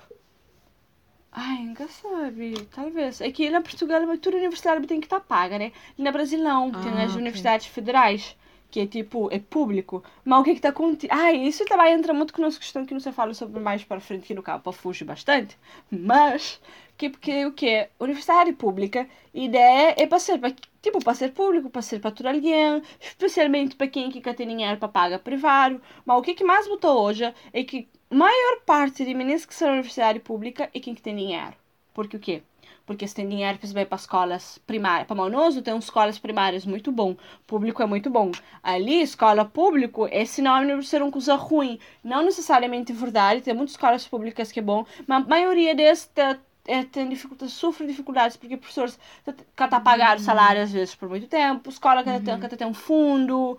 Ai, 1.35 1.63
nunca 1.63 1.87
sabe, 1.87 2.53
talvez. 2.73 3.19
É 3.19 3.31
que 3.31 3.49
na 3.49 3.61
Portugal, 3.61 4.01
toda 4.19 4.37
universidade 4.37 4.85
tem 4.85 4.99
que 4.99 5.07
estar 5.07 5.19
paga, 5.19 5.57
né? 5.57 5.71
E 5.97 6.01
na 6.03 6.11
Brasil 6.11 6.39
não, 6.39 6.71
ah, 6.73 6.79
tem 6.79 6.91
as 6.91 7.11
okay. 7.11 7.21
universidades 7.21 7.65
federais 7.67 8.35
que 8.73 8.79
é 8.79 8.87
tipo, 8.87 9.29
é 9.31 9.37
público. 9.37 10.03
Mas 10.25 10.39
o 10.39 10.43
que 10.43 10.49
é 10.49 10.53
que 10.53 10.59
está 10.59 10.69
acontecendo? 10.69 11.11
Ai, 11.11 11.35
isso 11.37 11.63
também 11.65 11.93
entra 11.93 12.11
muito 12.11 12.33
com 12.33 12.41
a 12.41 12.45
nossa 12.45 12.57
questão 12.57 12.83
que 12.83 12.93
não 12.93 12.99
se 12.99 13.11
fala 13.11 13.31
sobre 13.35 13.59
mais 13.59 13.83
para 13.83 13.99
frente 13.99 14.25
que 14.25 14.33
no 14.33 14.41
campo, 14.41 14.71
fuge 14.71 15.05
bastante. 15.05 15.55
Mas, 15.91 16.59
que 16.97 17.07
porque 17.07 17.45
o 17.45 17.51
que 17.51 17.87
Universidade 17.99 18.51
pública, 18.53 19.07
a 19.33 19.37
ideia 19.37 19.93
é 19.95 20.07
para 20.07 20.17
ser, 20.17 20.39
para, 20.39 20.55
tipo, 20.81 20.97
para 21.03 21.13
ser 21.13 21.33
público, 21.33 21.69
para 21.69 21.83
ser 21.83 21.99
para 21.99 22.09
todo 22.09 22.25
alguém, 22.25 22.81
especialmente 22.99 23.75
para 23.75 23.87
quem 23.87 24.09
que 24.09 24.19
tem 24.33 24.47
dinheiro 24.47 24.77
para 24.77 24.87
pagar 24.87 25.19
privado. 25.19 25.79
Mas 26.03 26.17
o 26.17 26.21
que 26.23 26.31
é 26.31 26.33
que 26.33 26.43
mais 26.43 26.67
botou 26.67 26.99
hoje 26.99 27.31
é 27.53 27.63
que 27.63 27.87
a 27.92 27.92
maior 28.13 28.61
parte 28.65 29.03
de 29.05 29.13
meninas 29.13 29.45
que 29.45 29.55
são 29.55 29.69
universidade 29.69 30.19
pública 30.19 30.69
é 30.73 30.79
quem 30.79 30.95
que 30.95 31.01
tem 31.01 31.15
dinheiro. 31.15 31.53
Porque 31.93 32.17
o 32.17 32.19
quê? 32.19 32.41
porque 32.85 33.07
se 33.07 33.15
tem 33.15 33.27
dinheiro 33.27 33.57
para 33.57 33.81
ir 33.81 33.85
para 33.85 33.95
escolas 33.95 34.57
primárias. 34.67 35.07
Para 35.07 35.15
Manoso 35.15 35.61
tem 35.61 35.75
escolas 35.77 36.19
primárias 36.19 36.65
muito 36.65 36.91
bom, 36.91 37.15
público 37.47 37.81
é 37.81 37.85
muito 37.85 38.09
bom. 38.09 38.31
Ali, 38.61 39.01
escola 39.01 39.45
público 39.45 40.07
é 40.11 40.25
sinônimo 40.25 40.81
de 40.81 40.87
ser 40.87 41.01
uma 41.01 41.11
coisa 41.11 41.35
ruim. 41.35 41.79
Não 42.03 42.23
necessariamente 42.23 42.91
verdade, 42.91 43.41
tem 43.41 43.53
muitas 43.53 43.73
escolas 43.73 44.07
públicas 44.07 44.51
que 44.51 44.59
é 44.59 44.63
bom, 44.63 44.85
mas 45.07 45.23
a 45.23 45.27
maioria 45.27 45.73
destas 45.73 46.37
é, 46.65 46.83
tem 46.83 47.09
dificuldades, 47.09 47.53
sofre 47.53 47.87
dificuldades 47.87 48.37
porque 48.37 48.57
professores 48.57 48.97
que 49.25 49.67
tá 49.67 49.79
pagar 49.79 50.17
uhum. 50.17 50.23
salário 50.23 50.61
às 50.61 50.71
vezes 50.71 50.95
por 50.95 51.09
muito 51.09 51.27
tempo, 51.27 51.69
escola 51.69 52.03
que 52.03 52.09
uhum. 52.09 52.23
tem, 52.23 52.39
que 52.39 52.57
tem 52.57 52.67
um 52.67 52.73
fundo. 52.73 53.57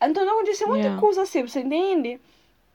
Então 0.00 0.24
não 0.26 0.34
acontece 0.34 0.66
muita 0.66 0.84
yeah. 0.84 1.00
coisa 1.00 1.22
assim, 1.22 1.42
você 1.42 1.60
entende? 1.60 2.20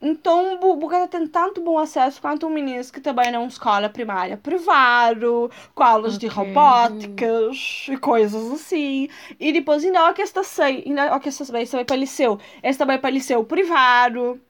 Então, 0.01 0.59
o 0.61 0.75
Bugatti 0.75 1.09
tem 1.09 1.27
tanto 1.27 1.61
bom 1.61 1.77
acesso 1.77 2.19
quanto 2.19 2.47
um 2.47 2.49
menino 2.49 2.83
que 2.91 2.99
trabalha 2.99 3.31
numa 3.31 3.47
escola 3.47 3.87
primária 3.87 4.35
privado, 4.35 5.51
com 5.75 5.83
aulas 5.83 6.15
okay. 6.15 6.27
de 6.27 6.35
robóticas 6.35 7.85
e 7.87 7.97
coisas 7.97 8.51
assim. 8.51 9.07
E 9.39 9.53
depois 9.53 9.83
ainda 9.83 10.07
há 10.07 10.13
que 10.13 10.21
esta 10.21 10.43
sei, 10.43 10.83
ainda 10.87 11.03
há 11.13 11.19
que 11.19 11.29
esta 11.29 11.45
vai 11.45 11.85
para 11.85 11.95
liceu. 11.95 12.39
Esta 12.63 12.85
vai 12.85 12.97
para 12.97 13.11
liceu 13.11 13.43
privado. 13.43 14.41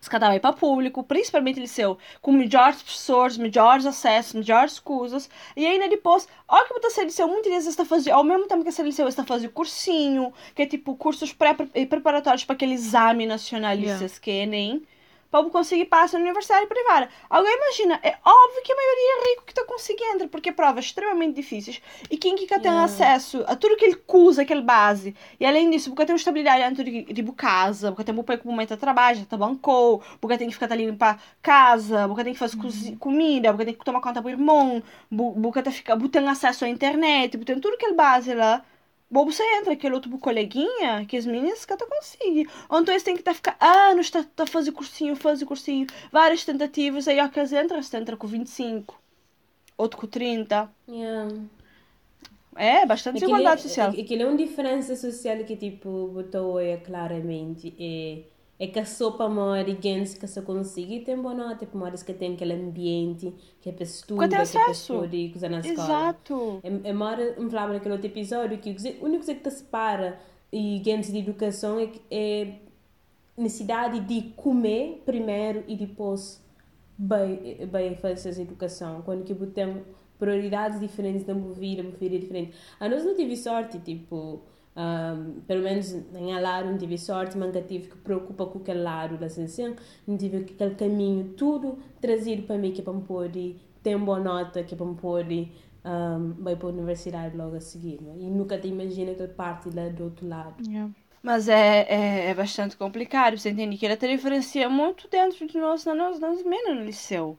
Esta 0.00 0.18
vai 0.18 0.40
para 0.40 0.54
público, 0.54 1.04
principalmente 1.04 1.60
liceu, 1.60 1.98
com 2.22 2.32
melhores 2.32 2.82
professores, 2.82 3.36
melhores 3.36 3.84
acessos, 3.84 4.32
melhores 4.32 4.78
coisas. 4.78 5.28
E 5.54 5.66
ainda 5.66 5.88
depois, 5.88 6.26
olha 6.48 6.66
que 6.66 6.80
você 6.80 7.04
liceu, 7.04 7.28
muitas 7.28 7.52
vezes 7.52 7.68
está 7.68 7.84
fazendo, 7.84 8.14
ao 8.14 8.24
mesmo 8.24 8.46
tempo 8.48 8.64
que 8.64 8.72
você 8.72 8.82
liceu, 8.82 9.06
está 9.06 9.24
fazendo 9.24 9.52
cursinho, 9.52 10.32
que 10.54 10.62
é 10.62 10.66
tipo 10.66 10.96
cursos 10.96 11.34
pré 11.34 11.54
preparatórios 11.54 12.44
para 12.44 12.54
aquele 12.54 12.72
exame 12.72 13.26
nacionalista 13.26 14.04
yeah. 14.04 14.20
que 14.20 14.30
é 14.30 14.46
nem 14.46 14.82
para 15.30 15.48
conseguir 15.48 15.84
passar 15.84 16.18
na 16.18 16.24
universidade 16.24 16.66
privada. 16.66 17.08
Alguém 17.28 17.54
imagina, 17.56 18.00
é 18.02 18.16
óbvio 18.24 18.62
que 18.64 18.72
a 18.72 18.76
maioria 18.76 19.12
é 19.16 19.30
rico 19.30 19.44
que 19.44 19.52
está 19.52 19.64
conseguindo, 19.64 20.28
porque 20.28 20.50
provas 20.50 20.86
extremamente 20.86 21.36
difíceis. 21.36 21.80
E 22.10 22.16
quem 22.16 22.34
que 22.34 22.46
tem 22.46 22.62
yeah. 22.62 22.84
acesso 22.84 23.44
a 23.46 23.54
tudo 23.54 23.76
que 23.76 23.84
ele 23.84 24.00
usa, 24.08 24.42
aquele 24.42 24.62
base. 24.62 25.14
E 25.38 25.46
além 25.46 25.70
disso, 25.70 25.90
porque 25.90 26.06
tem 26.06 26.16
estabilidade 26.16 26.62
dentro 26.62 26.84
de, 26.84 27.12
de 27.12 27.22
casa, 27.32 27.92
porque 27.92 28.04
tem 28.04 28.14
um 28.14 28.22
pouco 28.22 28.48
momento 28.48 28.70
de 28.70 28.76
trabalho, 28.76 29.24
tá 29.26 29.36
bancou, 29.36 30.02
porque 30.20 30.36
tem 30.36 30.48
que 30.48 30.54
ficar 30.54 30.72
ali 30.72 30.86
limpar 30.86 31.22
casa, 31.40 32.08
porque 32.08 32.24
tem 32.24 32.32
que 32.32 32.38
fazer 32.38 32.56
uhum. 32.56 32.96
comida, 32.96 33.50
porque 33.52 33.64
tem 33.66 33.74
que 33.74 33.84
tomar 33.84 34.00
conta 34.00 34.20
do 34.20 34.28
irmão, 34.28 34.82
porque 35.40 35.62
tem, 35.62 35.72
ficar, 35.72 35.96
tem 35.96 36.28
acesso 36.28 36.64
à 36.64 36.68
internet, 36.68 37.38
porque 37.38 37.52
tem 37.52 37.60
tudo 37.60 37.74
aquele 37.74 37.94
base 37.94 38.34
lá 38.34 38.64
Bobo 39.10 39.32
você 39.32 39.42
entra, 39.58 39.72
aquele 39.72 39.94
outro 39.94 40.16
coleguinha, 40.18 41.04
que 41.06 41.16
as 41.16 41.26
meninas 41.26 41.64
que 41.64 41.76
conseguem. 41.76 42.46
Ou 42.68 42.80
então 42.80 42.94
eles 42.94 43.02
têm 43.02 43.14
que 43.14 43.22
estar 43.22 43.34
ficar 43.34 43.56
anos, 43.60 44.08
tá, 44.08 44.24
tá 44.36 44.46
fazer 44.46 44.70
cursinho, 44.70 45.16
fazer 45.16 45.44
cursinho, 45.44 45.86
várias 46.12 46.44
tentativas, 46.44 47.08
aí 47.08 47.20
ó 47.20 47.28
que 47.28 47.40
eles 47.40 47.52
entram, 47.52 47.82
você 47.82 47.96
entra 47.96 48.16
com 48.16 48.26
25, 48.28 49.00
outro 49.76 49.98
com 49.98 50.06
30. 50.06 50.70
Yeah. 50.88 51.34
É, 52.56 52.86
bastante 52.86 53.14
desigualdade 53.14 53.62
social. 53.62 53.90
Aquilo 53.90 54.22
é 54.22 54.26
uma 54.26 54.36
diferença 54.36 54.94
social 54.94 55.38
que, 55.44 55.56
tipo, 55.56 56.08
botou 56.08 56.60
é 56.60 56.76
claramente. 56.76 57.74
É 57.78 58.22
é 58.60 58.66
que 58.66 58.78
a 58.78 58.84
sopa 58.84 59.26
mora 59.26 59.74
que 59.74 60.06
se 60.06 60.42
consegue 60.42 61.00
tem 61.00 61.16
boa 61.16 61.32
nota, 61.32 61.64
tipo, 61.64 61.78
mora 61.78 61.96
que 61.96 62.12
tem 62.12 62.34
aquele 62.34 62.52
ambiente 62.52 63.34
que 63.58 63.70
é 63.70 63.72
para 63.72 63.84
estudar, 63.84 64.28
que 64.28 64.34
é 64.34 64.38
para 64.38 64.74
poder 64.86 65.32
usar 65.34 65.48
na 65.48 65.60
escola. 65.60 65.88
Exato. 65.88 66.60
É, 66.62 66.90
é 66.90 66.92
mora, 66.92 67.36
um 67.38 67.48
falava 67.48 67.72
naquele 67.72 67.94
outro 67.94 68.06
episódio 68.08 68.58
que 68.58 68.68
a 68.70 69.04
única 69.04 69.24
coisa 69.24 69.34
que 69.34 69.40
te 69.40 69.50
separa 69.50 70.20
e 70.52 70.82
gente 70.84 71.10
de 71.10 71.18
educação 71.18 71.80
é, 71.80 71.90
é 72.10 72.58
necessidade 73.34 74.00
de 74.00 74.28
comer 74.36 75.02
primeiro 75.06 75.64
e 75.66 75.74
depois 75.74 76.44
bem, 76.98 77.66
bem 77.66 77.96
fazer 77.96 78.28
essa 78.28 78.42
educação. 78.42 79.00
Quando 79.00 79.24
que 79.24 79.34
tem 79.46 79.82
prioridades 80.18 80.78
diferentes 80.78 81.24
da 81.24 81.32
minha 81.32 81.54
vida, 81.54 81.82
minha 81.82 81.96
vida 81.96 82.14
é 82.14 82.18
diferente. 82.18 82.54
A 82.78 82.90
nós 82.90 83.06
não 83.06 83.16
tive 83.16 83.38
sorte, 83.38 83.78
tipo 83.78 84.42
um, 84.80 85.40
pelo 85.46 85.62
menos 85.62 85.92
em 85.92 86.40
lado 86.40 86.70
não 86.70 86.78
tive 86.78 86.96
sorte, 86.96 87.36
mas 87.36 87.52
tive 87.66 87.88
que 87.88 87.96
preocupa 87.96 88.46
com 88.46 88.58
aquele 88.58 88.82
lado 88.82 89.18
da 89.18 89.28
seleção, 89.28 89.74
não 90.06 90.16
tive 90.16 90.38
aquele 90.38 90.74
caminho 90.74 91.34
tudo 91.36 91.78
trazido 92.00 92.42
para 92.42 92.56
mim 92.56 92.72
que 92.72 92.80
é 92.80 92.84
para 92.84 92.92
me 92.92 93.02
poder 93.02 93.56
ter 93.82 93.94
uma 93.94 94.06
boa 94.06 94.20
nota, 94.20 94.62
que 94.62 94.74
é 94.74 94.76
para 94.76 94.86
me 94.86 94.94
poder 94.94 95.52
um, 95.84 96.34
vai 96.42 96.56
para 96.56 96.68
a 96.68 96.72
universidade 96.72 97.36
logo 97.36 97.56
a 97.56 97.60
seguir. 97.60 98.00
Né? 98.00 98.14
E 98.18 98.30
nunca 98.30 98.58
te 98.58 98.68
imagina 98.68 99.12
aquela 99.12 99.28
parte 99.28 99.70
lá 99.74 99.88
do 99.88 100.04
outro 100.04 100.26
lado. 100.26 100.62
Yeah. 100.66 100.90
Mas 101.22 101.48
é, 101.48 101.82
é, 101.82 102.30
é, 102.30 102.34
bastante 102.34 102.76
complicado, 102.76 103.36
você 103.36 103.50
entende 103.50 103.76
que 103.76 103.84
ela 103.84 103.96
te 103.96 104.08
diferencia 104.08 104.68
muito 104.70 105.06
dentro 105.08 105.46
de 105.46 105.58
nós, 105.58 105.84
nós, 105.84 106.18
nós 106.18 106.42
menos 106.42 106.78
no 106.78 106.84
liceu. 106.84 107.38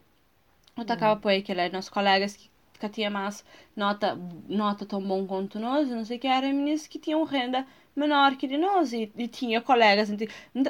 Eu 0.78 0.86
tacava 0.86 1.20
por 1.20 1.30
aí 1.30 1.42
que 1.42 1.52
ela 1.52 1.64
é 1.64 1.70
nossos 1.70 1.90
colegas 1.90 2.36
que 2.36 2.51
que 2.88 2.96
tinha 2.96 3.10
mais 3.10 3.44
nota, 3.76 4.18
nota 4.48 4.86
tão 4.86 5.02
bom 5.02 5.26
quanto 5.26 5.60
nós, 5.60 5.88
não 5.90 6.04
sei 6.06 6.18
o 6.18 6.20
que, 6.20 6.28
eram 6.28 6.50
meninas 6.50 6.88
que 6.88 7.00
tinham 7.00 7.24
renda 7.24 7.66
menor 7.96 8.36
que 8.38 8.48
de 8.48 8.58
nós 8.58 8.94
e, 8.94 9.12
e 9.18 9.28
tinha 9.28 9.62
colegas. 9.62 10.10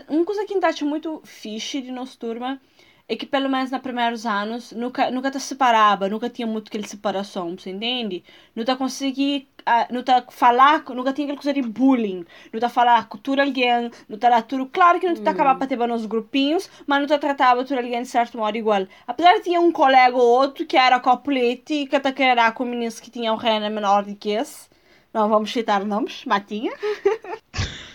Uma 0.09 0.25
coisa 0.25 0.45
que 0.45 0.65
acho 0.65 0.85
muito 0.85 1.21
fixe 1.23 1.81
de 1.81 1.91
nossa 1.91 2.17
turma 2.17 2.59
é 3.07 3.15
que 3.15 3.25
pelo 3.25 3.49
menos 3.49 3.71
nos 3.71 3.81
primeiros 3.81 4.25
anos 4.25 4.71
nunca 4.71 5.11
nunca 5.11 5.29
te 5.29 5.39
separava, 5.39 6.07
nunca 6.07 6.29
tinha 6.29 6.47
muito 6.47 6.69
aquele 6.69 6.87
separação, 6.87 7.57
você 7.57 7.69
entende? 7.71 8.23
Não 8.55 8.63
tá 8.63 8.75
conseguir, 8.75 9.49
não 9.89 10.03
tá 10.03 10.23
falar, 10.29 10.83
nunca 10.89 11.13
tinha 11.13 11.25
aquela 11.25 11.41
coisa 11.41 11.53
de 11.53 11.61
bullying, 11.61 12.25
não 12.51 12.59
tá 12.59 12.69
falar 12.69 13.07
tudo 13.21 13.41
alguém, 13.41 13.91
não 14.07 14.17
tá 14.17 14.29
lá 14.29 14.41
tudo, 14.41 14.65
claro 14.67 14.99
que 14.99 15.07
não 15.07 15.15
tá 15.15 15.31
hum. 15.31 15.33
acabar 15.33 15.55
para 15.55 15.67
ter 15.67 15.77
nos 15.77 16.05
grupinhos, 16.05 16.69
mas 16.85 16.99
não 16.99 17.07
tá 17.07 17.17
tratava 17.17 17.63
tudo 17.63 17.77
alguém 17.77 18.01
de 18.01 18.07
certo 18.07 18.37
modo 18.37 18.57
igual. 18.57 18.87
Apesar 19.07 19.33
de 19.35 19.43
ter 19.43 19.57
um 19.57 19.71
colega 19.71 20.15
ou 20.15 20.23
outro 20.23 20.65
que 20.65 20.77
era 20.77 20.99
copulete, 20.99 21.85
que 21.85 21.99
tá 21.99 22.11
querendo 22.11 22.53
com 22.53 22.65
meninos 22.65 22.99
que 22.99 23.11
tinham 23.11 23.35
renda 23.35 23.69
menor 23.69 24.03
do 24.03 24.15
que 24.15 24.29
esse, 24.29 24.69
não 25.13 25.27
vamos 25.27 25.51
citar 25.51 25.83
nomes, 25.85 26.23
Matinha. 26.25 26.71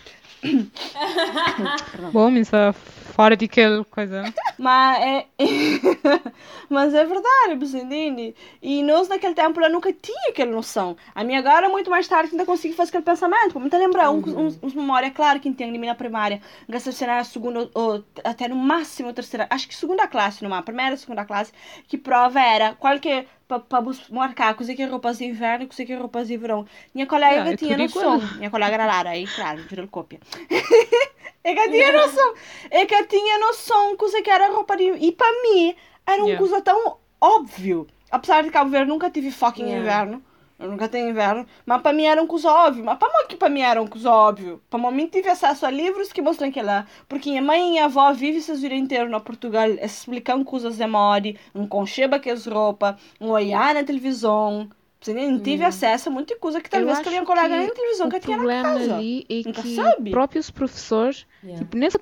Bom, 2.12 2.30
isso 2.30 2.54
é 2.54 2.72
fora 3.16 3.34
de 3.34 3.46
aquela 3.46 3.82
coisa. 3.86 4.22
Mas 4.58 5.02
é, 5.02 5.26
mas 6.68 6.92
é 6.92 7.04
verdade, 7.04 7.54
você 7.58 7.78
entende? 7.78 8.34
E 8.60 8.82
nós 8.82 9.08
naquele 9.08 9.34
tempo 9.34 9.58
eu 9.60 9.70
nunca 9.70 9.90
tinha 9.92 10.30
aquela 10.30 10.52
noção. 10.52 10.96
A 11.14 11.24
minha 11.24 11.38
agora, 11.38 11.68
muito 11.68 11.88
mais 11.88 12.06
tarde, 12.06 12.30
ainda 12.32 12.44
consegui 12.44 12.74
fazer 12.74 12.90
aquele 12.90 13.04
pensamento. 13.04 13.54
Como 13.54 13.70
te 13.70 13.76
lembrar, 13.76 14.10
uhum. 14.10 14.18
uns, 14.18 14.58
uns, 14.62 14.74
memória, 14.74 15.10
claro 15.10 15.40
que 15.40 15.48
entendo 15.48 15.72
de 15.72 15.78
mim 15.78 15.86
na 15.86 15.94
primária, 15.94 16.42
gasta 16.68 16.90
a 16.90 17.24
segunda, 17.24 17.70
ou 17.72 18.04
até 18.22 18.48
no 18.48 18.56
máximo 18.56 19.12
terceira, 19.14 19.46
acho 19.48 19.66
que 19.66 19.74
segunda 19.74 20.06
classe, 20.06 20.42
numa 20.42 20.62
primeira, 20.62 20.96
segunda 20.96 21.24
classe, 21.24 21.52
que 21.88 21.96
prova 21.96 22.40
era 22.40 22.74
qual 22.74 23.00
que 23.00 23.26
para 23.46 23.82
marcar 24.10 24.54
coisa 24.54 24.74
que 24.74 24.82
é 24.82 24.86
roupas 24.86 25.18
de 25.18 25.24
inverno 25.24 25.64
e 25.64 25.66
coisa 25.68 25.84
que 25.84 25.92
é 25.92 25.96
roupas 25.96 26.28
de 26.28 26.36
verão. 26.36 26.66
Minha 26.94 27.06
colega 27.06 27.44
ah, 27.44 27.52
é 27.52 27.56
tinha 27.56 27.76
noção. 27.76 28.20
Minha 28.36 28.50
colega 28.50 28.74
era 28.74 28.86
Lara, 28.86 29.10
aí, 29.10 29.26
claro, 29.26 29.62
virou 29.68 29.86
cópia. 29.88 30.20
é 31.44 31.54
que 31.54 31.70
tinha 31.70 31.92
noção. 31.92 32.34
É 32.70 32.86
que 32.86 33.04
tinha 33.04 33.38
noção 33.38 33.96
coisa 33.96 34.20
que 34.20 34.30
era 34.30 34.50
roupa 34.50 34.76
de... 34.76 34.84
E 34.84 35.12
para 35.12 35.30
mim, 35.42 35.74
era 36.06 36.18
uma 36.18 36.28
yeah. 36.28 36.38
coisa 36.38 36.60
tão 36.60 36.98
óbvio. 37.20 37.86
Apesar 38.10 38.42
de 38.42 38.50
Cabo 38.50 38.70
Verde 38.70 38.88
nunca 38.88 39.10
tive 39.10 39.30
fucking 39.30 39.64
yeah. 39.64 39.80
inverno. 39.80 40.22
Eu 40.58 40.70
nunca 40.70 40.88
tenho 40.88 41.10
inverno. 41.10 41.46
Mas 41.64 41.82
para 41.82 41.92
mim 41.92 42.04
eram 42.04 42.26
coisa 42.26 42.50
óbvio. 42.50 42.84
Mas 42.84 42.98
para 42.98 43.08
mim 43.08 43.28
que 43.28 43.36
para 43.36 43.48
mim 43.48 43.60
eram 43.60 43.86
coisa 43.86 44.10
óbvio. 44.10 44.60
Para 44.70 44.90
mim 44.90 45.06
tive 45.06 45.28
acesso 45.28 45.66
a 45.66 45.70
livros 45.70 46.12
que 46.12 46.22
mostram 46.22 46.50
que 46.50 46.62
lá. 46.62 46.86
Porque 47.08 47.30
minha 47.30 47.42
mãe 47.42 47.66
e 47.66 47.70
minha 47.72 47.84
avó 47.84 48.12
vivem 48.12 48.38
esse 48.38 48.54
vida 48.54 48.74
inteiro 48.74 49.10
no 49.10 49.20
Portugal 49.20 49.68
explicando 49.68 50.44
coisas 50.44 50.76
de 50.76 50.86
mori, 50.86 51.38
um 51.54 51.66
concheba 51.66 52.18
que 52.18 52.30
é 52.30 52.34
roupa, 52.34 52.96
um 53.20 53.30
olhar 53.30 53.74
na 53.74 53.84
televisão. 53.84 54.68
Você 55.00 55.12
nem 55.12 55.38
tive 55.38 55.62
hum. 55.62 55.68
acesso 55.68 56.08
a 56.08 56.12
muita 56.12 56.36
coisa 56.36 56.60
que 56.60 56.70
talvez 56.70 56.98
que 57.00 57.08
a 57.08 57.10
minha 57.10 57.24
colega 57.24 57.54
na 57.54 57.70
televisão 57.70 58.08
que 58.08 58.20
tinha 58.20 58.36
na 58.38 58.42
casa. 58.42 58.68
O 58.68 58.72
problema 58.72 58.96
ali 58.96 59.26
é 59.28 59.42
Nunca 59.46 59.62
que 59.62 59.76
sabe. 59.76 60.10
próprios 60.10 60.50
professores, 60.50 61.26
yeah. 61.44 61.62
tipo, 61.62 61.76
nessa, 61.76 61.98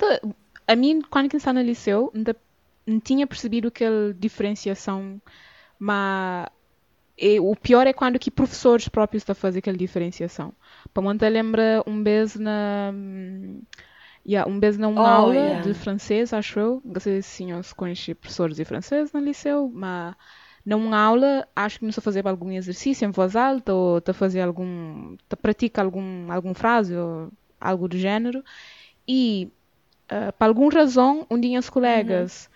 a 0.66 0.76
mim, 0.76 1.02
quando 1.10 1.32
eu 1.32 1.36
estava 1.36 1.58
no 1.58 1.66
liceu, 1.66 2.12
não 2.86 3.00
tinha 3.00 3.26
percebido 3.26 3.68
aquela 3.68 4.14
diferenciação, 4.14 5.20
mas 5.78 6.46
e 7.16 7.38
o 7.38 7.54
pior 7.54 7.86
é 7.86 7.92
quando 7.92 8.18
que 8.18 8.30
professores 8.30 8.88
próprios 8.88 9.22
estão 9.22 9.32
a 9.32 9.36
fazer 9.36 9.60
aquela 9.60 9.76
diferenciação. 9.76 10.52
Para 10.92 11.02
montar 11.02 11.28
lembra 11.28 11.82
um 11.86 12.02
vez 12.02 12.34
na 12.34 12.92
yeah, 14.26 14.50
um 14.50 14.58
vez 14.58 14.76
numa 14.76 15.02
oh, 15.02 15.06
aula 15.06 15.34
yeah. 15.34 15.62
de 15.62 15.74
francês, 15.74 16.32
acho 16.32 16.58
eu, 16.58 16.82
não 16.84 17.00
sei 17.00 17.22
se 17.22 17.28
senhores 17.28 17.72
conhecem 17.72 18.14
professores 18.14 18.56
de 18.56 18.64
francês 18.64 19.12
no 19.12 19.20
liceu, 19.20 19.70
mas 19.72 20.14
numa 20.66 20.98
aula 20.98 21.46
acho 21.54 21.76
que 21.76 21.80
começou 21.80 22.00
a 22.00 22.04
fazer 22.04 22.26
algum 22.26 22.50
exercício 22.50 23.06
em 23.06 23.10
voz 23.10 23.36
alta 23.36 23.72
ou 23.72 24.02
a 24.04 24.12
fazer 24.12 24.40
algum, 24.40 25.16
a 25.30 25.36
pratica 25.36 25.82
algum 25.82 26.32
algum 26.32 26.54
frase 26.54 26.96
ou 26.96 27.30
algo 27.60 27.86
do 27.86 27.98
género 27.98 28.42
e 29.06 29.52
uh, 30.10 30.32
por 30.32 30.44
alguma 30.46 30.72
razão 30.72 31.26
um 31.30 31.38
dia 31.38 31.58
os 31.58 31.68
colegas 31.68 32.48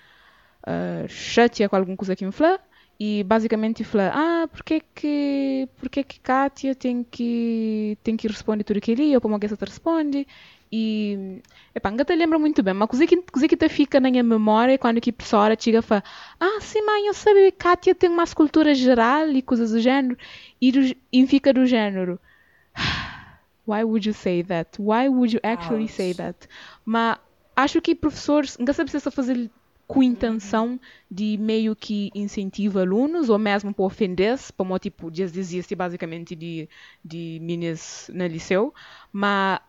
uhum. 0.67 1.05
uh, 1.05 1.09
chateia 1.09 1.69
com 1.69 1.77
alguma 1.77 1.97
coisa 1.97 2.17
que 2.17 2.25
me 2.25 2.33
falou 2.33 2.59
e 3.01 3.23
basicamente 3.23 3.85
falei, 3.85 4.09
ah, 4.09 4.49
porquê 4.53 4.83
que, 4.95 5.69
porquê 5.77 6.03
que 6.03 6.19
Kátia 6.19 6.75
tem 6.75 7.05
que, 7.05 7.97
tem 8.03 8.17
que 8.17 8.27
responder 8.27 8.65
tudo 8.65 8.79
aquilo 8.79 9.03
eu 9.03 9.21
como 9.21 9.35
alguém 9.35 9.49
te 9.49 9.65
responde 9.65 10.27
e, 10.71 11.41
epá, 11.75 11.91
não 11.91 12.05
te 12.05 12.15
lembro 12.15 12.41
muito 12.41 12.63
bem, 12.63 12.75
mas 12.75 12.89
coisa 12.89 13.07
que, 13.07 13.17
coisa 13.17 13.47
que 13.49 13.57
te 13.57 13.69
fica 13.69 14.01
na 14.01 14.11
minha 14.11 14.23
memória 14.23 14.73
é 14.73 14.79
quando 14.79 15.01
que 15.01 15.11
a 15.11 15.13
professora 15.13 15.57
chega 15.59 15.79
e 15.79 15.83
fala, 15.83 16.03
ah, 16.41 16.59
sim 16.61 16.83
mãe, 16.83 17.07
eu 17.07 17.15
sabia 17.15 17.53
que 17.53 17.59
Kátia 17.59 17.95
tem 17.95 18.11
uma 18.11 18.25
escultura 18.25 18.75
geral 18.75 19.29
e 19.31 19.43
coisas 19.43 19.71
do 19.71 19.81
género 19.81 20.17
e, 20.61 20.73
do, 20.73 20.97
e 21.13 21.27
fica 21.27 21.53
do 21.53 21.67
género 21.67 22.19
why 23.65 23.85
would 23.85 24.07
you 24.07 24.15
say 24.15 24.43
that? 24.43 24.77
Why 24.79 25.09
would 25.09 25.33
you 25.33 25.41
actually 25.45 25.85
Ouch. 25.85 25.93
say 25.93 26.15
that? 26.15 26.49
Mas 26.85 27.19
acho 27.55 27.81
que 27.81 27.95
professores, 27.95 28.57
não 28.59 28.73
sabe 28.73 28.91
se 28.91 28.97
a 28.97 29.11
fazer 29.11 29.51
com 29.89 30.03
intenção 30.03 30.79
de 31.11 31.39
meio 31.39 31.75
que 31.75 32.11
incentivar 32.15 32.83
alunos 32.83 33.31
ou 33.31 33.39
mesmo 33.39 33.73
para 33.73 33.85
ofender-se, 33.87 34.53
como 34.53 34.79
tipo, 34.79 35.11
já 35.13 35.25
dizia-se 35.25 35.75
basicamente 35.75 36.37
de, 36.37 36.69
de 37.03 37.39
meninas 37.41 38.11
no 38.13 38.27
liceu, 38.27 38.73
mas 39.11 39.61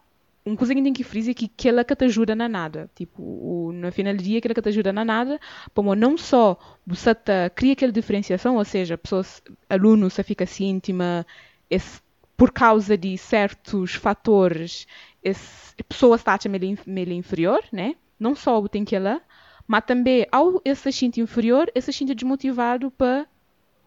uma 0.45 0.57
coisa 0.57 0.75
que 0.75 0.81
tem 0.81 0.91
que 0.91 1.03
frisar 1.03 1.31
é 1.31 1.33
que 1.33 1.45
aquela 1.45 1.85
que 1.85 1.95
te 1.95 2.05
ajuda 2.05 2.35
na 2.35 2.49
nada. 2.49 2.89
Tipo, 2.95 3.21
o, 3.21 3.71
no 3.73 3.91
final 3.91 4.13
do 4.13 4.21
dia, 4.21 4.39
aquela 4.39 4.53
que 4.53 4.61
te 4.61 4.69
ajuda 4.69 4.91
na 4.91 5.05
nada, 5.05 5.39
como 5.73 5.95
não 5.95 6.17
só 6.17 6.57
você 6.85 7.15
te 7.15 7.49
cria 7.55 7.73
aquela 7.73 7.91
diferenciação, 7.91 8.57
ou 8.57 8.65
seja, 8.65 8.97
pessoas, 8.97 9.41
alunos, 9.69 10.13
você 10.13 10.23
fica 10.23 10.43
assim 10.43 10.69
íntima, 10.69 11.25
esse, 11.69 12.01
por 12.35 12.51
causa 12.51 12.97
de 12.97 13.17
certos 13.17 13.93
fatores, 13.95 14.85
esse, 15.23 15.75
pessoa 15.83 16.17
está 16.17 16.37
meio 16.49 17.11
inferior, 17.13 17.63
né? 17.71 17.95
Não 18.19 18.35
só 18.35 18.67
tem 18.67 18.83
que 18.83 18.95
ela, 18.95 19.21
mas 19.69 19.83
também, 19.85 20.25
ao 20.31 20.59
esse 20.65 20.81
se 20.81 20.91
sentir 20.91 21.21
inferior, 21.21 21.71
esse 21.75 21.93
se 21.93 21.99
sentir 21.99 22.15
desmotivado 22.15 22.89
para, 22.89 23.27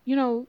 you 0.06 0.14
know, 0.14 0.46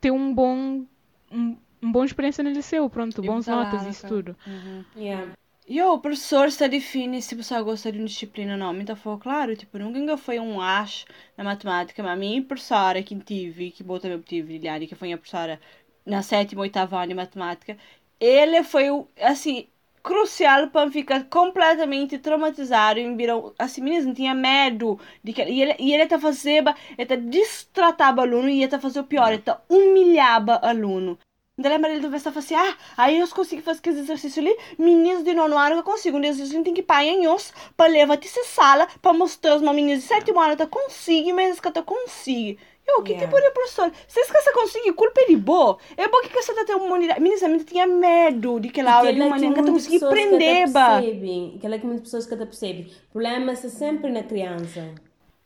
ter 0.00 0.12
um 0.12 0.32
bom, 0.32 0.86
um, 1.28 1.56
um 1.82 1.90
bom 1.90 2.04
experiência 2.04 2.44
no 2.44 2.50
liceu, 2.50 2.88
pronto, 2.88 3.20
bons 3.20 3.48
notas 3.48 3.84
e 3.84 3.90
isso 3.90 4.06
tudo. 4.06 4.36
Uhum. 4.46 4.84
Yeah. 4.96 5.32
E 5.66 5.82
o 5.82 5.98
professor 5.98 6.52
se 6.52 6.68
define 6.68 7.20
se 7.20 7.34
você 7.34 7.60
gosta 7.60 7.90
de 7.90 7.98
uma 7.98 8.06
disciplina 8.06 8.52
ou 8.52 8.58
não. 8.60 8.80
Então 8.80 8.94
foi 8.94 9.18
claro, 9.18 9.56
tipo, 9.56 9.76
nunca 9.76 10.16
foi 10.16 10.38
um 10.38 10.60
acho 10.60 11.04
na 11.36 11.42
matemática, 11.42 12.00
mas 12.00 12.12
a 12.12 12.16
minha 12.16 12.40
professora 12.40 13.02
que 13.02 13.16
tive, 13.16 13.72
que 13.72 13.82
eu 13.82 13.98
também 13.98 14.20
tive, 14.20 14.52
Liliane, 14.52 14.86
que 14.86 14.94
foi 14.94 15.12
a 15.12 15.18
professora 15.18 15.60
na 16.06 16.22
sétima, 16.22 16.60
oitava 16.60 16.96
ano 16.98 17.08
de 17.08 17.14
matemática, 17.14 17.76
ele 18.20 18.62
foi, 18.62 18.86
assim, 19.20 19.66
crucial 20.06 20.68
para 20.68 20.88
ficar 20.88 21.24
completamente 21.24 22.16
traumatizado 22.16 23.00
e 23.00 23.16
viram 23.16 23.52
assim 23.58 23.80
não 24.06 24.14
tinha 24.14 24.34
medo 24.34 25.00
de 25.24 25.32
que 25.32 25.42
e 25.42 25.60
ele 25.62 25.74
e 25.80 25.92
ele 25.92 26.06
tá 26.06 26.16
fazendo 26.16 26.72
ele 26.96 27.16
distratava 27.16 28.22
aluno 28.22 28.48
e 28.48 28.62
ele 28.62 28.68
tá 28.68 28.78
fazendo 28.78 29.02
o 29.04 29.08
pior 29.08 29.32
ele 29.32 29.42
tá 29.42 29.60
humilhava 29.68 30.60
aluno 30.62 31.18
então 31.58 31.72
lembra 31.72 31.90
ele 31.90 32.06
do 32.06 32.14
estar 32.14 32.38
assim, 32.38 32.54
ah, 32.54 32.76
aí 32.98 33.18
eu 33.18 33.26
consigo 33.28 33.62
fazer 33.62 33.78
aquele 33.78 34.00
exercício 34.00 34.42
ali, 34.42 34.54
meninos 34.78 35.24
de 35.24 35.32
nono 35.32 35.56
ano 35.56 35.76
eu 35.76 35.82
consigo, 35.82 36.18
um 36.18 36.22
exercício 36.22 36.62
tem 36.62 36.74
que 36.74 36.80
ir 36.80 36.84
para 36.84 37.02
nós, 37.16 37.50
para 37.74 37.90
levar 37.90 38.18
te 38.18 38.28
sala, 38.44 38.86
para 39.00 39.14
mostrar 39.14 39.56
os 39.56 39.62
meninos 39.62 40.02
de 40.02 40.06
sétimo 40.06 40.38
ano 40.38 40.54
que 40.54 40.66
consigo, 40.66 41.34
mas 41.34 41.58
que 41.58 41.66
eu 41.66 41.82
consigo. 41.82 42.60
Eu, 42.86 43.02
que 43.02 43.12
yeah. 43.12 43.26
tipo 43.26 43.40
de 43.42 43.50
professor? 43.50 43.90
Se 44.06 44.24
você 44.24 44.52
conseguir, 44.52 44.92
culpa 44.92 45.20
é 45.20 45.26
de 45.26 45.36
boa. 45.36 45.76
É 45.96 46.06
bom 46.06 46.20
que 46.20 46.32
você 46.32 46.54
tá 46.64 46.76
uma 46.76 46.94
unidade. 46.94 47.20
Menina, 47.20 47.58
tinha 47.64 47.86
medo 47.86 48.60
de 48.60 48.68
que 48.68 48.80
lá 48.80 48.94
aula 48.94 49.12
de 49.12 49.18
maneira 49.18 49.54
que 49.54 49.62
tu 49.62 49.72
conseguir 49.72 50.00
prender, 50.00 50.70
ba. 50.70 50.98
Aquela 50.98 51.78
que 51.78 51.86
muitas 51.86 52.04
pessoas 52.04 52.26
que 52.26 52.36
te 52.36 52.46
percebem. 52.46 52.86
O 53.08 53.12
problema 53.12 53.52
é 53.52 53.56
sempre 53.56 54.10
na 54.10 54.22
criança. 54.22 54.94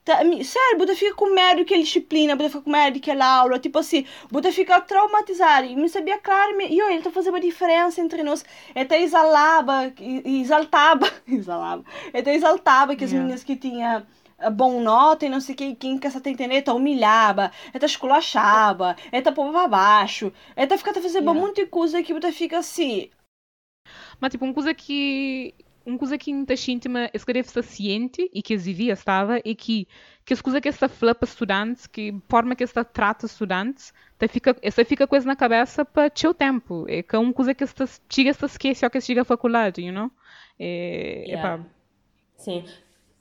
Tá, 0.02 0.18
sério, 0.42 0.78
você 0.78 0.94
fica 0.94 1.14
com 1.14 1.26
medo 1.34 1.64
que 1.64 1.78
disciplina, 1.78 2.34
você 2.34 2.48
fica 2.48 2.62
com 2.62 2.70
medo 2.70 2.98
que 2.98 3.10
aula, 3.10 3.58
tipo 3.58 3.78
assim, 3.78 4.06
você 4.30 4.50
fica 4.50 4.80
traumatizado. 4.80 5.66
E 5.66 5.76
me 5.76 5.88
sabia 5.88 6.18
claro, 6.18 6.60
e 6.60 6.78
eu, 6.78 6.90
ele 6.90 7.02
tá 7.02 7.10
fazendo 7.10 7.34
uma 7.34 7.40
diferença 7.40 8.00
entre 8.00 8.22
nós. 8.22 8.44
Ele 8.74 8.86
tá 8.86 8.98
exalava, 8.98 9.92
exaltava, 10.24 11.10
exalava. 11.28 11.84
Ele 12.12 12.22
tá 12.22 12.32
exaltava 12.32 12.96
que 12.96 13.04
as 13.04 13.10
yeah. 13.10 13.22
meninas 13.22 13.44
que 13.44 13.56
tinham 13.56 14.02
bom 14.48 14.80
nota 14.80 15.26
e 15.26 15.28
não 15.28 15.40
sei 15.40 15.54
quem, 15.54 15.74
quem 15.74 15.98
quer 15.98 16.12
tá 16.18 16.30
entender, 16.30 16.62
tá 16.62 16.72
humilhava, 16.72 17.50
é 17.74 17.78
tá 17.78 17.86
esculachava, 17.86 18.96
é 19.12 19.20
tá 19.20 19.32
pôr 19.32 19.50
pra 19.50 19.68
baixo, 19.68 20.32
é 20.56 20.66
ficar 20.78 20.94
tá 20.94 21.00
fazendo 21.00 21.24
yeah. 21.24 21.40
muita 21.40 21.66
coisa 21.66 22.02
que 22.02 22.14
você 22.14 22.32
fica 22.32 22.58
assim. 22.58 23.10
Mas 24.20 24.30
tipo, 24.30 24.44
uma 24.44 24.54
coisa 24.54 24.72
que 24.72 25.54
uma 25.84 25.98
coisa 25.98 26.18
que 26.18 26.32
muita 26.32 26.54
gente 26.56 26.88
esse 27.12 27.26
deve 27.26 27.40
estar 27.40 27.62
ciente 27.62 28.30
e 28.32 28.42
que 28.42 28.54
exivia 28.54 28.92
estava 28.92 29.38
é 29.38 29.54
que 29.54 29.88
que 30.24 30.34
as 30.34 30.40
coisas 30.40 30.60
que 30.60 30.68
essa 30.68 30.88
fala 30.88 31.14
para 31.14 31.28
estudantes, 31.28 31.86
que 31.86 32.14
forma 32.28 32.54
que 32.54 32.62
essa 32.62 32.84
trata 32.84 33.26
estudantes, 33.26 33.92
tá 34.18 34.28
fica, 34.28 34.56
essa 34.62 34.84
fica 34.84 35.06
coisa 35.06 35.26
na 35.26 35.34
cabeça 35.34 35.84
para 35.84 36.10
o 36.28 36.34
tempo. 36.34 36.84
É 36.88 37.02
que 37.02 37.16
é 37.16 37.18
uma 37.18 37.32
coisa 37.32 37.54
que 37.54 37.64
esta 37.64 37.84
chega 38.08 38.30
esta 38.30 38.46
esquece 38.46 38.88
que 38.88 39.00
chega 39.00 39.22
à 39.22 39.24
faculdade, 39.24 39.82
you 39.82 39.92
know? 39.92 40.10
É, 40.58 41.24
yeah. 41.26 41.54
é 41.54 41.80
Sim, 42.36 42.64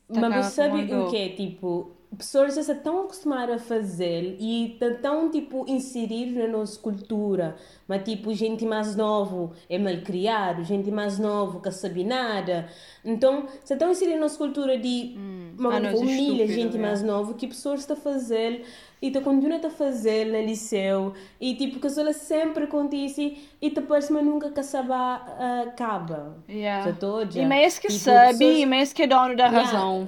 mas 0.10 0.46
você 0.48 0.52
sabe 0.52 0.94
o 0.94 1.10
que 1.10 1.18
é? 1.18 1.30
Tipo, 1.30 1.92
pessoas 2.18 2.56
já 2.56 2.62
estão 2.62 3.02
acostumadas 3.02 3.62
a 3.62 3.64
fazer 3.64 4.36
e 4.40 4.78
estão, 4.82 5.30
tipo, 5.30 5.66
inseridos 5.68 6.36
na 6.36 6.48
nossa 6.48 6.80
cultura. 6.80 7.56
Mas, 7.88 8.04
tipo, 8.04 8.34
gente 8.34 8.66
mais 8.66 8.96
novo 8.96 9.52
é 9.70 9.78
mal 9.78 9.96
criado, 10.04 10.64
gente 10.64 10.90
mais 10.90 11.20
novo 11.20 11.62
que 11.62 11.72
sabe 11.72 12.04
nada. 12.04 12.68
Então, 13.06 13.46
você 13.64 13.74
estão 13.74 13.92
inseridos 13.92 14.20
na 14.20 14.26
nossa 14.26 14.38
cultura 14.38 14.78
de 14.78 15.16
hum. 15.18 15.54
uma, 15.58 15.78
ah, 15.78 15.96
humilha 15.96 16.48
gente 16.48 16.78
é. 16.78 16.80
mais 16.80 17.04
nova 17.04 17.34
que 17.36 17.48
pessoas 17.48 17.82
estão 17.82 17.96
a 17.96 18.00
fazer 18.00 18.66
e 19.02 19.12
tu 19.12 19.22
continua 19.22 19.60
a 19.66 19.70
fazer 19.70 20.26
no 20.26 20.42
liceu 20.42 21.14
e 21.40 21.56
tipo 21.56 21.80
que 21.80 22.00
ela 22.00 22.14
sempre 22.14 22.66
acontece 22.66 23.38
e 23.62 23.70
depois 23.70 24.10
mas 24.10 24.26
nunca 24.26 24.52
que 24.52 24.64
sabe 24.64 24.90
uh, 24.90 25.70
acaba 25.70 26.38
yeah. 26.50 26.94
e 27.36 27.46
mesmo 27.46 27.82
que 27.82 27.88
tipo, 27.88 28.00
sabe 28.00 28.38
pessoas... 28.40 28.58
e 28.58 28.66
mesmo 28.66 28.96
que 28.96 29.04
é 29.04 29.08
dono 29.08 29.36
da 29.36 29.46
yeah. 29.46 29.62
razão 29.62 30.08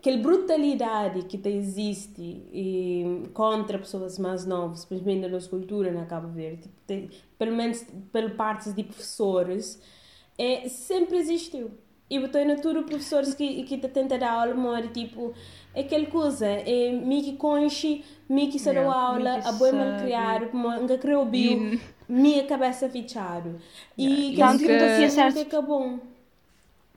aquela 0.00 0.16
brutalidade 0.16 1.22
que 1.24 1.46
existe 1.46 2.22
e, 2.22 3.28
contra 3.34 3.78
pessoas 3.78 4.18
mais 4.18 4.46
novas, 4.46 4.84
principalmente 4.86 5.22
na 5.22 5.28
nossa 5.28 5.48
cultura 5.48 5.92
na 5.92 6.06
Cabo 6.06 6.28
Verde, 6.28 6.62
tipo, 6.62 6.74
tem, 6.86 7.10
pelo 7.38 7.54
menos 7.54 7.86
pela 8.10 8.30
parte 8.30 8.72
de 8.72 8.82
professores, 8.82 9.80
é, 10.38 10.68
sempre 10.68 11.18
existiu. 11.18 11.70
E 12.10 12.18
botou 12.18 12.44
na 12.44 12.56
tudo 12.56 12.82
professores 12.82 13.34
que, 13.34 13.62
que 13.62 13.78
tentam 13.78 14.18
dar 14.18 14.32
aula, 14.32 14.54
mora 14.54 14.88
tipo, 14.88 15.32
é 15.72 15.82
aquela 15.82 16.06
coisa, 16.06 16.44
é 16.46 16.90
me 16.90 17.22
que 17.22 17.36
conche, 17.36 18.04
me 18.28 18.48
que 18.48 18.58
se 18.58 18.72
deu 18.72 18.90
aula, 18.90 19.40
a 19.44 19.52
boa 19.52 19.72
mal 19.72 20.00
criar, 20.00 20.52
nunca 20.52 20.98
criou 20.98 21.24
bio, 21.24 21.80
minha 22.08 22.44
cabeça 22.44 22.88
fichado. 22.88 23.60
E 23.96 24.34
yeah. 24.34 24.58
que 24.58 24.66
não 24.66 24.96
tinha 24.96 25.10
certo. 25.10 25.40
acabou. 25.40 26.00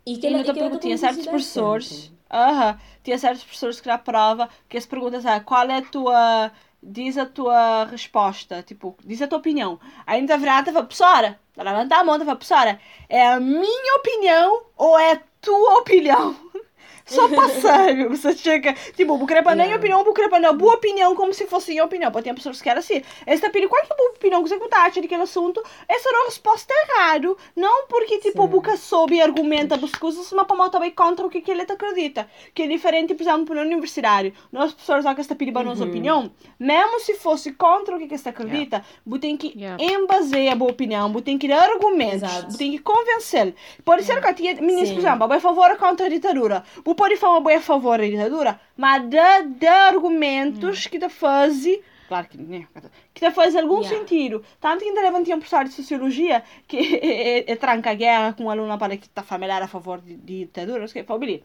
E 0.06 0.18
que 0.18 0.26
ele 0.26 0.44
tinha 0.80 0.98
certos 0.98 1.28
professores 1.28 2.12
Aham. 2.34 2.80
Tinha 3.04 3.18
certos 3.20 3.44
professores 3.44 3.80
que 3.80 3.88
na 3.88 4.00
prova 4.00 4.50
que 4.68 4.76
as 4.76 4.88
perguntas 4.88 5.24
é 5.24 5.40
qual 5.40 5.70
é 5.70 5.78
a 5.78 5.82
tua. 5.84 6.52
Diz 6.86 7.18
a 7.18 7.26
tua 7.26 7.86
resposta, 7.86 8.62
tipo, 8.62 8.98
diz 9.06 9.22
a 9.22 9.28
tua 9.28 9.40
opinião. 9.40 9.80
Aí 10.06 10.26
tá 10.28 10.36
virada 10.36 10.70
e 10.70 10.74
fala, 10.74 10.86
professora, 10.86 11.40
tá 11.56 11.64
levantar 11.64 12.00
a 12.00 12.04
mão 12.04 12.16
e 12.16 12.20
fala, 12.20 12.36
professora, 12.36 12.80
é 13.08 13.26
a 13.26 13.40
minha 13.40 13.96
opinião 13.98 14.66
ou 14.76 15.00
é 15.00 15.14
a 15.14 15.22
tua 15.42 15.80
opinião? 15.80 16.36
Só 17.06 17.28
para 17.28 17.50
sério, 17.50 18.10
você 18.10 18.36
chega, 18.36 18.74
tipo, 18.96 19.18
vou 19.18 19.28
querer 19.28 19.44
nem 19.56 19.74
opinião, 19.76 20.04
vou 20.04 20.14
querer 20.14 20.30
não. 20.40 20.56
Boa 20.56 20.76
opinião, 20.76 21.16
como 21.16 21.34
se 21.34 21.46
fosse 21.46 21.72
minha 21.72 21.84
opinião, 21.84 22.12
porque 22.12 22.24
tem 22.24 22.34
pessoas 22.34 22.58
que 22.58 22.64
querem 22.64 22.80
assim. 22.80 23.02
Esta 23.26 23.50
pedi 23.50 23.68
qual 23.68 23.82
é 23.82 23.86
a 23.90 24.10
opinião 24.16 24.44
que 24.44 24.50
você 24.50 24.60
acha 24.72 25.02
daquele 25.02 25.24
assunto, 25.24 25.62
essa 25.88 26.10
é 26.10 26.16
a 26.16 26.26
resposta 26.26 26.74
errada, 26.74 27.36
não 27.56 27.88
porque, 27.88 28.20
tipo, 28.20 28.48
boca 28.48 28.78
soube 28.78 29.16
e 29.16 29.22
argumenta 29.22 29.76
as 29.76 29.92
coisas, 29.92 30.32
mas 30.32 30.48
para 30.48 30.70
também 30.70 30.92
contra 30.92 31.26
o 31.26 31.30
que, 31.30 31.42
que 31.42 31.52
ele 31.52 31.62
acredita, 31.62 32.28
que 32.54 32.64
é 32.64 32.68
diferente, 32.68 33.14
por 33.14 33.24
exemplo, 33.24 33.56
na 33.56 33.62
universidade, 33.62 34.34
nós 34.52 34.74
professores 34.74 35.06
que 35.14 35.22
esta 35.22 35.36
pedi 35.36 35.52
para 35.52 35.64
nossa 35.64 35.84
uhum. 35.84 35.90
opinião, 35.90 36.32
mesmo 36.60 37.00
se 37.00 37.16
fosse 37.16 37.52
contra 37.52 37.96
o 37.96 38.00
que, 38.00 38.08
que 38.08 38.18
você 38.18 38.30
acredita, 38.30 38.78
yeah. 38.78 38.88
você 39.06 39.20
tem 39.20 39.38
que 39.38 39.54
yeah. 39.58 39.84
embasear 39.84 40.54
a 40.54 40.56
boa 40.56 40.72
opinião, 40.72 41.12
você 41.12 41.26
tem 41.26 41.38
que 41.38 41.48
dar 41.48 41.70
argumentos, 41.70 42.32
você 42.46 42.58
tem 42.58 42.72
que 42.72 42.80
convencer. 42.80 43.56
Pode 43.84 44.04
ser 44.04 44.22
que 44.22 44.34
tinha 44.34 44.56
meninos, 44.56 44.92
por 44.92 45.00
exemplo, 45.00 45.32
a 45.32 45.40
favor 45.40 45.72
ou 45.72 45.78
contra 45.78 46.06
a 46.06 46.10
ditadura, 46.10 46.64
você 46.84 46.96
pode 47.04 47.18
falar 47.18 47.42
bem 47.42 47.58
a 47.58 47.62
favor 47.62 47.98
da 47.98 48.06
ditadura, 48.06 48.58
mas 48.78 49.10
dá, 49.10 49.42
dá 49.42 49.88
argumentos 49.88 50.86
hum. 50.86 50.90
que 50.90 50.98
te 50.98 51.10
fazem 51.10 51.82
claro 52.08 52.28
que, 52.30 52.38
né, 52.38 52.66
que 53.14 53.26
te 53.26 53.32
faz 53.32 53.56
algum 53.56 53.82
yeah. 53.82 53.98
sentido. 53.98 54.44
Tanto 54.62 54.84
que 54.84 54.90
ainda 54.90 55.02
levantou 55.02 55.34
um 55.34 55.40
professor 55.40 55.66
de 55.66 55.72
sociologia 55.72 56.44
que 56.66 56.78
é, 57.04 57.52
é, 57.52 57.56
tranca 57.58 57.92
a 57.92 57.94
guerra 57.94 58.34
com 58.34 58.46
um 58.46 58.50
aluno 58.50 58.78
para 58.78 58.96
que 58.96 59.06
está 59.06 59.22
familiar 59.22 59.62
a 59.62 59.68
favor 59.68 60.00
de, 60.00 60.16
de 60.16 60.46
ditadura, 60.46 60.88
que 60.88 61.06
ali. 61.10 61.44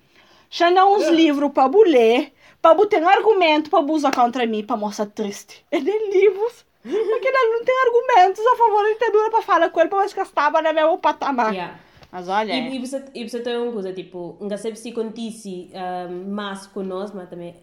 Chama 0.48 0.84
uns 0.84 1.00
yeah. 1.00 1.16
livros 1.16 1.50
para 1.52 1.68
ler, 1.76 2.32
para 2.62 2.86
ter 2.86 3.02
argumento 3.02 3.68
para 3.68 3.80
usar 3.80 4.12
contra 4.12 4.46
mim, 4.46 4.62
para 4.64 4.76
mostrar 4.76 5.06
triste. 5.06 5.64
É 5.72 5.80
de 5.80 5.90
livros. 5.90 6.64
Porque 6.82 7.28
ele 7.28 7.50
não 7.50 7.64
tem 7.64 7.74
argumentos 7.86 8.46
a 8.46 8.56
favor 8.56 8.82
da 8.84 8.92
ditadura 8.92 9.30
para 9.30 9.42
falar 9.42 9.70
com 9.70 9.80
ele, 9.80 9.88
para 9.88 10.02
ver 10.06 10.14
que 10.14 10.20
estava 10.20 10.62
no 10.62 10.72
mesmo 10.72 10.98
patamar. 10.98 11.52
Yeah. 11.52 11.87
Mas 12.10 12.28
olha. 12.28 12.52
E, 12.54 12.76
e, 12.76 12.78
você, 12.78 13.04
e 13.14 13.28
você 13.28 13.40
tem 13.40 13.56
uma 13.56 13.72
coisa, 13.72 13.92
tipo, 13.92 14.36
não 14.40 14.56
sei 14.56 14.74
se 14.74 14.90
acontece 14.90 15.70
um, 15.74 16.30
mais 16.30 16.66
conosco, 16.66 17.16
mas 17.16 17.28
também, 17.28 17.54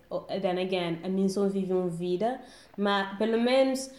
then 0.42 0.62
again, 0.62 1.00
a 1.04 1.10
mim 1.10 1.28
só 1.28 1.48
vive 1.48 1.74
uma 1.74 1.90
vida, 1.90 2.40
mas 2.78 3.18
pelo 3.18 3.42
menos 3.42 3.90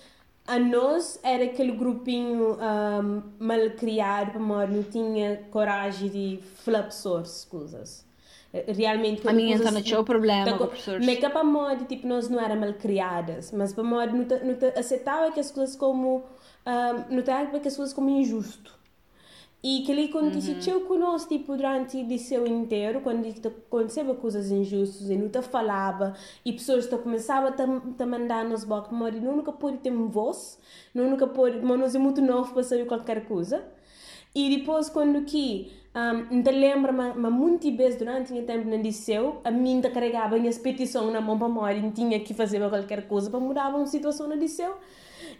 a 0.46 0.58
nós 0.58 1.18
era 1.22 1.44
aquele 1.44 1.72
grupinho 1.72 2.56
um, 2.56 3.22
mal 3.38 3.70
criado, 3.76 4.32
para 4.32 4.40
não 4.68 4.82
tinha 4.84 5.42
coragem 5.50 6.08
de 6.08 6.38
falar 6.56 6.90
sobre 6.92 7.28
coisas. 7.50 8.06
Realmente, 8.52 9.28
a 9.28 9.32
minha 9.32 9.56
internet 9.56 9.92
é 9.92 9.98
o 9.98 10.04
problema 10.04 10.44
tá, 10.44 10.52
com 10.52 10.66
professores. 10.66 11.04
Mas 11.04 11.18
que 11.18 11.28
para 11.28 11.44
modo, 11.44 11.84
tipo, 11.84 12.06
nós 12.06 12.28
não 12.28 12.40
éramos 12.40 12.70
mal 12.70 12.74
criadas, 12.74 13.52
mas 13.52 13.72
para 13.74 13.84
modo, 13.84 14.16
não, 14.16 14.24
não 14.24 14.78
aceitava 14.78 15.30
que 15.32 15.40
as 15.40 15.50
coisas 15.50 15.76
como, 15.76 16.24
um, 16.64 17.14
não 17.14 17.22
aceitava 17.22 17.58
que 17.60 17.68
as 17.68 17.76
coisas 17.76 17.92
como 17.92 18.08
injusto. 18.08 18.75
E 19.62 19.80
que 19.80 19.90
ele 19.90 20.04
aconteceu 20.04 20.78
uhum. 20.78 20.84
conosco 20.84 21.28
tipo, 21.30 21.56
durante 21.56 21.96
o 21.96 22.06
liceu 22.06 22.46
inteiro, 22.46 23.00
quando 23.00 23.26
aconteceu 23.26 24.14
coisas 24.14 24.50
injustas 24.50 25.10
e 25.10 25.16
não 25.16 25.28
te 25.28 25.42
falava, 25.42 26.14
e 26.44 26.52
pessoas 26.52 26.86
te 26.86 26.96
começavam 26.96 27.52
a 27.98 28.06
mandar 28.06 28.44
nos 28.44 28.64
blocos, 28.64 28.96
mas 28.96 29.20
nunca 29.20 29.50
pôde 29.52 29.78
ter 29.78 29.90
voz, 29.90 30.58
nunca 30.94 31.26
pôde, 31.26 31.58
mas 31.62 31.80
nós 31.80 31.94
é 31.94 31.98
muito 31.98 32.20
novo 32.20 32.52
para 32.52 32.62
saber 32.62 32.86
qualquer 32.86 33.26
coisa. 33.26 33.64
E 34.38 34.54
depois, 34.54 34.90
quando 34.90 35.24
que, 35.24 35.72
um, 36.30 36.42
te 36.42 36.50
lembra, 36.50 36.92
mas, 36.92 37.16
mas 37.16 37.32
muitas 37.32 37.74
vezes 37.74 37.98
durante 37.98 38.34
o 38.34 38.42
tempo 38.42 38.68
no 38.68 38.76
liceu, 38.76 39.40
a 39.42 39.50
mim 39.50 39.80
te 39.80 39.88
carregava 39.88 40.36
as 40.36 40.58
petições 40.58 41.10
na 41.10 41.22
mão 41.22 41.38
para 41.38 41.48
morrer, 41.48 41.78
e 41.78 41.90
tinha 41.90 42.20
que 42.20 42.34
fazer 42.34 42.60
qualquer 42.68 43.08
coisa 43.08 43.30
para 43.30 43.40
mudar 43.40 43.74
uma 43.74 43.86
situação 43.86 44.28
no 44.28 44.34
liceu. 44.34 44.74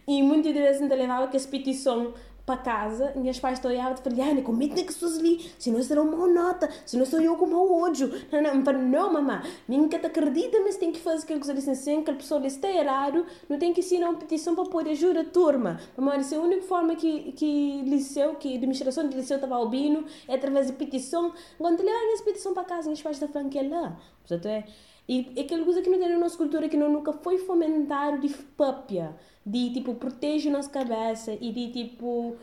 E 0.07 0.23
muitas 0.23 0.51
vezes 0.51 0.87
te 0.87 0.95
levava 0.95 1.27
que 1.27 1.37
as 1.37 1.45
petições 1.45 2.11
para 2.47 2.61
casa, 2.61 3.11
minhas 3.13 3.37
pais 3.37 3.63
olhando 3.65 3.99
e 3.99 4.01
falam, 4.01 4.31
Ana, 4.31 4.41
como 4.41 4.63
é 4.63 4.69
que 4.69 4.85
pessoas 4.85 5.19
ali? 5.19 5.51
Se 5.59 5.69
não 5.69 5.83
será 5.83 6.01
uma 6.01 6.25
nota, 6.27 6.69
se 6.85 6.95
não 6.95 7.05
sou 7.05 7.19
eu 7.19 7.35
com 7.35 7.45
mau 7.45 7.69
ódio. 7.81 8.09
Não, 8.31 8.41
não, 8.41 8.63
falo, 8.63 8.77
não, 8.77 9.11
mamãe, 9.11 9.41
nunca 9.67 9.99
te 9.99 10.05
acredita, 10.05 10.57
mas 10.61 10.77
tem 10.77 10.93
que 10.93 10.99
fazer 11.01 11.23
aquilo 11.23 11.41
que 11.41 11.45
você 11.45 11.53
disse 11.53 11.71
assim, 11.71 12.01
que 12.01 12.09
a 12.09 12.13
pessoa 12.13 12.47
está 12.47 12.69
errado, 12.69 13.25
não 13.49 13.59
tem 13.59 13.73
que 13.73 13.81
assinar 13.81 14.09
uma 14.09 14.17
petição 14.17 14.55
para 14.55 14.63
poder 14.63 14.91
ajudar 14.91 15.19
a 15.19 15.25
turma. 15.25 15.77
Mamãe, 15.97 16.19
essa 16.19 16.35
é 16.35 16.37
a 16.37 16.41
única 16.41 16.61
forma 16.61 16.95
que, 16.95 17.33
que 17.33 17.81
liceu, 17.81 18.35
que 18.35 18.53
a 18.53 18.55
administração 18.55 19.09
de 19.09 19.17
liceu 19.17 19.35
estava 19.35 19.55
albino, 19.55 20.05
é 20.25 20.35
através 20.35 20.67
de 20.67 20.73
petição. 20.73 21.33
Quando 21.57 21.81
ele 21.81 21.89
olha 21.89 22.13
essa 22.13 22.23
petição 22.23 22.53
para 22.53 22.63
casa, 22.63 22.83
minhas 22.83 23.01
pais 23.01 23.17
estão 23.17 23.27
falando 23.27 23.49
que 23.49 23.59
é 23.59 23.63
lá. 23.63 23.97
Portanto, 24.25 24.45
é... 24.45 24.63
E 25.07 25.31
é 25.35 25.41
aquela 25.41 25.63
coisa 25.63 25.81
que 25.81 25.89
não 25.89 25.99
tem 25.99 26.09
na 26.09 26.19
nossa 26.19 26.37
cultura, 26.37 26.67
que 26.67 26.75
não, 26.75 26.91
nunca 26.91 27.13
foi 27.13 27.37
fomentado 27.37 28.19
de 28.19 28.29
papia 28.57 29.15
de 29.47 29.69
tipo 29.69 29.95
protege 29.95 30.49
nossa 30.49 30.69
cabeça 30.69 31.37
e 31.39 31.51
de 31.53 31.71
tipo 31.71 32.35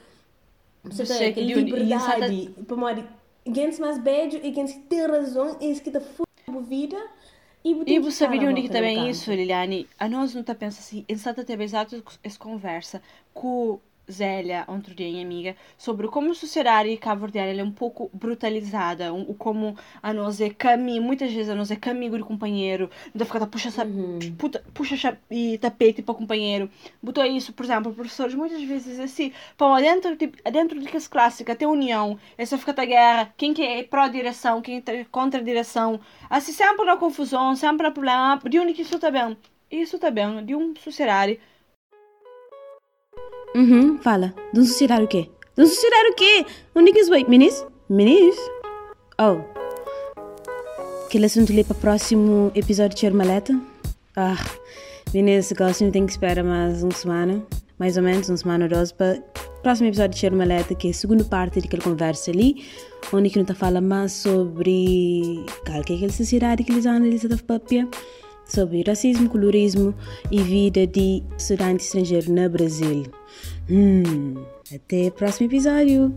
você 0.82 1.04
tem 1.04 1.34
que 1.34 1.42
liberdade 1.42 2.54
para 2.66 2.76
morrer. 2.76 3.04
Gente 3.46 3.78
mais 3.78 3.98
beijo 3.98 4.38
e 4.42 4.54
gente 4.54 4.78
tem 4.80 5.06
razão 5.06 5.58
e 5.60 5.78
que 5.78 5.90
está 5.90 6.00
a 6.48 6.60
vida 6.60 6.96
e, 7.62 7.98
você 7.98 8.10
sabe 8.10 8.46
onde 8.46 8.62
que 8.62 8.68
também 8.68 9.08
isso 9.08 9.32
Liliane? 9.32 9.86
A 9.98 10.06
nós 10.08 10.34
não 10.34 10.42
está 10.42 10.54
pensando 10.54 10.80
assim 10.80 11.04
exato 11.08 11.44
teve 11.44 11.64
exato 11.64 12.02
essa 12.22 12.38
conversa 12.38 13.02
com 13.32 13.78
Zélia, 14.10 14.64
outro 14.68 14.94
dia, 14.94 15.08
minha 15.08 15.24
amiga, 15.24 15.56
sobre 15.78 16.08
como 16.08 16.30
a 16.30 16.34
sociedade 16.34 16.96
cabo-verdiana 16.96 17.60
é 17.60 17.64
um 17.64 17.72
pouco 17.72 18.10
brutalizada, 18.12 19.12
um, 19.12 19.24
como 19.34 19.76
a 20.02 20.12
nós 20.12 20.40
é 20.40 20.50
caminho, 20.50 21.02
muitas 21.02 21.32
vezes 21.32 21.48
a 21.50 21.54
nós 21.54 21.70
é 21.70 21.76
caminho 21.76 22.16
de 22.16 22.22
companheiro, 22.22 22.90
da 23.14 23.24
ficar 23.24 23.46
puxa, 23.46 23.70
uhum. 23.84 24.18
puta, 24.38 24.62
puxa 24.74 25.18
e 25.30 25.58
tapete 25.58 26.02
para 26.02 26.12
o 26.12 26.16
companheiro. 26.16 26.70
Botou 27.02 27.24
isso, 27.24 27.52
por 27.52 27.64
exemplo, 27.64 27.92
professores 27.94 28.34
muitas 28.34 28.62
vezes 28.62 29.00
assim, 29.00 29.32
para 29.56 29.80
dentro, 29.80 30.16
tipo, 30.16 30.36
dentro 30.50 30.78
de 30.78 30.86
que 30.86 30.96
as 30.96 31.08
clássica 31.08 31.56
tem 31.56 31.66
união, 31.66 32.18
essa 32.36 32.58
fica 32.58 32.74
a 32.80 32.84
guerra, 32.84 33.34
quem 33.36 33.54
que 33.54 33.62
é 33.62 33.82
pró-direção, 33.82 34.60
quem 34.60 34.82
é 34.86 35.04
contra 35.10 35.40
a 35.40 35.44
direção, 35.44 36.00
assim 36.28 36.52
sempre 36.52 36.84
na 36.84 36.96
confusão, 36.96 37.56
sempre 37.56 37.86
na 37.86 37.90
problema, 37.90 38.38
de 38.48 38.58
onde 38.58 38.74
que 38.74 38.82
isso 38.82 38.96
está 38.96 39.10
bem? 39.10 39.36
Isso 39.70 39.96
está 39.96 40.10
bem, 40.10 40.44
de 40.44 40.54
um 40.54 40.74
sociedade 40.76 41.40
Uhum, 43.54 43.98
fala. 43.98 44.34
Um 44.52 44.64
sociedade 44.64 45.04
o 45.04 45.08
quê? 45.08 45.30
Um 45.56 45.64
sociedade 45.64 46.08
o 46.08 46.14
quê? 46.14 46.46
Onde 46.74 46.92
que 46.92 46.98
isso 46.98 47.10
Minis? 47.28 47.64
Minis? 47.88 48.36
Oh. 49.16 49.38
Aquele 51.06 51.26
assunto 51.26 51.52
ali 51.52 51.62
para 51.62 51.76
o 51.76 51.80
próximo 51.80 52.50
episódio 52.52 52.96
de 52.96 53.00
Chermaleta? 53.00 53.56
Ah, 54.16 54.44
Minis, 55.12 55.52
gosto 55.52 55.88
tem 55.92 56.04
que 56.04 56.10
esperar 56.10 56.42
mais 56.42 56.82
uma 56.82 56.92
semana. 56.92 57.46
Mais 57.78 57.96
ou 57.96 58.02
menos, 58.02 58.28
uma 58.28 58.36
semana 58.36 58.64
ou 58.64 58.70
duas 58.70 58.90
para 58.90 59.22
o 59.58 59.62
próximo 59.62 59.86
episódio 59.86 60.14
de 60.14 60.18
Chermaleta, 60.18 60.74
que 60.74 60.88
é 60.88 60.90
a 60.90 60.94
segunda 60.94 61.22
parte 61.22 61.60
daquela 61.60 61.82
conversa 61.82 62.32
ali, 62.32 62.64
onde 63.12 63.30
que 63.30 63.36
não 63.36 63.42
está 63.42 63.54
fala 63.54 63.80
mais 63.80 64.12
sobre 64.12 65.46
qual 65.64 65.80
que 65.82 65.92
é 65.92 65.96
aquela 65.96 66.12
sociedade 66.12 66.64
que 66.64 66.72
eles 66.72 66.86
eles 66.86 67.22
estão 67.22 67.38
papia 67.38 67.88
sobre 68.46 68.82
racismo, 68.82 69.28
colorismo 69.28 69.94
e 70.30 70.42
vida 70.42 70.86
de 70.86 71.22
estudante 71.36 71.84
estrangeiro 71.84 72.32
no 72.32 72.48
Brasil. 72.48 73.04
Hum, 73.70 74.34
até 74.72 75.08
o 75.08 75.12
próximo 75.12 75.46
episódio! 75.46 76.14